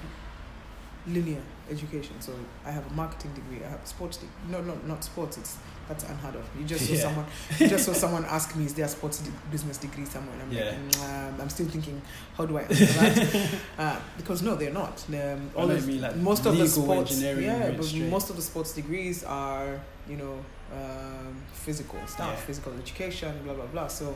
linear 1.07 1.41
education. 1.69 2.19
So 2.19 2.33
I 2.65 2.71
have 2.71 2.89
a 2.89 2.93
marketing 2.93 3.33
degree. 3.33 3.63
I 3.65 3.69
have 3.69 3.83
a 3.83 3.87
sports 3.87 4.17
degree. 4.17 4.35
No, 4.49 4.61
no, 4.61 4.75
not 4.85 5.03
sports. 5.03 5.37
It's 5.37 5.57
that's 5.87 6.03
unheard 6.03 6.35
of. 6.35 6.43
You 6.57 6.65
just 6.65 6.85
saw 6.87 6.93
yeah. 6.93 7.01
someone. 7.01 7.25
You 7.59 7.67
just 7.67 7.85
saw 7.85 7.93
someone 7.93 8.25
ask 8.25 8.55
me, 8.55 8.65
"Is 8.65 8.73
there 8.73 8.85
a 8.85 8.89
sports 8.89 9.19
di- 9.19 9.31
business 9.51 9.77
degree 9.77 10.05
somewhere?" 10.05 10.33
And 10.33 10.43
I'm 10.43 10.51
yeah. 10.51 10.65
like, 10.65 10.91
mm, 10.91 11.29
um, 11.29 11.41
I'm 11.41 11.49
still 11.49 11.67
thinking, 11.67 12.01
how 12.35 12.45
do 12.45 12.57
I 12.57 12.61
answer 12.69 12.85
that? 12.85 13.49
uh, 13.77 13.99
because 14.17 14.41
no, 14.41 14.55
they're 14.55 14.73
not. 14.73 15.03
Um, 15.09 15.51
all 15.55 15.69
of, 15.69 15.87
mean, 15.87 16.01
like 16.01 16.15
most 16.15 16.45
of 16.45 16.57
the 16.57 16.67
sports, 16.67 17.21
yeah, 17.21 17.71
but 17.71 17.93
most 18.09 18.29
of 18.29 18.35
the 18.35 18.41
sports 18.41 18.73
degrees 18.73 19.23
are, 19.23 19.79
you 20.09 20.17
know, 20.17 20.43
um, 20.73 21.35
physical 21.53 21.99
stuff, 22.07 22.29
yeah. 22.29 22.45
physical 22.47 22.73
education, 22.73 23.33
blah 23.43 23.53
blah 23.53 23.65
blah. 23.65 23.87
So. 23.87 24.15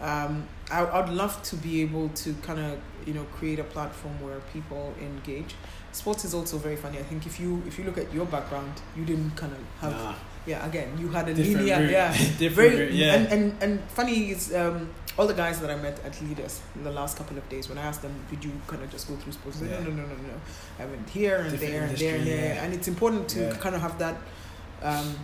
Um, 0.00 0.46
I, 0.70 0.86
I'd 0.86 1.08
love 1.08 1.42
to 1.44 1.56
be 1.56 1.82
able 1.82 2.08
to 2.10 2.34
kind 2.34 2.60
of 2.60 2.78
you 3.06 3.14
know 3.14 3.24
create 3.34 3.58
a 3.58 3.64
platform 3.64 4.20
where 4.22 4.40
people 4.52 4.94
engage 5.00 5.54
sports 5.92 6.24
is 6.24 6.34
also 6.34 6.58
very 6.58 6.76
funny. 6.76 6.98
I 6.98 7.02
think 7.02 7.26
if 7.26 7.40
you 7.40 7.62
if 7.66 7.78
you 7.78 7.84
look 7.84 7.98
at 7.98 8.12
your 8.12 8.26
background, 8.26 8.72
you 8.96 9.04
didn't 9.04 9.32
kind 9.36 9.52
of 9.52 9.58
have 9.80 9.92
nah. 9.92 10.14
yeah 10.46 10.66
again 10.66 10.96
you 10.98 11.08
had 11.08 11.28
a 11.28 11.34
Different 11.34 11.58
linear 11.58 11.80
route. 11.80 11.90
yeah 11.90 12.12
Different 12.38 12.72
very 12.72 12.86
route, 12.86 12.92
yeah 12.92 13.14
and, 13.14 13.26
and 13.32 13.62
and 13.62 13.80
funny 13.90 14.30
is 14.30 14.54
um, 14.54 14.90
all 15.18 15.26
the 15.26 15.34
guys 15.34 15.60
that 15.60 15.70
I 15.70 15.76
met 15.76 15.98
at 16.04 16.20
Leaders 16.22 16.62
in 16.76 16.84
the 16.84 16.92
last 16.92 17.16
couple 17.18 17.36
of 17.36 17.48
days 17.48 17.68
when 17.68 17.78
I 17.78 17.82
asked 17.82 18.02
them 18.02 18.14
did 18.30 18.44
you 18.44 18.52
kind 18.66 18.82
of 18.82 18.90
just 18.90 19.08
go 19.08 19.16
through 19.16 19.32
sports 19.32 19.60
yeah. 19.60 19.80
no 19.80 19.90
no 19.90 19.90
no 19.90 20.06
no 20.06 20.14
no 20.32 20.38
I 20.78 20.86
went 20.86 21.08
here 21.10 21.36
and 21.36 21.50
Different 21.50 21.72
there 21.72 21.82
industry, 21.84 22.08
and 22.08 22.26
there 22.26 22.34
and 22.34 22.44
there 22.44 22.54
yeah. 22.54 22.64
and 22.64 22.74
it's 22.74 22.88
important 22.88 23.28
to 23.30 23.40
yeah. 23.40 23.56
kind 23.56 23.74
of 23.74 23.80
have 23.82 23.98
that 23.98 24.16
um, 24.82 25.14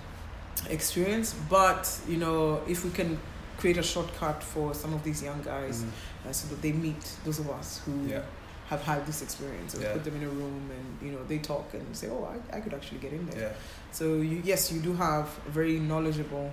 experience 0.68 1.34
but 1.48 1.82
you 2.08 2.16
know 2.16 2.60
if 2.66 2.84
we 2.84 2.90
can 2.90 3.18
create 3.64 3.78
a 3.78 3.82
shortcut 3.82 4.42
for 4.42 4.74
some 4.74 4.92
of 4.92 5.02
these 5.02 5.22
young 5.28 5.40
guys 5.42 5.76
mm 5.82 5.90
uh, 6.26 6.32
so 6.32 6.48
that 6.48 6.60
they 6.62 6.72
meet 6.72 7.04
those 7.26 7.38
of 7.38 7.48
us 7.50 7.68
who 7.84 7.94
yeah 8.08 8.22
have 8.66 8.82
had 8.82 9.06
this 9.06 9.22
experience. 9.22 9.76
yeah. 9.78 9.92
put 9.92 10.04
them 10.04 10.16
in 10.16 10.22
a 10.22 10.28
room 10.28 10.70
and 10.76 10.86
you 11.06 11.12
know 11.14 11.22
they 11.24 11.38
talk 11.38 11.74
and 11.74 11.96
say, 11.96 12.08
oh, 12.08 12.24
I, 12.34 12.56
I 12.56 12.60
could 12.60 12.74
actually 12.74 12.98
get 12.98 13.12
in 13.12 13.26
there. 13.26 13.40
Yeah. 13.42 13.52
So 13.92 14.04
you, 14.30 14.40
yes, 14.44 14.72
you 14.72 14.80
do 14.80 14.94
have 14.94 15.26
a 15.46 15.50
very 15.50 15.78
knowledgeable 15.78 16.50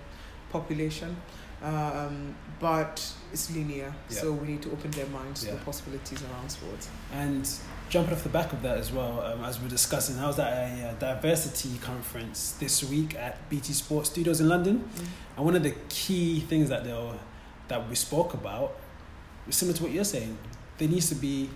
population, 0.52 1.16
um, 1.64 2.36
but 2.62 3.14
it's 3.34 3.54
linear. 3.54 3.94
Yeah. 4.10 4.18
So 4.18 4.32
we 4.32 4.50
need 4.50 4.62
to 4.62 4.72
open 4.72 4.92
their 4.92 5.08
minds 5.08 5.44
yeah. 5.44 5.52
to 5.52 5.58
the 5.58 5.66
possibilities 5.66 6.22
around 6.24 6.50
sports. 6.50 6.88
And 7.12 7.50
jumping 7.90 8.14
off 8.14 8.24
the 8.24 8.30
back 8.30 8.54
of 8.54 8.62
that 8.62 8.78
as 8.78 8.92
well, 8.92 9.20
um, 9.22 9.44
as 9.44 9.60
we're 9.60 9.68
discussing, 9.68 10.20
I 10.20 10.28
was 10.28 10.40
at 10.40 10.54
a 10.54 10.90
uh, 10.90 10.94
diversity 10.94 11.78
conference 11.80 12.52
this 12.60 12.84
week 12.84 13.16
at 13.16 13.50
BT 13.50 13.74
Sports 13.74 14.12
Studios 14.12 14.40
in 14.40 14.48
London, 14.48 14.88
mm. 14.96 15.06
and 15.36 15.46
one 15.46 15.56
of 15.56 15.64
the 15.64 15.76
key 15.90 16.40
things 16.42 16.70
that 16.70 16.84
they 16.84 16.94
were, 16.94 17.18
that 17.68 17.90
we 17.90 17.96
spoke 17.96 18.34
about, 18.36 18.78
was 19.48 19.56
similar 19.56 19.76
to 19.78 19.84
what 19.84 19.92
you're 19.92 20.04
saying, 20.04 20.38
there 20.78 20.88
needs 20.88 21.10
to 21.10 21.16
be 21.16 21.50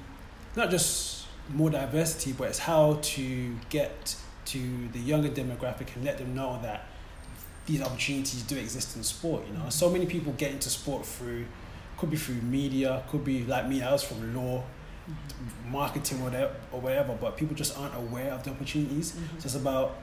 not 0.55 0.71
just 0.71 1.27
more 1.53 1.69
diversity, 1.69 2.33
but 2.33 2.49
it's 2.49 2.59
how 2.59 2.97
to 3.01 3.55
get 3.69 4.15
to 4.45 4.87
the 4.89 4.99
younger 4.99 5.29
demographic 5.29 5.95
and 5.95 6.03
let 6.03 6.17
them 6.17 6.33
know 6.33 6.59
that 6.61 6.87
these 7.65 7.81
opportunities 7.81 8.41
do 8.43 8.57
exist 8.57 8.95
in 8.95 9.03
sport. 9.03 9.43
You 9.47 9.53
know, 9.57 9.69
so 9.69 9.89
many 9.89 10.05
people 10.05 10.33
get 10.33 10.51
into 10.51 10.69
sport 10.69 11.05
through, 11.05 11.45
could 11.97 12.09
be 12.09 12.17
through 12.17 12.35
media, 12.35 13.03
could 13.09 13.23
be 13.23 13.43
like 13.43 13.67
me. 13.67 13.81
I 13.81 13.91
was 13.91 14.03
from 14.03 14.35
law, 14.35 14.63
marketing, 15.67 16.21
or 16.21 16.25
whatever, 16.25 16.55
or 16.71 16.81
whatever. 16.81 17.17
But 17.19 17.37
people 17.37 17.55
just 17.55 17.77
aren't 17.77 17.95
aware 17.95 18.31
of 18.31 18.43
the 18.43 18.51
opportunities. 18.51 19.11
Mm-hmm. 19.11 19.39
So 19.39 19.45
it's 19.45 19.55
about 19.55 19.97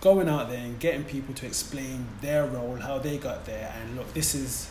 going 0.00 0.28
out 0.28 0.50
there 0.50 0.58
and 0.58 0.78
getting 0.78 1.02
people 1.02 1.34
to 1.34 1.46
explain 1.46 2.06
their 2.20 2.46
role, 2.46 2.76
how 2.76 2.98
they 2.98 3.16
got 3.16 3.46
there, 3.46 3.74
and 3.80 3.96
look, 3.96 4.12
this 4.12 4.34
is 4.34 4.68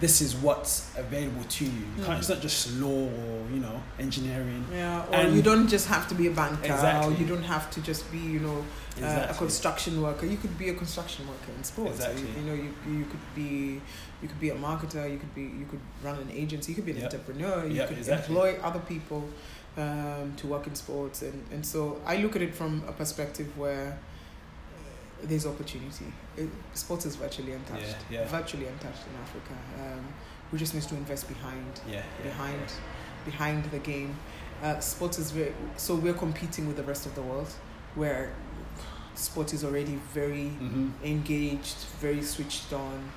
this 0.00 0.22
is 0.22 0.34
what's 0.34 0.90
available 0.96 1.44
to 1.44 1.64
you. 1.64 1.70
you 1.70 2.02
mm. 2.02 2.18
It's 2.18 2.28
not 2.28 2.40
just 2.40 2.72
law 2.80 2.88
or 2.88 3.50
you 3.52 3.60
know 3.60 3.80
engineering. 3.98 4.64
Yeah, 4.72 5.06
or 5.06 5.14
and 5.14 5.36
you 5.36 5.42
don't 5.42 5.68
just 5.68 5.88
have 5.88 6.08
to 6.08 6.14
be 6.14 6.26
a 6.26 6.30
banker. 6.30 6.72
Exactly. 6.72 7.14
Or 7.14 7.18
you 7.18 7.26
don't 7.26 7.42
have 7.42 7.70
to 7.72 7.80
just 7.82 8.10
be 8.10 8.18
you 8.18 8.40
know 8.40 8.64
exactly. 8.96 9.28
uh, 9.28 9.30
a 9.30 9.34
construction 9.34 10.00
worker. 10.00 10.26
You 10.26 10.38
could 10.38 10.58
be 10.58 10.70
a 10.70 10.74
construction 10.74 11.28
worker 11.28 11.52
in 11.56 11.62
sports. 11.62 11.96
Exactly. 11.96 12.22
You, 12.22 12.28
you, 12.28 12.42
know, 12.46 12.54
you 12.54 12.98
you 12.98 13.04
could 13.04 13.34
be 13.34 13.80
you 14.22 14.28
could 14.28 14.40
be 14.40 14.50
a 14.50 14.56
marketer. 14.56 15.10
You 15.10 15.18
could 15.18 15.34
be 15.34 15.42
you 15.42 15.66
could 15.70 15.80
run 16.02 16.18
an 16.18 16.30
agency. 16.30 16.72
You 16.72 16.76
could 16.76 16.86
be 16.86 16.92
an 16.92 16.98
yep. 16.98 17.12
entrepreneur. 17.12 17.66
You 17.66 17.74
yep, 17.74 17.88
could 17.88 17.98
exactly. 17.98 18.34
employ 18.34 18.58
other 18.62 18.80
people 18.80 19.28
um, 19.76 20.32
to 20.38 20.46
work 20.46 20.66
in 20.66 20.74
sports. 20.74 21.20
And 21.22 21.44
and 21.52 21.64
so 21.64 22.00
I 22.06 22.16
look 22.16 22.36
at 22.36 22.42
it 22.42 22.54
from 22.54 22.84
a 22.88 22.92
perspective 22.92 23.56
where 23.58 23.98
there's 25.22 25.46
opportunity. 25.46 26.06
It, 26.36 26.48
sports 26.74 27.06
is 27.06 27.16
virtually 27.16 27.52
untouched. 27.52 27.96
Yeah, 28.10 28.20
yeah. 28.20 28.28
Virtually 28.28 28.66
untouched 28.66 29.02
in 29.06 29.14
Africa. 29.20 29.54
Um, 29.78 30.06
we 30.52 30.58
just 30.58 30.74
need 30.74 30.82
to 30.84 30.94
invest 30.94 31.28
behind. 31.28 31.80
Yeah, 31.88 32.02
behind, 32.22 32.72
behind 33.24 33.64
the 33.66 33.78
game. 33.78 34.16
Uh, 34.62 34.78
sports 34.80 35.18
is 35.18 35.30
very 35.30 35.54
so 35.76 35.94
we're 35.94 36.12
competing 36.12 36.66
with 36.66 36.76
the 36.76 36.82
rest 36.82 37.06
of 37.06 37.14
the 37.14 37.22
world, 37.22 37.52
where 37.94 38.32
sport 39.14 39.52
is 39.52 39.64
already 39.64 39.98
very 40.12 40.52
mm-hmm. 40.60 40.90
engaged, 41.04 41.76
very 42.00 42.22
switched 42.22 42.72
on, 42.72 43.10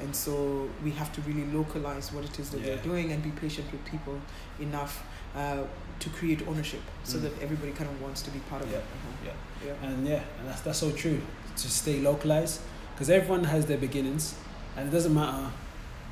and 0.00 0.14
so 0.14 0.68
we 0.82 0.90
have 0.92 1.12
to 1.12 1.20
really 1.22 1.44
localize 1.52 2.12
what 2.12 2.24
it 2.24 2.38
is 2.38 2.50
that 2.50 2.62
we're 2.62 2.76
doing 2.78 3.12
and 3.12 3.22
be 3.22 3.30
patient 3.30 3.70
with 3.72 3.84
people 3.84 4.20
enough. 4.60 5.04
Uh, 5.34 5.64
to 5.98 6.10
create 6.10 6.46
ownership 6.46 6.80
so 7.04 7.18
mm. 7.18 7.22
that 7.22 7.42
everybody 7.42 7.72
kind 7.72 7.88
of 7.88 8.00
wants 8.02 8.22
to 8.22 8.30
be 8.30 8.38
part 8.50 8.62
of 8.62 8.70
yeah. 8.70 8.78
it. 8.78 8.82
Uh-huh. 8.82 9.32
Yeah. 9.64 9.66
yeah. 9.66 9.88
And 9.88 10.06
yeah, 10.06 10.22
and 10.38 10.48
that's, 10.48 10.60
that's 10.60 10.78
so 10.78 10.92
true. 10.92 11.20
To 11.56 11.70
stay 11.70 12.00
localized 12.00 12.60
because 12.94 13.08
everyone 13.10 13.44
has 13.44 13.66
their 13.66 13.78
beginnings 13.78 14.34
and 14.76 14.88
it 14.88 14.92
doesn't 14.92 15.14
matter 15.14 15.50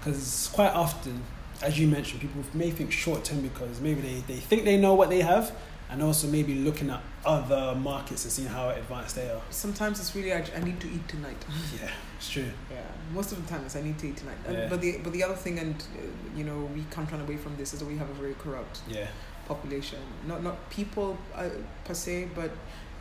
because 0.05 0.51
quite 0.53 0.73
often, 0.73 1.23
as 1.63 1.79
you 1.79 1.89
mentioned, 1.89 2.21
people 2.21 2.43
may 2.53 2.71
think 2.71 2.93
short 2.93 3.25
term 3.25 3.41
because 3.41 3.81
maybe 3.81 4.03
they, 4.03 4.21
they 4.27 4.41
think 4.41 4.65
they 4.65 4.77
know 4.77 4.95
what 4.95 5.09
they 5.09 5.23
have, 5.23 5.53
and 5.91 6.03
also 6.03 6.27
maybe 6.27 6.55
looking 6.57 6.91
at 6.91 7.01
other 7.25 7.75
markets 7.75 8.25
and 8.25 8.33
seeing 8.33 8.49
how 8.49 8.69
advanced 8.69 9.17
they 9.17 9.31
are. 9.31 9.41
Sometimes 9.51 9.99
it's 10.01 10.15
really 10.15 10.33
I, 10.33 10.45
I 10.57 10.61
need 10.63 10.79
to 10.81 10.89
eat 10.89 11.09
tonight. 11.09 11.43
yeah, 11.81 11.89
it's 12.19 12.29
true. 12.29 12.51
Yeah, 12.71 12.83
most 13.15 13.33
of 13.33 13.43
the 13.43 13.51
time 13.51 13.65
it's 13.65 13.77
I 13.77 13.83
need 13.83 13.99
to 13.99 14.09
eat 14.09 14.17
tonight. 14.17 14.37
Yeah. 14.51 14.69
but 14.69 14.81
the 14.81 14.99
but 15.03 15.13
the 15.13 15.23
other 15.23 15.37
thing, 15.37 15.59
and 15.59 15.75
uh, 15.75 16.37
you 16.37 16.45
know, 16.45 16.69
we 16.75 16.85
can't 16.91 17.11
run 17.11 17.23
away 17.23 17.37
from 17.37 17.57
this 17.57 17.73
is 17.73 17.81
that 17.81 17.87
we 17.87 17.97
have 17.97 18.11
a 18.11 18.15
very 18.15 18.35
corrupt 18.35 18.81
yeah 18.89 19.07
population. 19.47 20.01
Not 20.27 20.43
not 20.43 20.69
people 20.69 21.17
uh, 21.35 21.49
per 21.85 21.95
se, 21.95 22.29
but 22.35 22.51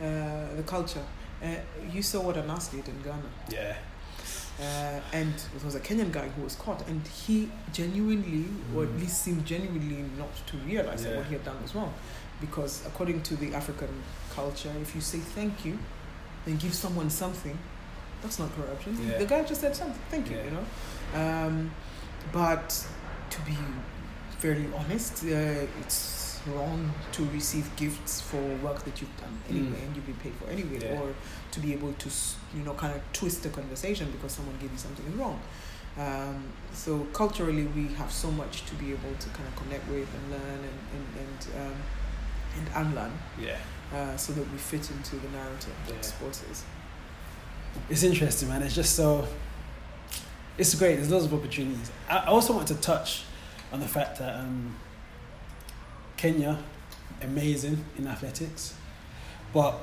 uh, 0.00 0.54
the 0.56 0.62
culture. 0.66 1.04
Uh, 1.44 1.48
you 1.92 2.02
saw 2.02 2.22
what 2.22 2.36
an 2.36 2.50
athlete 2.50 2.88
in 2.88 3.02
Ghana. 3.02 3.30
Yeah. 3.50 3.76
Uh, 4.58 5.00
and 5.12 5.34
it 5.54 5.64
was 5.64 5.74
a 5.74 5.80
Kenyan 5.80 6.10
guy 6.12 6.28
who 6.28 6.42
was 6.42 6.54
caught, 6.54 6.86
and 6.88 7.06
he 7.06 7.50
genuinely, 7.72 8.44
mm. 8.44 8.76
or 8.76 8.84
at 8.84 8.88
mm. 8.88 9.00
least 9.00 9.22
seemed 9.22 9.44
genuinely 9.44 10.04
not 10.16 10.34
to 10.46 10.56
realize 10.58 11.02
yeah. 11.02 11.10
that 11.10 11.16
what 11.18 11.26
he 11.26 11.34
had 11.34 11.44
done 11.44 11.60
was 11.60 11.74
wrong 11.74 11.92
because 12.40 12.84
according 12.86 13.22
to 13.22 13.36
the 13.36 13.54
African 13.54 13.88
culture, 14.34 14.72
if 14.80 14.94
you 14.94 15.00
say 15.00 15.18
thank 15.18 15.64
you 15.64 15.78
and 16.46 16.58
give 16.58 16.74
someone 16.74 17.10
something, 17.10 17.58
that's 18.22 18.38
not 18.38 18.54
corruption. 18.56 18.98
Yeah. 19.06 19.18
The 19.18 19.26
guy 19.26 19.42
just 19.44 19.60
said 19.60 19.74
something, 19.76 20.00
thank 20.10 20.30
you, 20.30 20.36
yeah. 20.36 20.44
you 20.44 20.50
know. 20.50 20.64
Um, 21.14 21.70
but 22.32 22.86
to 23.30 23.40
be 23.42 23.56
fairly 24.38 24.66
honest, 24.76 25.24
uh, 25.24 25.66
it's 25.80 26.23
wrong 26.46 26.92
to 27.12 27.24
receive 27.26 27.74
gifts 27.76 28.20
for 28.20 28.40
work 28.56 28.84
that 28.84 29.00
you've 29.00 29.16
done 29.18 29.38
anyway 29.48 29.78
mm. 29.78 29.86
and 29.86 29.96
you've 29.96 30.06
been 30.06 30.16
paid 30.16 30.34
for 30.34 30.50
anyway, 30.50 30.78
yeah. 30.80 31.00
or 31.00 31.14
to 31.50 31.60
be 31.60 31.72
able 31.72 31.92
to, 31.94 32.10
you 32.56 32.62
know, 32.62 32.74
kind 32.74 32.94
of 32.94 33.00
twist 33.12 33.42
the 33.42 33.48
conversation 33.48 34.10
because 34.10 34.32
someone 34.32 34.56
gave 34.60 34.70
you 34.70 34.78
something 34.78 35.18
wrong. 35.18 35.40
Um, 35.96 36.44
so 36.72 37.06
culturally, 37.12 37.66
we 37.68 37.86
have 37.94 38.10
so 38.10 38.30
much 38.30 38.64
to 38.66 38.74
be 38.74 38.90
able 38.90 39.14
to 39.18 39.28
kind 39.30 39.46
of 39.46 39.56
connect 39.56 39.88
with 39.88 40.08
and 40.12 40.30
learn 40.30 40.58
and 40.58 40.78
and, 40.94 41.06
and 41.20 41.66
um, 41.66 41.76
and 42.56 42.86
unlearn. 42.86 43.12
Yeah. 43.40 43.56
Uh, 43.94 44.16
so 44.16 44.32
that 44.32 44.50
we 44.50 44.58
fit 44.58 44.90
into 44.90 45.16
the 45.16 45.28
narrative 45.28 45.74
that 45.86 45.94
yeah. 45.94 46.00
sports 46.00 46.42
is. 46.50 46.64
It's 47.88 48.02
interesting, 48.02 48.48
man. 48.48 48.62
It's 48.62 48.74
just 48.74 48.96
so. 48.96 49.26
It's 50.58 50.74
great. 50.74 50.96
There's 50.96 51.10
lots 51.10 51.24
of 51.26 51.34
opportunities. 51.34 51.90
I 52.08 52.24
also 52.26 52.54
want 52.54 52.68
to 52.68 52.76
touch 52.76 53.24
on 53.72 53.80
the 53.80 53.88
fact 53.88 54.18
that 54.18 54.36
um, 54.38 54.76
Kenya, 56.16 56.58
amazing 57.22 57.84
in 57.98 58.06
athletics, 58.06 58.74
but 59.52 59.78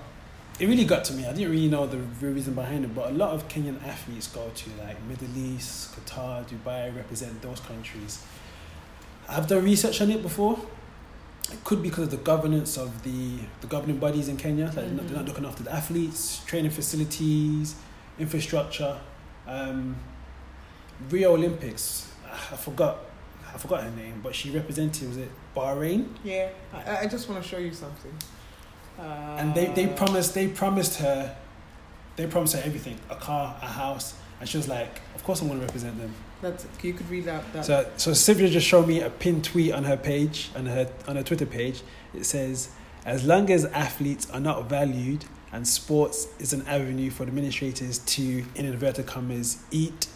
it 0.59 0.67
really 0.67 0.85
got 0.85 1.03
to 1.05 1.13
me. 1.13 1.25
I 1.25 1.33
didn't 1.33 1.51
really 1.51 1.69
know 1.69 1.87
the 1.87 1.97
real 1.97 2.33
reason 2.33 2.53
behind 2.53 2.85
it, 2.85 2.93
but 2.93 3.09
a 3.09 3.13
lot 3.13 3.31
of 3.31 3.47
Kenyan 3.47 3.83
athletes 3.85 4.27
go 4.27 4.49
to 4.53 4.69
like 4.83 5.01
Middle 5.03 5.35
East, 5.37 5.95
Qatar, 5.95 6.45
Dubai, 6.47 6.95
represent 6.95 7.41
those 7.41 7.59
countries. 7.61 8.23
I've 9.27 9.47
done 9.47 9.63
research 9.63 10.01
on 10.01 10.11
it 10.11 10.21
before, 10.21 10.59
it 11.51 11.63
could 11.63 11.81
be 11.81 11.89
because 11.89 12.05
of 12.05 12.11
the 12.11 12.17
governance 12.17 12.77
of 12.77 13.03
the 13.03 13.39
the 13.61 13.67
governing 13.67 13.97
bodies 13.97 14.29
in 14.29 14.37
Kenya. 14.37 14.65
Like 14.65 14.75
mm-hmm. 14.75 15.07
they're 15.07 15.17
not 15.17 15.25
looking 15.25 15.45
after 15.45 15.63
the 15.63 15.73
athletes, 15.73 16.43
training 16.45 16.71
facilities, 16.71 17.75
infrastructure. 18.19 18.97
Um, 19.47 19.95
Rio 21.09 21.33
Olympics, 21.33 22.11
I 22.31 22.55
forgot, 22.55 22.99
I 23.53 23.57
forgot 23.57 23.83
her 23.83 23.91
name, 23.91 24.21
but 24.23 24.33
she 24.33 24.49
represented 24.51 25.07
was 25.07 25.17
it 25.17 25.29
Bahrain? 25.55 26.07
Yeah, 26.23 26.49
I, 26.73 26.99
I 26.99 27.05
just 27.07 27.29
want 27.29 27.43
to 27.43 27.47
show 27.47 27.57
you 27.57 27.73
something. 27.73 28.13
Uh, 28.99 29.03
and 29.39 29.55
they, 29.55 29.67
they 29.67 29.87
promised 29.87 30.33
they 30.33 30.47
promised 30.47 30.99
her, 30.99 31.35
they 32.15 32.27
promised 32.27 32.55
her 32.55 32.61
everything, 32.63 32.97
a 33.09 33.15
car, 33.15 33.57
a 33.61 33.67
house, 33.67 34.15
and 34.39 34.47
she 34.47 34.57
was 34.57 34.67
like, 34.67 35.01
of 35.15 35.23
course 35.23 35.41
I 35.41 35.45
want 35.45 35.59
to 35.59 35.65
represent 35.65 35.97
them. 35.99 36.13
That's 36.41 36.65
you 36.81 36.93
could 36.93 37.09
read 37.09 37.25
that. 37.25 37.53
that. 37.53 37.65
So 37.65 37.89
so 37.97 38.13
Sylvia 38.13 38.49
just 38.49 38.67
showed 38.67 38.87
me 38.87 39.01
a 39.01 39.09
pinned 39.09 39.43
tweet 39.43 39.73
on 39.73 39.83
her 39.83 39.97
page 39.97 40.49
on 40.55 40.65
her 40.65 40.89
on 41.07 41.15
her 41.15 41.23
Twitter 41.23 41.45
page. 41.45 41.81
It 42.13 42.25
says, 42.25 42.69
"As 43.05 43.25
long 43.25 43.51
as 43.51 43.65
athletes 43.65 44.29
are 44.31 44.39
not 44.39 44.67
valued 44.67 45.25
and 45.53 45.67
sports 45.67 46.27
is 46.39 46.53
an 46.53 46.65
avenue 46.65 47.11
for 47.11 47.23
administrators 47.23 47.99
to, 47.99 48.45
in 48.55 48.65
inverted 48.65 49.05
commas, 49.05 49.63
eat, 49.69 50.07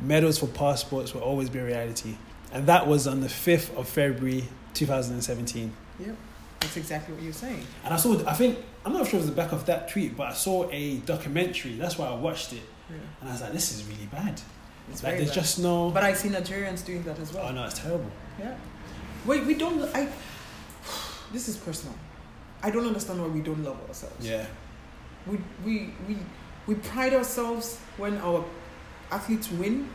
medals 0.00 0.38
for 0.38 0.46
passports 0.46 1.14
will 1.14 1.22
always 1.22 1.50
be 1.50 1.58
a 1.58 1.64
reality." 1.64 2.16
And 2.54 2.66
that 2.68 2.86
was 2.86 3.06
on 3.06 3.20
the 3.20 3.28
fifth 3.28 3.76
of 3.76 3.88
February, 3.88 4.44
two 4.72 4.86
thousand 4.86 5.14
and 5.14 5.24
seventeen. 5.24 5.72
Yep, 5.98 6.16
that's 6.60 6.76
exactly 6.76 7.14
what 7.14 7.22
you're 7.22 7.32
saying. 7.32 7.66
And 7.84 7.92
I 7.92 7.96
saw, 7.96 8.16
I 8.26 8.32
think 8.34 8.58
I'm 8.84 8.92
not 8.92 9.08
sure 9.08 9.18
it 9.18 9.22
was 9.22 9.30
the 9.30 9.36
back 9.36 9.52
of 9.52 9.66
that 9.66 9.90
tweet, 9.90 10.16
but 10.16 10.28
I 10.28 10.32
saw 10.32 10.70
a 10.70 10.98
documentary. 10.98 11.74
That's 11.74 11.98
why 11.98 12.06
I 12.06 12.14
watched 12.14 12.52
it, 12.52 12.62
yeah. 12.88 12.96
and 13.20 13.28
I 13.28 13.32
was 13.32 13.42
like, 13.42 13.52
"This 13.52 13.72
is 13.72 13.84
really 13.84 14.06
bad." 14.06 14.40
It's 14.90 15.02
like 15.02 15.16
there's 15.16 15.30
bad. 15.30 15.34
just 15.34 15.58
no. 15.58 15.90
But 15.90 16.04
I 16.04 16.14
see 16.14 16.28
Nigerians 16.28 16.84
doing 16.84 17.02
that 17.02 17.18
as 17.18 17.32
well. 17.32 17.48
Oh 17.48 17.52
no, 17.52 17.64
it's 17.64 17.78
terrible. 17.78 18.10
Yeah. 18.38 18.54
Wait, 19.26 19.44
we 19.44 19.54
don't. 19.54 19.82
I. 19.94 20.08
This 21.32 21.48
is 21.48 21.56
personal. 21.56 21.96
I 22.62 22.70
don't 22.70 22.86
understand 22.86 23.20
why 23.20 23.26
we 23.26 23.40
don't 23.40 23.64
love 23.64 23.78
ourselves. 23.88 24.24
Yeah. 24.24 24.46
We 25.26 25.38
we 25.64 25.92
we 26.06 26.18
we 26.66 26.74
pride 26.76 27.14
ourselves 27.14 27.78
when 27.96 28.18
our 28.18 28.44
athletes 29.10 29.50
win. 29.50 29.88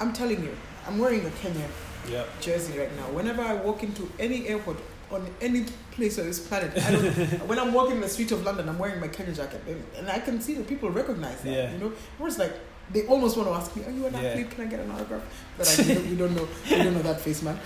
I'm 0.00 0.12
telling 0.12 0.42
you, 0.42 0.56
I'm 0.88 0.98
wearing 0.98 1.24
a 1.26 1.30
Kenya 1.30 1.68
yeah. 2.08 2.24
jersey 2.40 2.78
right 2.78 2.94
now. 2.96 3.04
Whenever 3.10 3.42
I 3.42 3.54
walk 3.54 3.82
into 3.82 4.10
any 4.18 4.48
airport 4.48 4.78
on 5.10 5.26
any 5.40 5.66
place 5.90 6.18
on 6.18 6.26
this 6.26 6.40
planet, 6.40 6.70
I 6.82 6.92
don't, 6.92 7.04
when 7.48 7.58
I'm 7.58 7.72
walking 7.72 8.00
the 8.00 8.08
street 8.08 8.32
of 8.32 8.42
London, 8.44 8.68
I'm 8.68 8.78
wearing 8.78 9.00
my 9.00 9.08
Kenya 9.08 9.34
jacket, 9.34 9.60
and, 9.66 9.84
and 9.96 10.10
I 10.10 10.18
can 10.18 10.40
see 10.40 10.54
that 10.54 10.66
people 10.66 10.90
recognize 10.90 11.42
that. 11.42 11.50
Yeah. 11.50 11.72
You 11.72 11.78
know, 11.78 11.92
it's 12.20 12.38
like 12.38 12.54
they 12.90 13.06
almost 13.06 13.36
want 13.36 13.48
to 13.48 13.54
ask 13.54 13.76
me, 13.76 13.84
"Are 13.84 13.90
you 13.90 14.06
an 14.06 14.14
yeah. 14.14 14.20
athlete? 14.20 14.50
Can 14.50 14.66
I 14.66 14.66
get 14.66 14.80
an 14.80 14.90
autograph?" 14.90 15.22
But 15.58 15.68
I, 15.68 15.82
we, 15.82 15.94
don't, 15.94 16.10
we 16.10 16.16
don't 16.16 16.34
know. 16.34 16.48
We 16.70 16.76
don't 16.76 16.94
know 16.94 17.02
that 17.02 17.20
face, 17.20 17.42
man. 17.42 17.58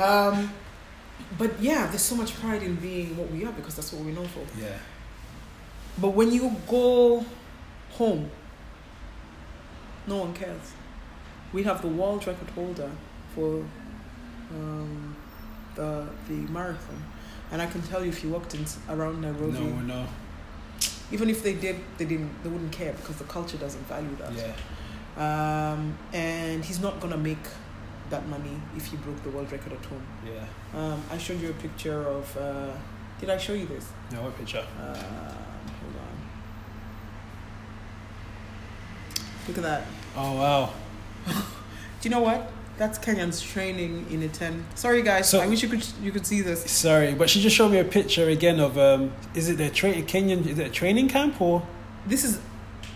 Um, 0.00 0.52
but 1.38 1.60
yeah, 1.60 1.86
there's 1.88 2.02
so 2.02 2.14
much 2.14 2.34
pride 2.40 2.62
in 2.62 2.76
being 2.76 3.16
what 3.16 3.30
we 3.30 3.44
are 3.44 3.52
because 3.52 3.76
that's 3.76 3.92
what 3.92 4.04
we're 4.04 4.14
known 4.14 4.28
for. 4.28 4.44
Yeah. 4.58 4.76
But 5.98 6.10
when 6.10 6.32
you 6.32 6.56
go 6.68 7.24
home, 7.90 8.30
no 10.06 10.16
one 10.16 10.32
cares. 10.34 10.72
We 11.52 11.62
have 11.64 11.82
the 11.82 11.88
world 11.88 12.26
record 12.26 12.50
holder 12.50 12.90
for 13.34 13.64
um, 14.50 15.16
the 15.74 16.06
the 16.28 16.34
marathon, 16.52 17.02
and 17.50 17.60
I 17.60 17.66
can 17.66 17.82
tell 17.82 18.02
you, 18.02 18.08
if 18.08 18.24
you 18.24 18.30
walked 18.30 18.54
in 18.54 18.64
around 18.88 19.20
Nairobi, 19.20 19.58
no, 19.58 19.80
no 19.80 20.06
even 21.12 21.28
if 21.28 21.42
they 21.42 21.54
did, 21.54 21.76
they 21.98 22.06
didn't. 22.06 22.42
They 22.42 22.48
wouldn't 22.48 22.72
care 22.72 22.92
because 22.94 23.16
the 23.16 23.24
culture 23.24 23.58
doesn't 23.58 23.86
value 23.86 24.16
that. 24.16 24.32
Yeah. 24.32 24.54
Um, 25.16 25.96
and 26.12 26.64
he's 26.64 26.80
not 26.80 27.00
gonna 27.00 27.18
make 27.18 27.46
that 28.08 28.26
money 28.28 28.58
if 28.76 28.86
he 28.86 28.96
broke 28.96 29.22
the 29.22 29.30
world 29.30 29.52
record 29.52 29.74
at 29.74 29.84
home. 29.84 30.06
Yeah. 30.26 30.44
Um, 30.74 31.02
I 31.10 31.18
showed 31.18 31.40
you 31.40 31.50
a 31.50 31.54
picture 31.54 32.02
of. 32.08 32.36
Uh, 32.36 32.72
did 33.20 33.28
I 33.30 33.36
show 33.36 33.52
you 33.52 33.66
this? 33.66 33.92
No, 34.10 34.22
what 34.22 34.36
picture? 34.36 34.64
Uh, 34.80 34.94
hold 34.94 35.94
on. 36.00 36.16
Look 39.46 39.58
at 39.58 39.62
that. 39.62 39.82
Oh 40.16 40.36
wow. 40.36 40.72
Do 42.00 42.08
you 42.08 42.10
know 42.10 42.20
what? 42.20 42.50
That's 42.78 42.98
Kenyans 42.98 43.46
training 43.46 44.06
in 44.10 44.22
a 44.22 44.28
tent. 44.28 44.64
Sorry, 44.74 45.02
guys. 45.02 45.28
So, 45.28 45.40
I 45.40 45.46
wish 45.46 45.62
you 45.62 45.68
could 45.68 45.86
you 46.02 46.10
could 46.10 46.26
see 46.26 46.40
this. 46.40 46.68
Sorry, 46.70 47.14
but 47.14 47.28
she 47.30 47.40
just 47.40 47.54
showed 47.54 47.70
me 47.70 47.78
a 47.78 47.84
picture 47.84 48.28
again 48.28 48.58
of 48.60 48.78
um. 48.78 49.12
Is 49.34 49.48
it 49.48 49.58
their 49.58 49.70
tra- 49.70 50.02
Kenyan? 50.02 50.46
Is 50.46 50.58
it 50.58 50.66
a 50.66 50.70
training 50.70 51.08
camp 51.08 51.40
or? 51.40 51.62
This 52.06 52.24
is 52.24 52.40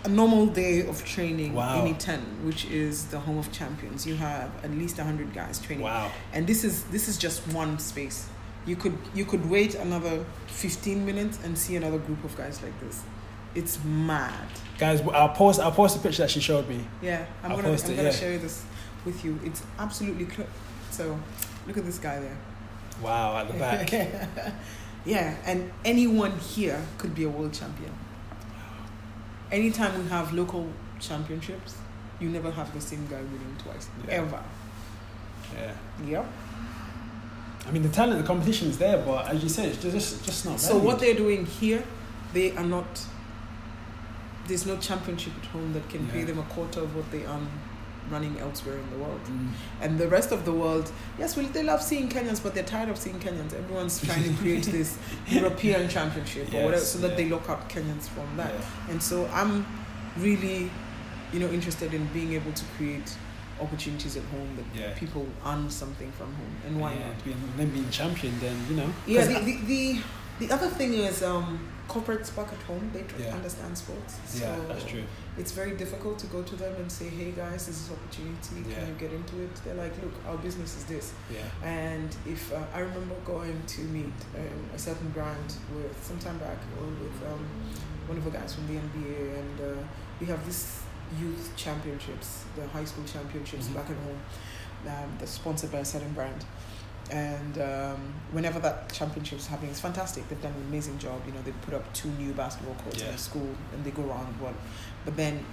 a 0.07 0.09
normal 0.09 0.47
day 0.47 0.87
of 0.87 1.05
training 1.05 1.53
wow. 1.53 1.85
in 1.85 1.95
Iten, 1.95 2.21
which 2.45 2.65
is 2.67 3.07
the 3.07 3.19
home 3.19 3.39
of 3.39 3.51
champions. 3.53 4.07
You 4.07 4.15
have 4.15 4.51
at 4.65 4.71
least 4.71 4.99
hundred 4.99 5.35
guys 5.35 5.59
training. 5.59 5.85
Wow. 5.85 6.11
And 6.33 6.47
this 6.47 6.65
is 6.65 6.85
this 6.85 7.09
is 7.09 7.19
just 7.19 7.47
one 7.49 7.79
space. 7.79 8.29
You 8.67 8.77
could 8.77 8.97
you 9.15 9.25
could 9.25 9.49
wait 9.51 9.75
another 9.75 10.25
fifteen 10.47 11.05
minutes 11.05 11.39
and 11.45 11.59
see 11.59 11.77
another 11.77 11.99
group 11.99 12.23
of 12.25 12.37
guys 12.37 12.63
like 12.63 12.79
this. 12.81 13.03
It's 13.55 13.83
mad. 13.85 14.49
Guys, 14.79 15.01
I'll 15.09 15.31
post 15.31 15.59
I'll 15.61 15.73
post 15.73 15.97
the 15.97 16.03
picture 16.03 16.23
that 16.23 16.31
she 16.31 16.41
showed 16.41 16.69
me. 16.69 16.85
Yeah, 17.01 17.25
I'm 17.43 17.53
I'll 17.53 17.57
gonna 17.57 17.69
I'm 17.69 17.75
it, 17.75 17.83
gonna 17.83 18.03
yeah. 18.03 18.11
show 18.11 18.29
you 18.29 18.39
this 18.39 18.65
with 19.05 19.25
you. 19.25 19.39
It's 19.45 19.63
absolutely 19.79 20.27
clear. 20.27 20.47
So 20.91 21.19
look 21.67 21.77
at 21.79 21.85
this 21.85 21.99
guy 21.99 22.21
there. 22.21 22.37
Wow, 23.03 23.39
at 23.39 23.49
the 23.49 23.55
back. 23.55 23.91
yeah, 25.05 25.37
and 25.45 25.71
anyone 25.85 26.39
here 26.39 26.83
could 26.99 27.15
be 27.15 27.25
a 27.25 27.29
world 27.29 27.55
champion. 27.55 27.93
Anytime 29.51 30.03
we 30.03 30.09
have 30.11 30.33
local 30.33 30.69
championships, 30.99 31.77
you 32.21 32.29
never 32.29 32.51
have 32.51 32.73
the 32.75 32.81
same 32.81 33.07
guy 33.07 33.17
winning 33.17 33.57
twice. 33.59 33.89
Yeah. 34.07 34.15
Ever. 34.15 34.43
Yeah. 35.55 35.73
Yep. 36.07 36.27
I 37.67 37.71
mean, 37.71 37.83
the 37.83 37.89
talent, 37.89 38.21
the 38.21 38.27
competition 38.27 38.69
is 38.69 38.79
there, 38.79 38.99
but 38.99 39.29
as 39.29 39.43
you 39.43 39.49
said, 39.49 39.69
it's 39.69 39.83
just 39.83 40.25
just 40.25 40.45
not. 40.47 40.61
So 40.61 40.79
what 40.79 40.99
they're 40.99 41.15
doing 41.15 41.47
here, 41.47 41.83
they 42.33 42.53
are 42.57 42.65
not. 42.65 42.87
There's 44.47 44.67
no 44.67 44.77
championship 44.77 45.33
at 45.41 45.47
home 45.47 45.73
that 45.73 45.89
can 45.89 46.07
yeah. 46.07 46.13
pay 46.13 46.25
them 46.25 46.39
a 46.39 46.43
quarter 46.45 46.81
of 46.81 46.95
what 46.95 47.11
they 47.11 47.25
earn 47.25 47.49
running 48.11 48.39
elsewhere 48.39 48.79
in 48.79 48.91
the 48.91 48.99
world. 48.99 49.21
Mm. 49.25 49.49
And 49.81 49.99
the 49.99 50.09
rest 50.09 50.31
of 50.31 50.45
the 50.45 50.53
world, 50.53 50.91
yes, 51.19 51.37
well, 51.37 51.47
they 51.47 51.65
love 51.65 51.83
seeing 51.83 52.09
Kenyans, 52.09 52.41
but 52.41 52.55
they're 52.55 52.63
tired 52.63 52.89
of 52.89 52.97
seeing 52.97 53.19
Kenyans. 53.19 53.53
Everyone's 53.53 54.01
trying 54.05 54.23
to 54.23 54.33
create 54.41 54.63
this 54.79 54.97
European 55.27 55.89
championship 55.89 56.53
yes, 56.53 56.55
or 56.55 56.65
whatever, 56.67 56.85
so 56.85 56.99
that 57.01 57.11
yeah. 57.11 57.17
they 57.17 57.29
lock 57.29 57.49
up 57.51 57.71
Kenyans 57.71 58.09
from 58.09 58.37
that. 58.37 58.53
Yeah. 58.55 58.91
And 58.91 59.03
so 59.03 59.27
I'm 59.33 59.67
really 60.19 60.71
you 61.33 61.41
know, 61.41 61.49
interested 61.49 61.93
in 61.93 62.07
being 62.09 62.33
able 62.33 62.53
to 62.53 62.65
create 62.77 63.17
opportunities 63.61 64.17
at 64.17 64.23
home 64.25 64.57
that 64.57 64.81
yeah. 64.81 64.95
people 64.99 65.27
earn 65.45 65.71
something 65.71 66.11
from 66.13 66.33
home, 66.35 66.57
and 66.67 66.81
why 66.81 66.95
not? 66.95 67.15
Then 67.57 67.71
being 67.71 67.91
champion, 67.91 68.39
then 68.41 68.57
you 68.69 68.77
know. 68.77 68.91
Yeah, 69.07 69.25
the, 69.27 69.41
the, 69.41 69.57
the 69.65 70.01
the 70.39 70.51
other 70.53 70.69
thing 70.69 70.95
is 70.95 71.23
um, 71.23 71.59
corporates 71.89 72.35
back 72.35 72.53
at 72.53 72.63
home 72.63 72.91
they 72.93 73.05
yeah. 73.23 73.35
understand 73.35 73.77
sports. 73.77 74.19
So 74.27 74.45
yeah, 74.45 74.59
that's 74.69 74.85
true. 74.85 75.05
It's 75.39 75.53
very 75.53 75.77
difficult 75.77 76.19
to 76.21 76.27
go 76.27 76.43
to 76.43 76.57
them 76.57 76.75
and 76.77 76.91
say, 76.91 77.09
"Hey 77.09 77.31
guys, 77.31 77.67
this 77.67 77.83
is 77.83 77.91
opportunity. 77.91 78.69
Yeah. 78.69 78.77
Can 78.77 78.89
you 78.89 78.95
get 78.95 79.13
into 79.13 79.43
it?" 79.43 79.55
They're 79.65 79.75
like, 79.75 79.93
"Look, 80.03 80.15
our 80.27 80.37
business 80.39 80.77
is 80.77 80.85
this." 80.85 81.13
Yeah. 81.31 81.67
And 81.67 82.15
if 82.27 82.53
uh, 82.53 82.63
I 82.75 82.81
remember 82.81 83.15
going 83.25 83.61
to 83.67 83.81
meet 83.83 84.19
um, 84.37 84.71
a 84.75 84.79
certain 84.79 85.11
brand 85.11 85.55
with 85.75 85.97
some 86.03 86.19
time 86.19 86.39
back, 86.39 86.59
or 86.81 86.87
with 86.87 87.19
um, 87.31 87.45
one 88.07 88.19
of 88.19 88.25
the 88.25 88.31
guys 88.31 88.55
from 88.55 88.67
the 88.67 88.75
NBA, 88.75 89.39
and 89.39 89.61
uh, 89.61 89.83
we 90.21 90.27
have 90.27 90.45
this 90.47 90.83
youth 91.21 91.53
championships, 91.57 92.45
the 92.57 92.67
high 92.69 92.85
school 92.85 93.05
championships 93.05 93.67
mm-hmm. 93.67 93.75
back 93.75 93.91
at 93.91 93.97
home. 93.97 94.21
Um, 94.87 95.17
that's 95.19 95.33
sponsored 95.33 95.73
by 95.73 95.79
a 95.79 95.85
certain 95.85 96.13
brand 96.13 96.45
and 97.11 97.59
um, 97.59 98.15
whenever 98.33 98.59
that 98.61 98.93
championship 98.93 99.39
is 99.39 99.47
happening, 99.47 99.71
it's 99.71 99.81
fantastic. 99.81 100.29
They've 100.29 100.41
done 100.41 100.53
an 100.53 100.63
amazing 100.69 100.99
job. 100.99 101.21
You 101.27 101.33
know, 101.33 101.43
they 101.43 101.53
put 101.63 101.75
up 101.75 101.93
two 101.93 102.09
new 102.11 102.33
basketball 102.33 102.75
courts 102.77 103.01
yeah. 103.01 103.07
in 103.07 103.13
the 103.13 103.19
school, 103.19 103.55
and 103.73 103.85
they 103.85 103.91
go 103.91 104.03
around 104.03 104.41
one. 104.41 104.55
But 105.05 105.17
then, 105.17 105.45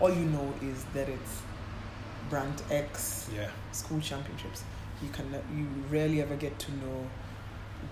all 0.00 0.10
you 0.10 0.24
know 0.26 0.52
is 0.62 0.84
that 0.94 1.08
it's 1.08 1.42
brand 2.28 2.62
X 2.70 3.28
yeah. 3.34 3.48
school 3.72 4.00
championships. 4.00 4.64
You 5.02 5.08
can 5.10 5.26
you 5.56 5.66
rarely 5.90 6.20
ever 6.22 6.36
get 6.36 6.58
to 6.58 6.72
know 6.72 7.06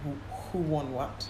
who 0.04 0.16
who 0.30 0.58
won 0.58 0.92
what. 0.92 1.28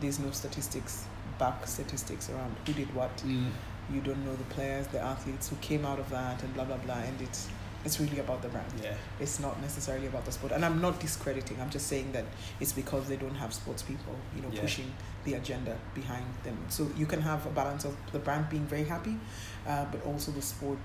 There's 0.00 0.18
no 0.18 0.30
statistics, 0.30 1.06
back 1.38 1.66
statistics 1.66 2.28
around 2.30 2.54
who 2.66 2.72
did 2.72 2.94
what. 2.94 3.16
Mm. 3.18 3.50
You 3.92 4.00
don't 4.00 4.24
know 4.24 4.34
the 4.34 4.44
players, 4.44 4.86
the 4.88 5.00
athletes 5.00 5.48
who 5.48 5.56
came 5.56 5.86
out 5.86 5.98
of 5.98 6.10
that, 6.10 6.42
and 6.42 6.52
blah 6.54 6.64
blah 6.64 6.76
blah. 6.78 6.96
And 6.96 7.20
it's 7.22 7.48
it's 7.86 8.00
really 8.00 8.18
about 8.18 8.42
the 8.42 8.48
brand. 8.48 8.66
Yeah. 8.82 8.94
It's 9.20 9.38
not 9.38 9.60
necessarily 9.62 10.08
about 10.08 10.24
the 10.24 10.32
sport. 10.32 10.52
And 10.52 10.64
I'm 10.64 10.80
not 10.80 10.98
discrediting. 10.98 11.60
I'm 11.60 11.70
just 11.70 11.86
saying 11.86 12.10
that 12.12 12.24
it's 12.60 12.72
because 12.72 13.08
they 13.08 13.16
don't 13.16 13.36
have 13.36 13.54
sports 13.54 13.82
people, 13.82 14.14
you 14.34 14.42
know, 14.42 14.48
yeah. 14.52 14.60
pushing 14.60 14.92
the 15.24 15.34
agenda 15.34 15.78
behind 15.94 16.26
them. 16.42 16.58
So 16.68 16.90
you 16.96 17.06
can 17.06 17.20
have 17.20 17.46
a 17.46 17.50
balance 17.50 17.84
of 17.84 17.96
the 18.10 18.18
brand 18.18 18.50
being 18.50 18.66
very 18.66 18.84
happy, 18.84 19.16
uh, 19.68 19.84
but 19.92 20.04
also 20.04 20.32
the 20.32 20.42
sport, 20.42 20.80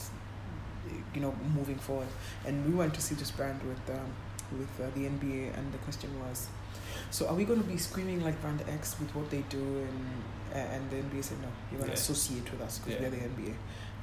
you 1.15 1.21
know, 1.21 1.33
moving 1.55 1.79
forward. 1.79 2.07
And 2.45 2.65
we 2.67 2.73
went 2.73 2.93
to 2.93 3.01
see 3.01 3.15
this 3.15 3.31
brand 3.31 3.61
with 3.63 3.97
um, 3.97 4.13
with 4.59 4.73
uh, 4.81 4.89
the 4.93 5.07
NBA, 5.07 5.57
and 5.57 5.73
the 5.73 5.77
question 5.79 6.09
was, 6.19 6.47
so 7.09 7.25
are 7.27 7.35
we 7.35 7.45
going 7.45 7.61
to 7.63 7.67
be 7.67 7.77
screaming 7.77 8.21
like 8.21 8.39
brand 8.41 8.61
X 8.67 8.99
with 8.99 9.15
what 9.15 9.29
they 9.31 9.43
do? 9.49 9.63
And 9.63 10.05
and 10.53 10.89
the 10.91 10.97
NBA 10.97 11.23
said 11.23 11.41
no, 11.41 11.47
you're 11.71 11.79
going 11.79 11.91
to 11.91 11.97
yeah. 11.97 12.03
associate 12.03 12.51
with 12.51 12.61
us 12.61 12.79
because 12.79 12.99
yeah. 12.99 13.07
we're 13.07 13.15
the 13.15 13.23
NBA 13.25 13.53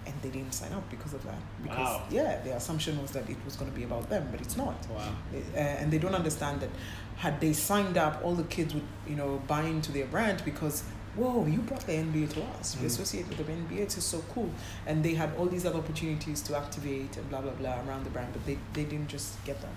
and 0.09 0.23
they 0.23 0.31
didn't 0.31 0.53
sign 0.53 0.73
up 0.73 0.89
because 0.91 1.15
of 1.15 1.23
that. 1.25 1.39
Because 1.63 1.79
wow. 1.79 2.03
yeah, 2.11 2.41
the 2.43 2.57
assumption 2.57 3.01
was 3.01 3.11
that 3.13 3.29
it 3.29 3.37
was 3.45 3.57
going 3.57 3.71
to 3.71 3.77
be 3.77 3.85
about 3.85 4.09
them, 4.09 4.29
but 4.31 4.41
it's 4.41 4.57
not. 4.57 4.77
Wow. 4.91 5.15
Uh, 5.33 5.59
and 5.59 5.91
they 5.93 5.99
don't 5.99 6.15
understand 6.15 6.61
that 6.61 6.71
had 7.17 7.41
they 7.41 7.53
signed 7.53 7.97
up, 7.99 8.21
all 8.25 8.35
the 8.35 8.45
kids 8.45 8.75
would 8.75 8.89
you 9.07 9.17
know 9.17 9.43
buy 9.47 9.63
into 9.63 9.93
their 9.93 10.07
brand 10.07 10.43
because 10.45 10.83
whoa, 11.17 11.47
you 11.47 11.59
brought 11.59 11.85
the 11.87 11.93
NBA 11.93 12.33
to 12.35 12.43
us. 12.59 12.75
Mm. 12.75 12.81
We 12.81 12.87
associate 12.87 13.29
with 13.29 13.39
the 13.39 13.45
NBA. 13.45 13.81
It's 13.81 13.97
just 13.97 14.09
so 14.09 14.23
cool. 14.33 14.51
And 14.87 15.05
they 15.05 15.15
had 15.15 15.35
all 15.37 15.47
these 15.47 15.67
other 15.67 15.79
opportunities 15.79 16.41
to 16.43 16.57
activate 16.57 17.17
and 17.17 17.29
blah 17.29 17.41
blah 17.41 17.53
blah 17.53 17.81
around 17.87 18.05
the 18.05 18.11
brand, 18.11 18.33
but 18.33 18.45
they 18.47 18.59
they 18.73 18.85
didn't 18.85 19.09
just 19.09 19.45
get 19.45 19.61
them. 19.61 19.75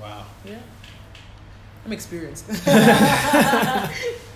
Wow. 0.00 0.24
Yeah. 0.44 0.58
I'm 1.84 1.92
experienced. 1.92 2.44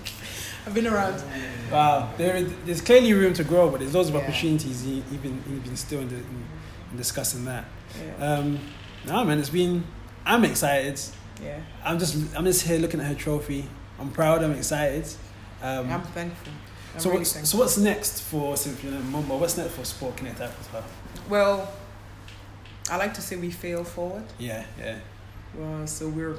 I've 0.67 0.73
been 0.73 0.85
around. 0.85 1.23
Wow, 1.71 2.09
there, 2.17 2.43
there's 2.43 2.81
clearly 2.81 3.13
room 3.13 3.33
to 3.35 3.43
grow, 3.45 3.69
but 3.69 3.79
there's 3.79 3.95
lots 3.95 4.09
of 4.09 4.15
yeah. 4.15 4.21
opportunities 4.21 4.85
even 4.85 5.41
even 5.49 5.77
still 5.77 6.01
in, 6.01 6.09
the, 6.09 6.15
in, 6.15 6.45
in 6.91 6.97
discussing 6.97 7.45
that. 7.45 7.63
Yeah. 7.97 8.25
Um, 8.25 8.59
no, 9.05 9.23
man, 9.23 9.39
it's 9.39 9.49
been. 9.49 9.85
I'm 10.25 10.43
excited. 10.43 10.99
Yeah. 11.41 11.61
I'm 11.85 11.99
just 11.99 12.35
I'm 12.35 12.43
just 12.43 12.67
here 12.67 12.79
looking 12.79 12.99
at 12.99 13.05
her 13.05 13.15
trophy. 13.15 13.69
I'm 13.97 14.11
proud. 14.11 14.43
I'm 14.43 14.51
excited. 14.51 15.07
Um, 15.61 15.89
I'm 15.89 16.01
thankful. 16.01 16.51
I'm 16.93 16.99
so 16.99 17.09
really 17.09 17.19
what's 17.19 17.33
thankful. 17.33 17.47
so 17.47 17.57
what's 17.59 17.77
next 17.77 18.21
for 18.23 18.57
Cynthia 18.57 18.91
and 18.91 19.09
Mumbo? 19.09 19.37
What's 19.37 19.55
next 19.57 19.73
for 19.73 19.85
Sport 19.85 20.17
Connect 20.17 20.41
Africa? 20.41 20.83
Well, 21.29 21.71
I 22.91 22.97
like 22.97 23.13
to 23.13 23.21
say 23.21 23.37
we 23.37 23.51
fail 23.51 23.85
forward. 23.85 24.25
Yeah, 24.37 24.65
yeah. 24.77 24.99
Well, 25.55 25.87
so 25.87 26.09
we're 26.09 26.35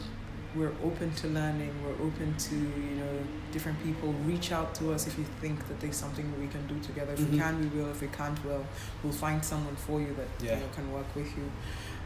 we're 0.58 0.74
open 0.82 1.10
to 1.12 1.28
learning. 1.28 1.72
We're 1.84 2.06
open 2.06 2.34
to 2.36 2.54
you 2.56 2.96
know 3.00 3.18
different 3.52 3.82
people. 3.84 4.12
Reach 4.26 4.50
out 4.52 4.74
to 4.76 4.92
us 4.92 5.06
if 5.06 5.16
you 5.16 5.24
think 5.40 5.66
that 5.68 5.80
there's 5.80 5.96
something 5.96 6.26
we 6.40 6.48
can 6.48 6.66
do 6.66 6.78
together. 6.80 7.12
If 7.12 7.20
mm-hmm. 7.20 7.32
we 7.32 7.38
can, 7.38 7.60
we 7.60 7.78
will. 7.78 7.90
If 7.90 8.00
we 8.00 8.08
can't, 8.08 8.44
well, 8.44 8.66
we'll 9.02 9.12
find 9.12 9.44
someone 9.44 9.76
for 9.76 10.00
you 10.00 10.14
that 10.14 10.28
yeah. 10.44 10.54
you 10.54 10.60
know, 10.60 10.70
can 10.74 10.92
work 10.92 11.14
with 11.14 11.30
you. 11.36 11.50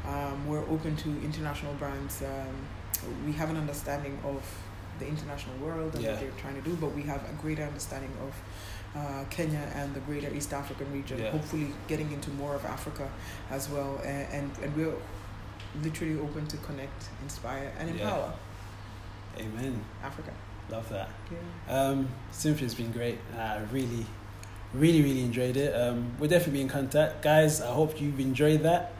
Um, 0.06 0.46
we're 0.46 0.66
open 0.68 0.96
to 0.96 1.08
international 1.22 1.74
brands. 1.74 2.22
Um, 2.22 2.54
we 3.24 3.32
have 3.32 3.50
an 3.50 3.56
understanding 3.56 4.18
of 4.24 4.42
the 4.98 5.06
international 5.06 5.56
world 5.56 5.94
and 5.94 6.04
yeah. 6.04 6.10
what 6.10 6.20
they're 6.20 6.30
trying 6.32 6.54
to 6.54 6.68
do, 6.68 6.76
but 6.76 6.92
we 6.92 7.02
have 7.02 7.22
a 7.28 7.32
greater 7.40 7.62
understanding 7.62 8.12
of 8.20 8.34
uh, 8.94 9.24
Kenya 9.30 9.66
and 9.74 9.94
the 9.94 10.00
greater 10.00 10.32
East 10.34 10.52
African 10.52 10.92
region. 10.92 11.18
Yeah. 11.18 11.30
Hopefully, 11.30 11.68
getting 11.88 12.12
into 12.12 12.30
more 12.30 12.54
of 12.54 12.64
Africa 12.64 13.08
as 13.50 13.70
well, 13.70 14.00
and 14.04 14.26
and, 14.32 14.58
and 14.62 14.76
we're 14.76 14.94
literally 15.82 16.18
open 16.20 16.46
to 16.46 16.56
connect, 16.58 17.08
inspire, 17.22 17.72
and 17.78 17.90
empower. 17.90 18.32
Yeah. 19.36 19.44
Amen. 19.44 19.84
Africa. 20.02 20.32
Love 20.70 20.88
that. 20.90 21.08
Yeah. 21.30 21.74
Um, 21.74 22.08
Cynthia's 22.30 22.74
been 22.74 22.92
great. 22.92 23.18
I 23.36 23.58
really, 23.72 24.06
really, 24.74 25.02
really 25.02 25.22
enjoyed 25.22 25.56
it. 25.56 25.74
Um, 25.74 26.12
we'll 26.18 26.30
definitely 26.30 26.58
be 26.58 26.62
in 26.62 26.68
contact, 26.68 27.22
guys. 27.22 27.60
I 27.60 27.72
hope 27.72 28.00
you've 28.00 28.20
enjoyed 28.20 28.62
that. 28.62 28.92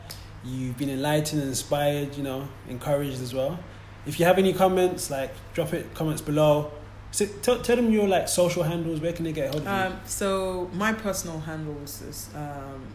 You've 0.43 0.77
been 0.77 0.89
enlightened, 0.89 1.41
inspired, 1.43 2.15
you 2.15 2.23
know, 2.23 2.47
encouraged 2.67 3.21
as 3.21 3.33
well. 3.33 3.59
If 4.05 4.19
you 4.19 4.25
have 4.25 4.37
any 4.37 4.53
comments, 4.53 5.09
like 5.09 5.31
drop 5.53 5.73
it 5.73 5.93
comments 5.93 6.21
below. 6.21 6.71
So 7.11 7.25
tell, 7.41 7.61
tell 7.61 7.75
them 7.75 7.91
your 7.91 8.07
like 8.07 8.27
social 8.27 8.63
handles. 8.63 8.99
Where 8.99 9.13
can 9.13 9.23
they 9.23 9.31
get 9.31 9.51
hold 9.51 9.61
of 9.61 9.67
um, 9.67 9.93
you? 9.93 9.99
So 10.05 10.69
my 10.73 10.91
personal 10.93 11.39
handles 11.39 12.01
is 12.01 12.29
um, 12.35 12.87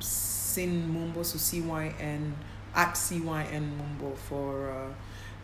Cyn 0.00 0.88
Mumbo, 0.88 1.22
so 1.24 1.36
C 1.36 1.60
Y 1.60 1.94
N 2.00 2.34
at 2.74 2.94
CYN 2.94 3.76
Mumbo 3.76 4.14
for 4.28 4.70
uh, 4.70 4.88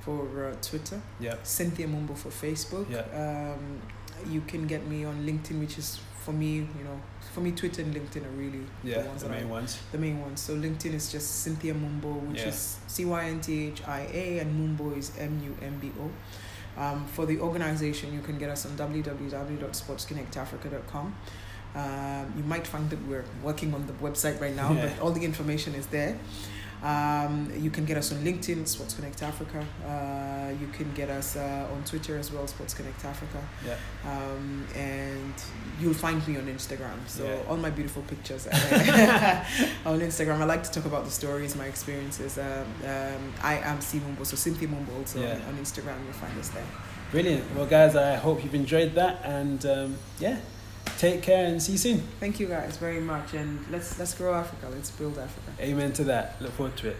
for 0.00 0.46
uh, 0.46 0.54
Twitter. 0.62 1.00
Yeah. 1.18 1.36
Cynthia 1.42 1.86
Mumbo 1.86 2.14
for 2.14 2.30
Facebook. 2.30 2.90
Yeah. 2.90 3.04
Um, 3.12 3.82
you 4.28 4.40
can 4.42 4.66
get 4.66 4.86
me 4.86 5.04
on 5.04 5.26
LinkedIn, 5.26 5.60
which 5.60 5.78
is 5.78 6.00
for 6.20 6.32
me, 6.32 6.56
you 6.56 6.84
know, 6.84 7.00
for 7.32 7.40
me, 7.40 7.52
Twitter 7.52 7.82
and 7.82 7.94
LinkedIn 7.94 8.26
are 8.26 8.36
really 8.36 8.66
yeah, 8.84 9.00
the 9.02 9.08
ones 9.08 9.22
the 9.22 9.28
main 9.28 9.44
I, 9.44 9.46
ones. 9.46 9.78
The 9.92 9.98
main 9.98 10.20
ones. 10.20 10.40
So 10.40 10.54
LinkedIn 10.54 10.94
is 10.94 11.10
just 11.10 11.42
Cynthia 11.42 11.74
Mumbo, 11.74 12.12
which 12.12 12.40
yeah. 12.40 12.48
is 12.48 12.78
C 12.86 13.04
Y 13.04 13.24
N 13.24 13.40
T 13.40 13.68
H 13.68 13.82
I 13.86 14.08
A, 14.12 14.38
and 14.40 14.58
Mumbo 14.58 14.90
is 14.96 15.12
M 15.18 15.40
U 15.44 15.56
M 15.62 15.78
B 15.80 15.92
O. 16.00 16.10
Um, 16.80 17.04
for 17.06 17.26
the 17.26 17.40
organization, 17.40 18.14
you 18.14 18.20
can 18.20 18.38
get 18.38 18.48
us 18.50 18.64
on 18.64 18.76
www.sportsconnectafrica.com. 18.76 21.14
Um, 21.72 22.34
you 22.36 22.42
might 22.44 22.66
find 22.66 22.90
that 22.90 23.00
we're 23.06 23.24
working 23.42 23.72
on 23.74 23.86
the 23.86 23.92
website 23.94 24.40
right 24.40 24.54
now, 24.54 24.72
yeah. 24.72 24.88
but 24.88 25.00
all 25.00 25.12
the 25.12 25.24
information 25.24 25.74
is 25.74 25.86
there. 25.86 26.18
Um, 26.82 27.52
you 27.58 27.70
can 27.70 27.84
get 27.84 27.98
us 27.98 28.12
on 28.12 28.18
LinkedIn, 28.18 28.66
Sports 28.66 28.94
Connect 28.94 29.22
Africa. 29.22 29.64
Uh, 29.86 30.50
you 30.60 30.66
can 30.68 30.92
get 30.94 31.10
us 31.10 31.36
uh, 31.36 31.68
on 31.72 31.84
Twitter 31.84 32.16
as 32.16 32.32
well, 32.32 32.46
Sports 32.46 32.74
Connect 32.74 33.04
Africa. 33.04 33.42
Yeah. 33.66 33.76
Um, 34.04 34.66
and 34.74 35.34
you'll 35.80 35.94
find 35.94 36.26
me 36.26 36.38
on 36.38 36.46
Instagram. 36.46 37.06
So 37.06 37.24
yeah. 37.24 37.42
all 37.48 37.56
my 37.56 37.70
beautiful 37.70 38.02
pictures 38.02 38.46
on 39.84 40.00
Instagram. 40.00 40.40
I 40.40 40.44
like 40.44 40.62
to 40.62 40.70
talk 40.70 40.86
about 40.86 41.04
the 41.04 41.10
stories, 41.10 41.54
my 41.54 41.66
experiences. 41.66 42.38
Um, 42.38 42.46
um, 42.84 43.32
I 43.42 43.58
am 43.58 43.80
C 43.80 43.98
Mumbo, 43.98 44.24
so 44.24 44.36
Cynthia 44.36 44.68
Mumbo 44.68 44.96
also 44.96 45.20
yeah. 45.20 45.34
on, 45.34 45.42
on 45.42 45.56
Instagram. 45.58 46.02
You'll 46.04 46.14
find 46.14 46.38
us 46.38 46.48
there. 46.48 46.64
Brilliant. 47.10 47.44
Well, 47.56 47.66
guys, 47.66 47.96
I 47.96 48.14
hope 48.14 48.42
you've 48.44 48.54
enjoyed 48.54 48.94
that, 48.94 49.20
and 49.24 49.66
um, 49.66 49.96
yeah. 50.18 50.38
Take 50.98 51.22
care 51.22 51.46
and 51.46 51.62
see 51.62 51.72
you 51.72 51.78
soon. 51.78 51.98
Thank 52.20 52.40
you 52.40 52.46
guys 52.46 52.76
very 52.76 53.00
much 53.00 53.34
and 53.34 53.64
let's 53.70 53.98
let's 53.98 54.14
grow 54.14 54.34
Africa. 54.34 54.68
Let's 54.70 54.90
build 54.90 55.18
Africa. 55.18 55.50
Amen 55.60 55.92
to 55.94 56.04
that. 56.04 56.40
Look 56.40 56.52
forward 56.52 56.76
to 56.78 56.88
it. 56.88 56.96